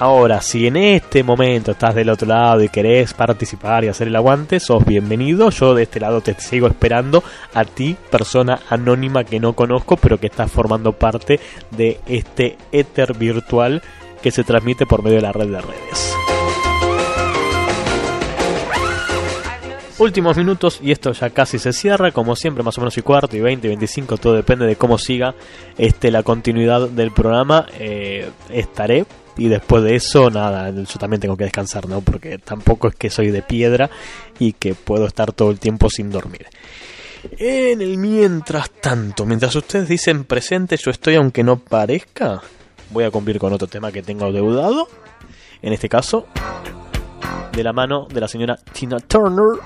Ahora, 0.00 0.40
si 0.40 0.68
en 0.68 0.76
este 0.76 1.24
momento 1.24 1.72
estás 1.72 1.92
del 1.92 2.10
otro 2.10 2.28
lado 2.28 2.62
y 2.62 2.68
querés 2.68 3.14
participar 3.14 3.82
y 3.82 3.88
hacer 3.88 4.06
el 4.06 4.14
aguante, 4.14 4.60
sos 4.60 4.84
bienvenido. 4.84 5.50
Yo 5.50 5.74
de 5.74 5.82
este 5.84 5.98
lado 5.98 6.20
te 6.20 6.34
sigo 6.34 6.68
esperando 6.68 7.24
a 7.52 7.64
ti, 7.64 7.96
persona 8.08 8.60
anónima 8.70 9.24
que 9.24 9.40
no 9.40 9.54
conozco, 9.54 9.96
pero 9.96 10.20
que 10.20 10.28
estás 10.28 10.52
formando 10.52 10.92
parte 10.92 11.40
de 11.72 11.98
este 12.06 12.58
éter 12.70 13.16
virtual 13.16 13.82
que 14.22 14.30
se 14.30 14.44
transmite 14.44 14.86
por 14.86 15.02
medio 15.02 15.16
de 15.16 15.22
la 15.22 15.32
red 15.32 15.48
de 15.48 15.60
redes. 15.60 16.14
Últimos 19.98 20.36
minutos 20.36 20.78
y 20.80 20.92
esto 20.92 21.10
ya 21.10 21.30
casi 21.30 21.58
se 21.58 21.72
cierra, 21.72 22.12
como 22.12 22.36
siempre 22.36 22.62
más 22.62 22.78
o 22.78 22.80
menos 22.80 22.96
y 22.96 23.02
cuarto 23.02 23.36
y 23.36 23.40
20, 23.40 23.66
25, 23.66 24.16
todo 24.18 24.34
depende 24.34 24.64
de 24.64 24.76
cómo 24.76 24.96
siga 24.96 25.34
este 25.76 26.12
la 26.12 26.22
continuidad 26.22 26.88
del 26.88 27.10
programa. 27.10 27.66
Eh, 27.80 28.30
estaré 28.48 29.06
y 29.36 29.48
después 29.48 29.82
de 29.82 29.96
eso 29.96 30.30
nada, 30.30 30.70
yo 30.70 30.98
también 31.00 31.20
tengo 31.20 31.36
que 31.36 31.44
descansar, 31.44 31.88
¿no? 31.88 32.00
Porque 32.00 32.38
tampoco 32.38 32.86
es 32.86 32.94
que 32.94 33.10
soy 33.10 33.32
de 33.32 33.42
piedra 33.42 33.90
y 34.38 34.52
que 34.52 34.74
puedo 34.74 35.04
estar 35.04 35.32
todo 35.32 35.50
el 35.50 35.58
tiempo 35.58 35.90
sin 35.90 36.10
dormir. 36.10 36.46
En 37.36 37.80
el 37.80 37.98
mientras 37.98 38.70
tanto, 38.70 39.26
mientras 39.26 39.56
ustedes 39.56 39.88
dicen 39.88 40.22
presente, 40.22 40.76
yo 40.76 40.92
estoy 40.92 41.16
aunque 41.16 41.42
no 41.42 41.58
parezca, 41.58 42.40
voy 42.90 43.02
a 43.02 43.10
cumplir 43.10 43.40
con 43.40 43.52
otro 43.52 43.66
tema 43.66 43.90
que 43.90 44.02
tengo 44.02 44.30
deudado. 44.30 44.88
En 45.60 45.72
este 45.72 45.88
caso, 45.88 46.28
de 47.58 47.64
la 47.64 47.72
mano 47.72 48.06
de 48.08 48.20
la 48.20 48.28
señora 48.28 48.56
Tina 48.72 49.00
Turner 49.00 49.58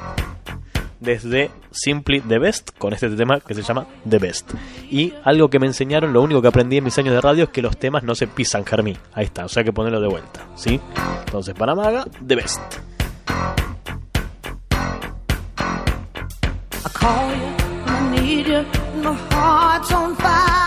desde 0.99 1.51
Simply 1.71 2.23
The 2.23 2.39
Best 2.39 2.71
con 2.79 2.95
este 2.95 3.11
tema 3.11 3.39
que 3.41 3.53
se 3.53 3.61
llama 3.61 3.87
The 4.09 4.19
Best. 4.19 4.55
Y 4.91 5.13
algo 5.25 5.51
que 5.51 5.59
me 5.59 5.67
enseñaron, 5.67 6.11
lo 6.15 6.23
único 6.23 6.41
que 6.41 6.49
aprendí 6.49 6.79
en 6.79 6.85
mis 6.85 6.97
años 6.97 7.15
de 7.15 7.21
radio 7.21 7.45
es 7.45 7.51
que 7.51 7.61
los 7.61 7.77
temas 7.77 8.03
no 8.03 8.15
se 8.15 8.27
pisan, 8.29 8.65
Germí. 8.65 8.97
Ahí 9.13 9.27
está, 9.27 9.45
o 9.45 9.49
sea 9.49 9.63
que 9.63 9.75
ponerlo 9.75 10.01
de 10.01 10.09
vuelta, 10.09 10.41
¿sí? 10.55 10.81
Entonces, 11.27 11.55
para 11.55 11.75
Maga, 11.75 12.07
The 12.27 12.35
Best. 12.35 12.63
I. 20.25 20.62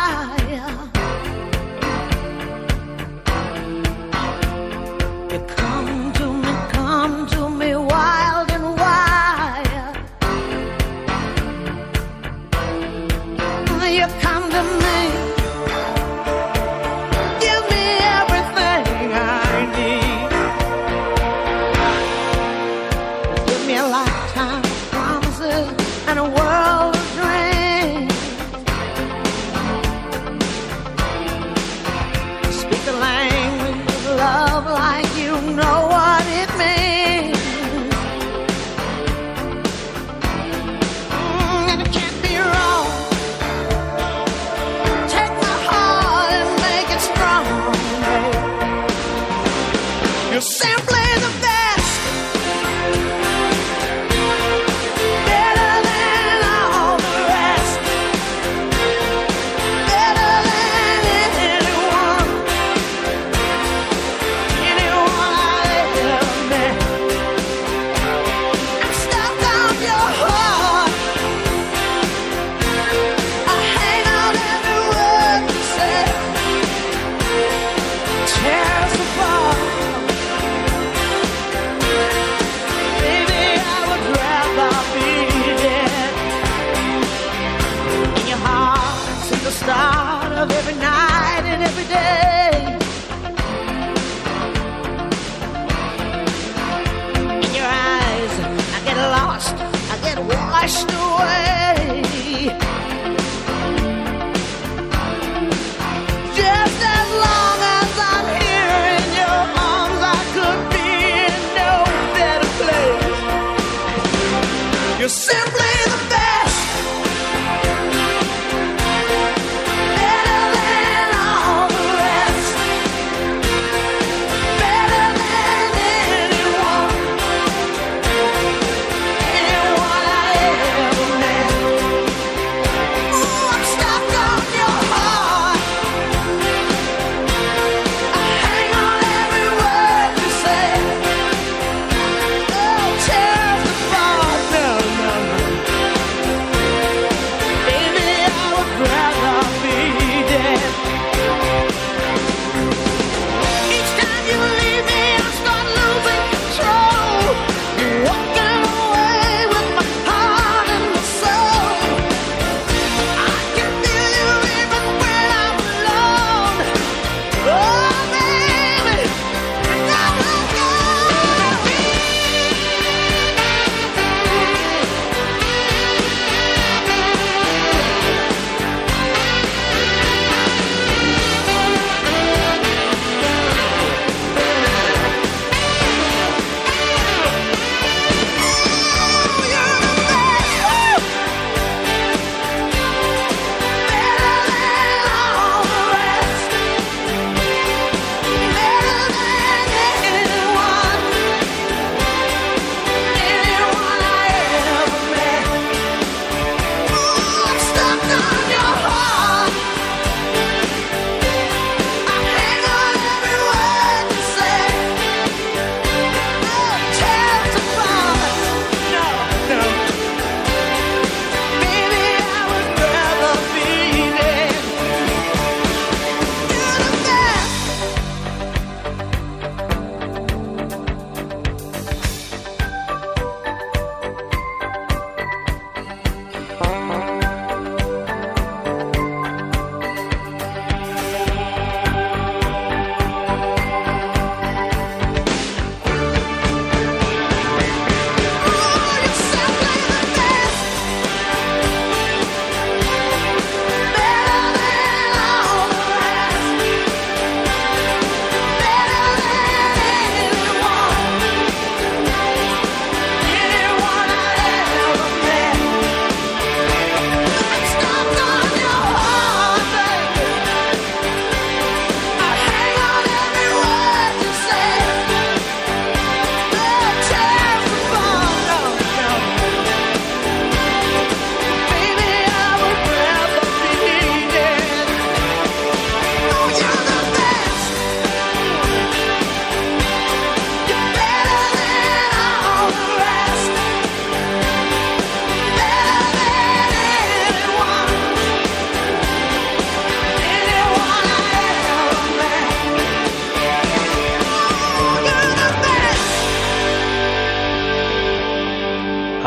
washed 100.19 100.91
away. 100.91 101.64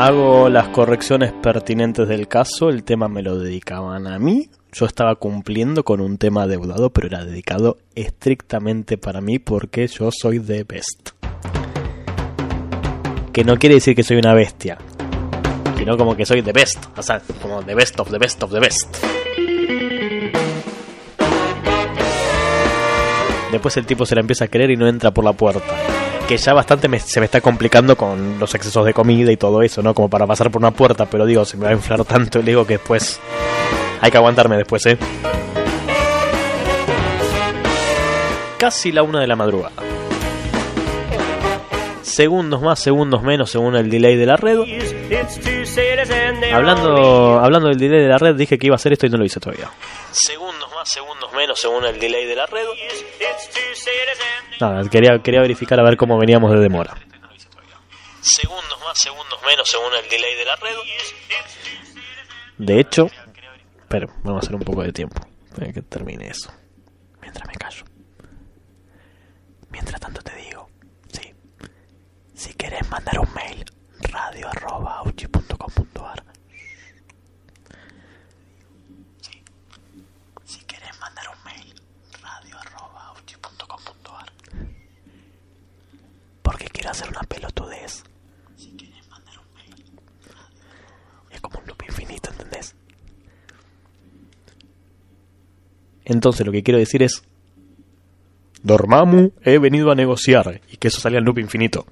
Hago 0.09 0.49
las 0.49 0.69
correcciones 0.69 1.31
pertinentes 1.33 2.07
del 2.07 2.27
caso, 2.27 2.69
el 2.69 2.83
tema 2.83 3.07
me 3.07 3.21
lo 3.21 3.37
dedicaban 3.37 4.07
a 4.07 4.17
mí. 4.17 4.49
Yo 4.71 4.87
estaba 4.87 5.13
cumpliendo 5.13 5.83
con 5.83 6.01
un 6.01 6.17
tema 6.17 6.47
deudado, 6.47 6.89
pero 6.89 7.05
era 7.05 7.23
dedicado 7.23 7.77
estrictamente 7.93 8.97
para 8.97 9.21
mí 9.21 9.37
porque 9.37 9.85
yo 9.85 10.09
soy 10.11 10.39
the 10.39 10.63
best. 10.63 11.11
Que 13.31 13.43
no 13.43 13.57
quiere 13.57 13.75
decir 13.75 13.95
que 13.95 14.01
soy 14.01 14.17
una 14.17 14.33
bestia, 14.33 14.79
sino 15.77 15.95
como 15.95 16.15
que 16.15 16.25
soy 16.25 16.41
the 16.41 16.53
best, 16.53 16.83
o 16.97 17.03
sea, 17.03 17.21
como 17.39 17.61
the 17.61 17.75
best 17.75 17.99
of 17.99 18.09
the 18.09 18.17
best 18.17 18.41
of 18.41 18.51
the 18.51 18.59
best. 18.59 18.97
Después 23.51 23.77
el 23.77 23.85
tipo 23.85 24.07
se 24.07 24.15
la 24.15 24.21
empieza 24.21 24.45
a 24.45 24.47
querer 24.47 24.71
y 24.71 24.75
no 24.75 24.87
entra 24.87 25.11
por 25.11 25.23
la 25.23 25.33
puerta. 25.33 25.98
Que 26.29 26.37
ya 26.37 26.53
bastante 26.53 26.87
me- 26.87 26.99
se 26.99 27.19
me 27.19 27.25
está 27.25 27.41
complicando 27.41 27.97
con 27.97 28.37
los 28.39 28.53
excesos 28.53 28.85
de 28.85 28.93
comida 28.93 29.31
y 29.31 29.37
todo 29.37 29.63
eso, 29.63 29.81
¿no? 29.81 29.95
Como 29.95 30.09
para 30.09 30.27
pasar 30.27 30.51
por 30.51 30.61
una 30.61 30.69
puerta, 30.69 31.07
pero 31.07 31.25
digo, 31.25 31.43
se 31.43 31.57
me 31.57 31.63
va 31.63 31.71
a 31.71 31.73
inflar 31.73 32.05
tanto 32.05 32.37
el 32.39 32.47
ego 32.47 32.67
que 32.67 32.73
después 32.77 33.19
hay 33.99 34.11
que 34.11 34.17
aguantarme 34.17 34.55
después, 34.55 34.85
¿eh? 34.85 34.97
Casi 38.59 38.91
la 38.91 39.01
una 39.01 39.21
de 39.21 39.27
la 39.27 39.35
madrugada. 39.35 39.81
Segundos 42.01 42.61
más, 42.61 42.79
segundos 42.79 43.21
menos 43.21 43.49
según 43.51 43.75
el 43.75 43.89
delay 43.89 44.15
de 44.15 44.25
la 44.25 44.37
red. 44.37 44.59
Hablando, 46.53 47.39
hablando 47.39 47.69
del 47.69 47.77
delay 47.77 48.01
de 48.01 48.07
la 48.07 48.17
red, 48.17 48.35
dije 48.35 48.57
que 48.57 48.67
iba 48.67 48.75
a 48.75 48.77
hacer 48.77 48.93
esto 48.93 49.05
y 49.05 49.09
no 49.09 49.17
lo 49.17 49.25
hice 49.25 49.39
todavía. 49.39 49.69
Segundos 50.11 50.69
más, 50.73 50.89
segundos 50.89 51.31
menos 51.33 51.59
según 51.59 51.85
el 51.85 51.99
delay 51.99 52.25
de 52.25 52.35
la 52.35 52.45
red. 52.45 52.65
Nada, 54.59 54.89
quería, 54.89 55.19
quería 55.23 55.41
verificar 55.41 55.79
a 55.79 55.83
ver 55.83 55.97
cómo 55.97 56.17
veníamos 56.17 56.51
de 56.51 56.59
demora. 56.59 56.95
Segundos 58.21 58.79
más, 58.85 58.97
segundos 58.97 59.39
menos 59.45 59.69
según 59.69 59.93
el 60.03 60.09
delay 60.09 60.35
de 60.35 60.45
la 60.45 60.55
red. 60.55 60.75
De 62.57 62.79
hecho, 62.79 63.07
pero 63.87 64.07
vamos 64.23 64.43
a 64.43 64.45
hacer 64.45 64.55
un 64.55 64.61
poco 64.61 64.83
de 64.83 64.91
tiempo. 64.91 65.21
Para 65.55 65.71
que 65.73 65.81
termine 65.81 66.27
eso. 66.27 66.51
Mientras 67.21 67.47
me 67.47 67.53
callo. 67.53 67.83
Mientras 69.71 69.99
tanto 69.99 70.21
te 70.21 70.35
digo. 70.35 70.58
Si 72.39 72.53
querés 72.53 72.89
mandar 72.89 73.19
un 73.19 73.27
mail, 73.33 73.65
radio.auchi.com.ar. 73.99 76.23
Si 80.45 80.59
querés 80.61 80.97
mandar 81.01 81.25
un 81.27 81.43
mail, 81.43 81.73
radio.auchi.com.ar 82.23 84.31
Porque 86.41 86.69
quiero 86.69 86.91
hacer 86.91 87.09
una 87.09 87.23
pelotudez. 87.23 88.05
Si 88.55 88.71
querés 88.77 89.05
mandar 89.09 89.37
un 89.37 89.53
mail, 89.55 89.83
es 91.31 91.41
como 91.41 91.59
un 91.59 91.67
loop 91.67 91.83
infinito, 91.89 92.31
¿entendés? 92.31 92.73
Entonces 96.05 96.45
lo 96.45 96.53
que 96.53 96.63
quiero 96.63 96.79
decir 96.79 97.03
es 97.03 97.21
Dormamu, 98.63 99.33
he 99.43 99.57
venido 99.57 99.91
a 99.91 99.95
negociar 99.95 100.61
y 100.71 100.77
que 100.77 100.87
eso 100.87 101.01
salga 101.01 101.19
en 101.19 101.25
loop 101.25 101.39
infinito. 101.39 101.85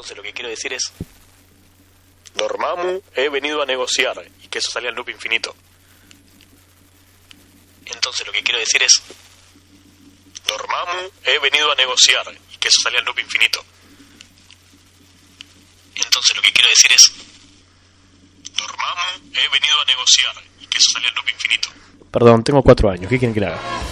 Entonces 0.00 0.16
lo 0.16 0.22
que 0.22 0.32
quiero 0.32 0.48
decir 0.48 0.72
es 0.72 0.92
Dormamu, 2.34 3.02
he 3.14 3.28
venido 3.28 3.60
a 3.60 3.66
negociar 3.66 4.16
y 4.42 4.48
que 4.48 4.58
eso 4.58 4.70
salga 4.70 4.88
en 4.88 4.94
loop 4.94 5.10
infinito. 5.10 5.54
Entonces 7.84 8.26
lo 8.26 8.32
que 8.32 8.42
quiero 8.42 8.60
decir 8.60 8.82
es 8.82 8.94
Dormamu, 10.46 11.10
he 11.22 11.38
venido 11.40 11.70
a 11.70 11.74
negociar 11.74 12.34
y 12.50 12.56
que 12.56 12.68
eso 12.68 12.80
salga 12.82 13.00
en 13.00 13.04
loop 13.04 13.18
infinito. 13.18 13.62
Entonces 15.96 16.34
lo 16.34 16.40
que 16.40 16.52
quiero 16.54 16.70
decir 16.70 16.92
es 16.94 17.12
Dormamu, 18.56 19.34
he 19.34 19.48
venido 19.50 19.80
a 19.82 19.84
negociar 19.84 20.34
y 20.60 20.66
que 20.66 20.78
eso 20.78 20.92
salga 20.94 21.10
en 21.10 21.14
loop 21.14 21.28
infinito. 21.28 21.68
Perdón, 22.10 22.42
tengo 22.42 22.62
cuatro 22.62 22.88
años. 22.88 23.10
¿Qué 23.10 23.18
quieren 23.18 23.34
que 23.34 23.40
le 23.40 23.48
haga? 23.48 23.89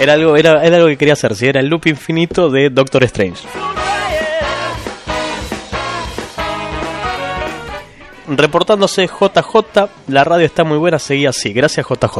Era 0.00 0.14
algo, 0.14 0.36
era, 0.36 0.64
era 0.64 0.76
algo 0.76 0.88
que 0.88 0.96
quería 0.96 1.12
hacer, 1.12 1.34
si 1.36 1.46
era 1.46 1.60
el 1.60 1.68
loop 1.68 1.86
infinito 1.86 2.50
de 2.50 2.70
Doctor 2.70 3.04
Strange. 3.04 3.46
Reportándose 8.28 9.06
JJ, 9.06 9.88
la 10.08 10.24
radio 10.24 10.46
está 10.46 10.64
muy 10.64 10.78
buena, 10.78 10.98
seguía 10.98 11.30
así. 11.30 11.52
Gracias 11.52 11.86
JJ. 11.86 12.18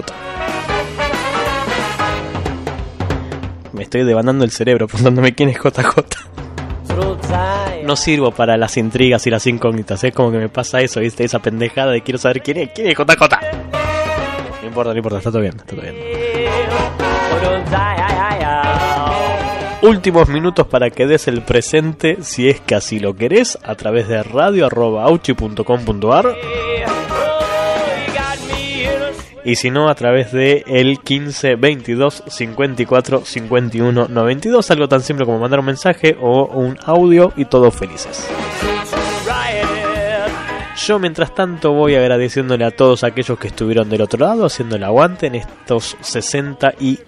Me 3.73 3.85
estoy 3.85 4.05
devandando 4.05 4.45
el 4.45 4.51
cerebro 4.51 4.87
preguntándome 4.87 5.35
quién 5.35 5.49
es 5.49 5.57
JJ. 5.57 6.05
No 7.85 7.97
sirvo 7.97 8.31
para 8.31 8.57
las 8.57 8.77
intrigas 8.77 9.27
y 9.27 9.31
las 9.31 9.47
incógnitas, 9.47 10.05
es 10.05 10.15
como 10.15 10.31
que 10.31 10.39
me 10.39 10.49
pasa 10.49 10.81
eso, 10.81 11.01
¿viste? 11.01 11.25
Esa 11.25 11.41
pendejada 11.41 11.93
de 11.93 12.03
quiero 12.03 12.19
saber 12.19 12.43
quién 12.43 12.59
es, 12.59 12.71
quién 12.75 12.89
es 12.89 12.97
JJ. 12.97 13.21
No 14.61 14.69
importa, 14.69 14.93
no 14.93 14.97
importa, 14.97 15.19
está 15.19 15.31
todo 15.31 15.41
bien, 15.41 15.55
está 15.57 15.75
todo 15.75 15.83
bien. 15.83 16.42
Últimos 19.83 20.29
minutos 20.29 20.67
para 20.69 20.91
que 20.91 21.07
des 21.07 21.27
el 21.27 21.43
presente, 21.43 22.19
si 22.21 22.49
es 22.49 22.61
que 22.61 22.77
así 22.77 23.01
lo 23.01 23.15
querés, 23.15 23.59
a 23.65 23.75
través 23.75 24.07
de 24.07 24.23
radio.auchi.com.ar 24.23 26.37
y 29.45 29.57
si 29.57 29.71
no, 29.71 29.89
a 29.89 29.95
través 29.95 30.33
de 30.33 30.65
el 30.67 31.01
15 31.01 31.57
22 31.57 32.25
54 32.29 33.23
51 33.25 34.09
92, 34.09 34.71
algo 34.71 34.89
tan 34.89 35.03
simple 35.03 35.27
como 35.27 35.41
mandar 35.41 35.61
un 35.61 35.67
mensaje 35.67 36.17
o 36.21 36.47
un 36.47 36.79
audio 36.85 37.33
y 37.37 37.47
todos 37.47 37.75
felices. 37.75 38.29
Yo 40.87 40.99
mientras 40.99 41.35
tanto 41.35 41.73
voy 41.73 41.95
agradeciéndole 41.95 42.65
a 42.65 42.71
todos 42.71 43.05
aquellos 43.05 43.39
que 43.39 43.49
estuvieron 43.49 43.89
del 43.89 44.03
otro 44.03 44.25
lado 44.25 44.47
haciendo 44.47 44.77
el 44.77 44.85
aguante 44.85 45.27
en 45.27 45.37
estos 45.37 45.97
60 46.01 46.75
y 46.81 46.99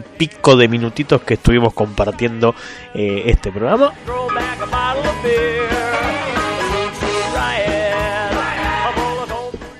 pico 0.00 0.56
de 0.56 0.68
minutitos 0.68 1.20
que 1.22 1.34
estuvimos 1.34 1.74
compartiendo 1.74 2.54
eh, 2.94 3.24
este 3.26 3.52
programa. 3.52 3.92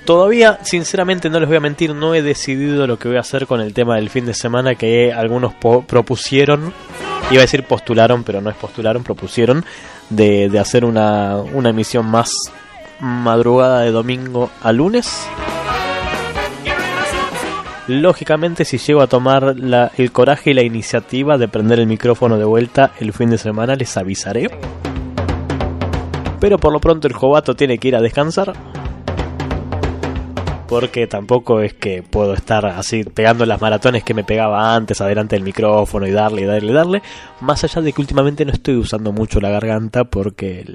Todavía, 0.05 0.59
sinceramente, 0.63 1.29
no 1.29 1.39
les 1.39 1.47
voy 1.47 1.57
a 1.57 1.61
mentir, 1.61 1.95
no 1.95 2.13
he 2.13 2.21
decidido 2.21 2.85
lo 2.87 2.99
que 2.99 3.07
voy 3.07 3.15
a 3.15 3.21
hacer 3.21 3.47
con 3.47 3.61
el 3.61 3.73
tema 3.73 3.95
del 3.95 4.09
fin 4.09 4.25
de 4.25 4.33
semana 4.33 4.75
que 4.75 5.13
algunos 5.13 5.53
propusieron, 5.53 6.73
iba 7.31 7.39
a 7.39 7.45
decir 7.45 7.63
postularon, 7.63 8.25
pero 8.25 8.41
no 8.41 8.49
es 8.49 8.55
postularon, 8.57 9.03
propusieron, 9.03 9.63
de, 10.09 10.49
de 10.49 10.59
hacer 10.59 10.83
una, 10.83 11.37
una 11.37 11.69
emisión 11.69 12.05
más 12.05 12.31
madrugada 12.99 13.81
de 13.81 13.91
domingo 13.91 14.51
a 14.61 14.73
lunes. 14.73 15.25
Lógicamente, 17.87 18.63
si 18.63 18.77
llego 18.77 19.01
a 19.01 19.07
tomar 19.07 19.55
el 19.97 20.11
coraje 20.13 20.51
y 20.51 20.53
la 20.53 20.63
iniciativa 20.63 21.37
de 21.37 21.49
prender 21.49 21.79
el 21.79 21.87
micrófono 21.87 22.37
de 22.37 22.45
vuelta 22.45 22.91
el 22.99 23.11
fin 23.11 23.29
de 23.29 23.37
semana, 23.37 23.75
les 23.75 23.97
avisaré. 23.97 24.49
Pero 26.39 26.57
por 26.57 26.71
lo 26.71 26.79
pronto 26.79 27.07
el 27.07 27.13
jovato 27.13 27.55
tiene 27.55 27.77
que 27.77 27.89
ir 27.89 27.95
a 27.97 28.01
descansar. 28.01 28.53
Porque 30.69 31.07
tampoco 31.07 31.59
es 31.59 31.73
que 31.73 32.01
puedo 32.03 32.33
estar 32.33 32.65
así 32.65 33.03
pegando 33.03 33.45
las 33.45 33.61
maratones 33.61 34.03
que 34.03 34.13
me 34.13 34.23
pegaba 34.23 34.73
antes, 34.73 35.01
adelante 35.01 35.35
del 35.35 35.43
micrófono 35.43 36.07
y 36.07 36.11
darle, 36.11 36.45
darle, 36.45 36.71
darle. 36.71 37.01
Más 37.41 37.65
allá 37.65 37.81
de 37.81 37.91
que 37.91 38.01
últimamente 38.01 38.45
no 38.45 38.53
estoy 38.53 38.77
usando 38.77 39.11
mucho 39.11 39.41
la 39.41 39.49
garganta 39.49 40.05
porque 40.05 40.65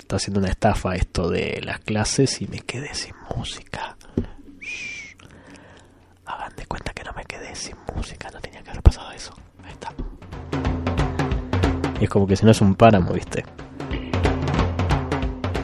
está 0.00 0.16
haciendo 0.16 0.40
una 0.40 0.48
estafa 0.48 0.96
esto 0.96 1.28
de 1.28 1.60
las 1.62 1.80
clases 1.80 2.40
y 2.40 2.48
me 2.48 2.60
quedé 2.60 2.94
sin 2.94 3.14
música. 3.36 3.96
Cuenta 6.68 6.92
que 6.92 7.04
no 7.04 7.12
me 7.12 7.24
quedé 7.24 7.54
sin 7.54 7.76
música, 7.94 8.30
no 8.32 8.40
tenía 8.40 8.62
que 8.62 8.70
haber 8.70 8.82
pasado 8.82 9.10
eso. 9.12 9.34
Ahí 9.62 9.72
está. 9.72 9.92
Y 12.00 12.04
es 12.04 12.10
como 12.10 12.26
que 12.26 12.36
si 12.36 12.44
no 12.44 12.50
es 12.50 12.60
un 12.60 12.74
páramo, 12.74 13.12
¿viste? 13.12 13.44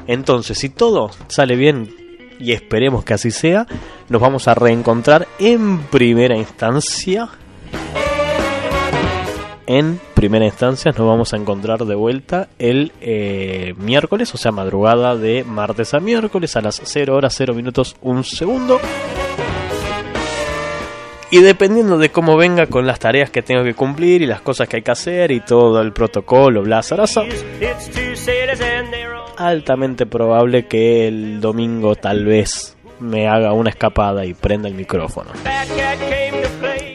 Entonces, 0.07 0.59
si 0.59 0.71
todo 0.71 1.11
sale 1.29 1.57
bien 1.57 1.95
y 2.39 2.53
esperemos 2.53 3.05
que 3.05 3.15
así 3.15 3.31
sea, 3.31 3.67
nos 4.09 4.21
vamos 4.21 4.49
a 4.49 4.55
reencontrar 4.55 5.29
en 5.39 5.79
primera 5.85 6.37
instancia. 6.37 7.29
En 9.67 10.01
primera 10.15 10.45
instancia 10.45 10.91
nos 10.91 11.07
vamos 11.07 11.33
a 11.33 11.37
encontrar 11.37 11.85
de 11.85 11.95
vuelta 11.95 12.49
el 12.59 12.93
eh, 13.01 13.75
miércoles, 13.79 14.35
o 14.35 14.37
sea, 14.37 14.51
madrugada 14.51 15.17
de 15.17 15.45
martes 15.45 15.95
a 15.95 16.01
miércoles 16.01 16.57
a 16.57 16.61
las 16.61 16.81
0 16.83 17.15
horas 17.15 17.35
0 17.37 17.55
minutos 17.55 17.95
1 18.03 18.25
segundo. 18.25 18.81
Y 21.33 21.41
dependiendo 21.41 21.97
de 21.97 22.11
cómo 22.11 22.37
venga 22.37 22.67
con 22.67 22.87
las 22.87 22.99
tareas 22.99 23.31
que 23.31 23.43
tengo 23.43 23.63
que 23.63 23.75
cumplir 23.75 24.23
y 24.23 24.27
las 24.27 24.41
cosas 24.41 24.69
que 24.69 24.77
hay 24.77 24.83
que 24.83 24.91
hacer 24.91 25.31
y 25.31 25.41
todo 25.41 25.81
el 25.81 25.93
protocolo, 25.93 26.63
bla, 26.63 26.83
zaraza, 26.83 27.23
altamente 29.37 30.07
probable 30.07 30.67
que 30.67 31.07
el 31.07 31.41
domingo 31.41 31.95
tal 31.95 32.25
vez 32.25 32.77
me 32.99 33.29
haga 33.29 33.53
una 33.53 33.71
escapada 33.71 34.27
y 34.27 34.35
prenda 34.35 34.69
el 34.69 34.75
micrófono. 34.75 35.31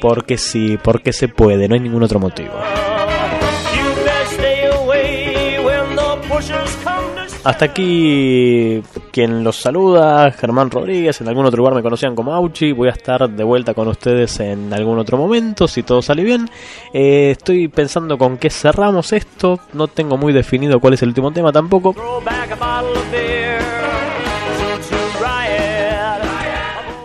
Porque 0.01 0.37
sí, 0.37 0.77
porque 0.83 1.13
se 1.13 1.29
puede, 1.29 1.67
no 1.67 1.75
hay 1.75 1.81
ningún 1.81 2.03
otro 2.03 2.19
motivo. 2.19 2.53
Hasta 7.45 7.65
aquí 7.65 8.81
quien 9.11 9.43
los 9.43 9.57
saluda, 9.57 10.31
Germán 10.31 10.71
Rodríguez, 10.71 11.21
en 11.21 11.27
algún 11.27 11.45
otro 11.45 11.59
lugar 11.59 11.75
me 11.75 11.83
conocían 11.83 12.15
como 12.15 12.33
Auchi, 12.33 12.71
voy 12.71 12.87
a 12.87 12.93
estar 12.93 13.29
de 13.29 13.43
vuelta 13.43 13.75
con 13.75 13.87
ustedes 13.87 14.39
en 14.39 14.73
algún 14.73 14.97
otro 14.97 15.15
momento, 15.15 15.67
si 15.67 15.83
todo 15.83 16.01
sale 16.01 16.23
bien. 16.23 16.49
Eh, 16.91 17.29
estoy 17.29 17.67
pensando 17.67 18.17
con 18.17 18.39
qué 18.39 18.49
cerramos 18.49 19.13
esto, 19.13 19.59
no 19.73 19.87
tengo 19.87 20.17
muy 20.17 20.33
definido 20.33 20.79
cuál 20.79 20.95
es 20.95 21.03
el 21.03 21.09
último 21.09 21.31
tema 21.31 21.51
tampoco. 21.51 21.93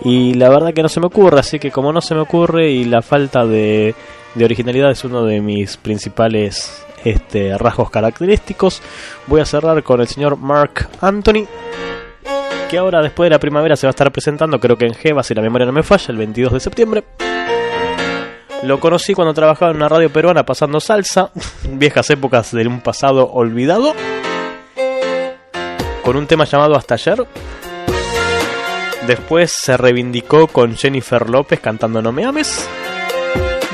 Y 0.02 0.32
la 0.32 0.48
verdad 0.48 0.72
que 0.72 0.82
no 0.82 0.88
se 0.88 1.00
me 1.00 1.06
ocurre, 1.08 1.38
así 1.38 1.58
que 1.58 1.70
como 1.70 1.92
no 1.92 2.00
se 2.00 2.14
me 2.14 2.22
ocurre 2.22 2.70
y 2.70 2.86
la 2.86 3.02
falta 3.02 3.44
de, 3.44 3.94
de 4.34 4.44
originalidad 4.46 4.90
es 4.90 5.04
uno 5.04 5.22
de 5.22 5.42
mis 5.42 5.76
principales 5.76 6.82
este, 7.04 7.56
rasgos 7.58 7.90
característicos, 7.90 8.82
voy 9.26 9.40
a 9.40 9.44
cerrar 9.44 9.82
con 9.82 10.00
el 10.00 10.08
señor 10.08 10.36
Mark 10.36 10.88
Anthony, 11.00 11.46
que 12.68 12.78
ahora 12.78 13.02
después 13.02 13.26
de 13.26 13.30
la 13.30 13.38
primavera 13.38 13.76
se 13.76 13.86
va 13.86 13.90
a 13.90 13.92
estar 13.92 14.10
presentando, 14.12 14.60
creo 14.60 14.76
que 14.76 14.86
en 14.86 14.94
Jeva, 14.94 15.22
si 15.22 15.34
la 15.34 15.42
memoria 15.42 15.66
no 15.66 15.72
me 15.72 15.82
falla, 15.82 16.06
el 16.08 16.18
22 16.18 16.52
de 16.52 16.60
septiembre. 16.60 17.04
Lo 18.62 18.78
conocí 18.78 19.14
cuando 19.14 19.32
trabajaba 19.32 19.70
en 19.70 19.78
una 19.78 19.88
radio 19.88 20.12
peruana 20.12 20.44
pasando 20.44 20.80
salsa, 20.80 21.30
viejas 21.70 22.10
épocas 22.10 22.52
de 22.52 22.66
un 22.66 22.80
pasado 22.80 23.30
olvidado, 23.32 23.94
con 26.02 26.16
un 26.16 26.26
tema 26.26 26.44
llamado 26.44 26.76
Hasta 26.76 26.94
ayer. 26.94 27.26
Después 29.06 29.50
se 29.50 29.76
reivindicó 29.76 30.46
con 30.46 30.76
Jennifer 30.76 31.28
López 31.28 31.58
cantando 31.60 32.02
No 32.02 32.12
me 32.12 32.24
ames. 32.24 32.68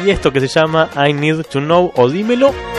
Y 0.04 0.10
esto 0.10 0.32
que 0.32 0.40
se 0.40 0.48
llama 0.48 0.88
I 0.96 1.12
Need 1.12 1.46
to 1.50 1.60
Know 1.60 1.92
o 1.96 2.08
Dímelo. 2.08 2.75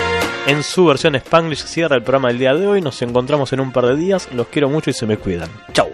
En 0.48 0.64
su 0.64 0.86
versión 0.86 1.14
Spanglish 1.16 1.66
cierra 1.66 1.98
el 1.98 2.04
programa 2.04 2.30
del 2.30 2.40
día 2.40 2.54
de 2.54 2.66
hoy. 2.66 2.80
Nos 2.80 3.02
encontramos 3.02 3.52
en 3.52 3.60
un 3.60 3.74
par 3.74 3.86
de 3.86 3.98
días. 3.98 4.30
Los 4.32 4.48
quiero 4.48 4.70
mucho 4.70 4.90
y 4.90 4.94
se 4.94 5.06
me 5.06 5.18
cuidan. 5.18 5.50
Chau. 5.74 5.90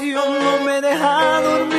No 0.00 0.58
me 0.64 0.80
deja 0.80 1.40
dormir, 1.40 1.73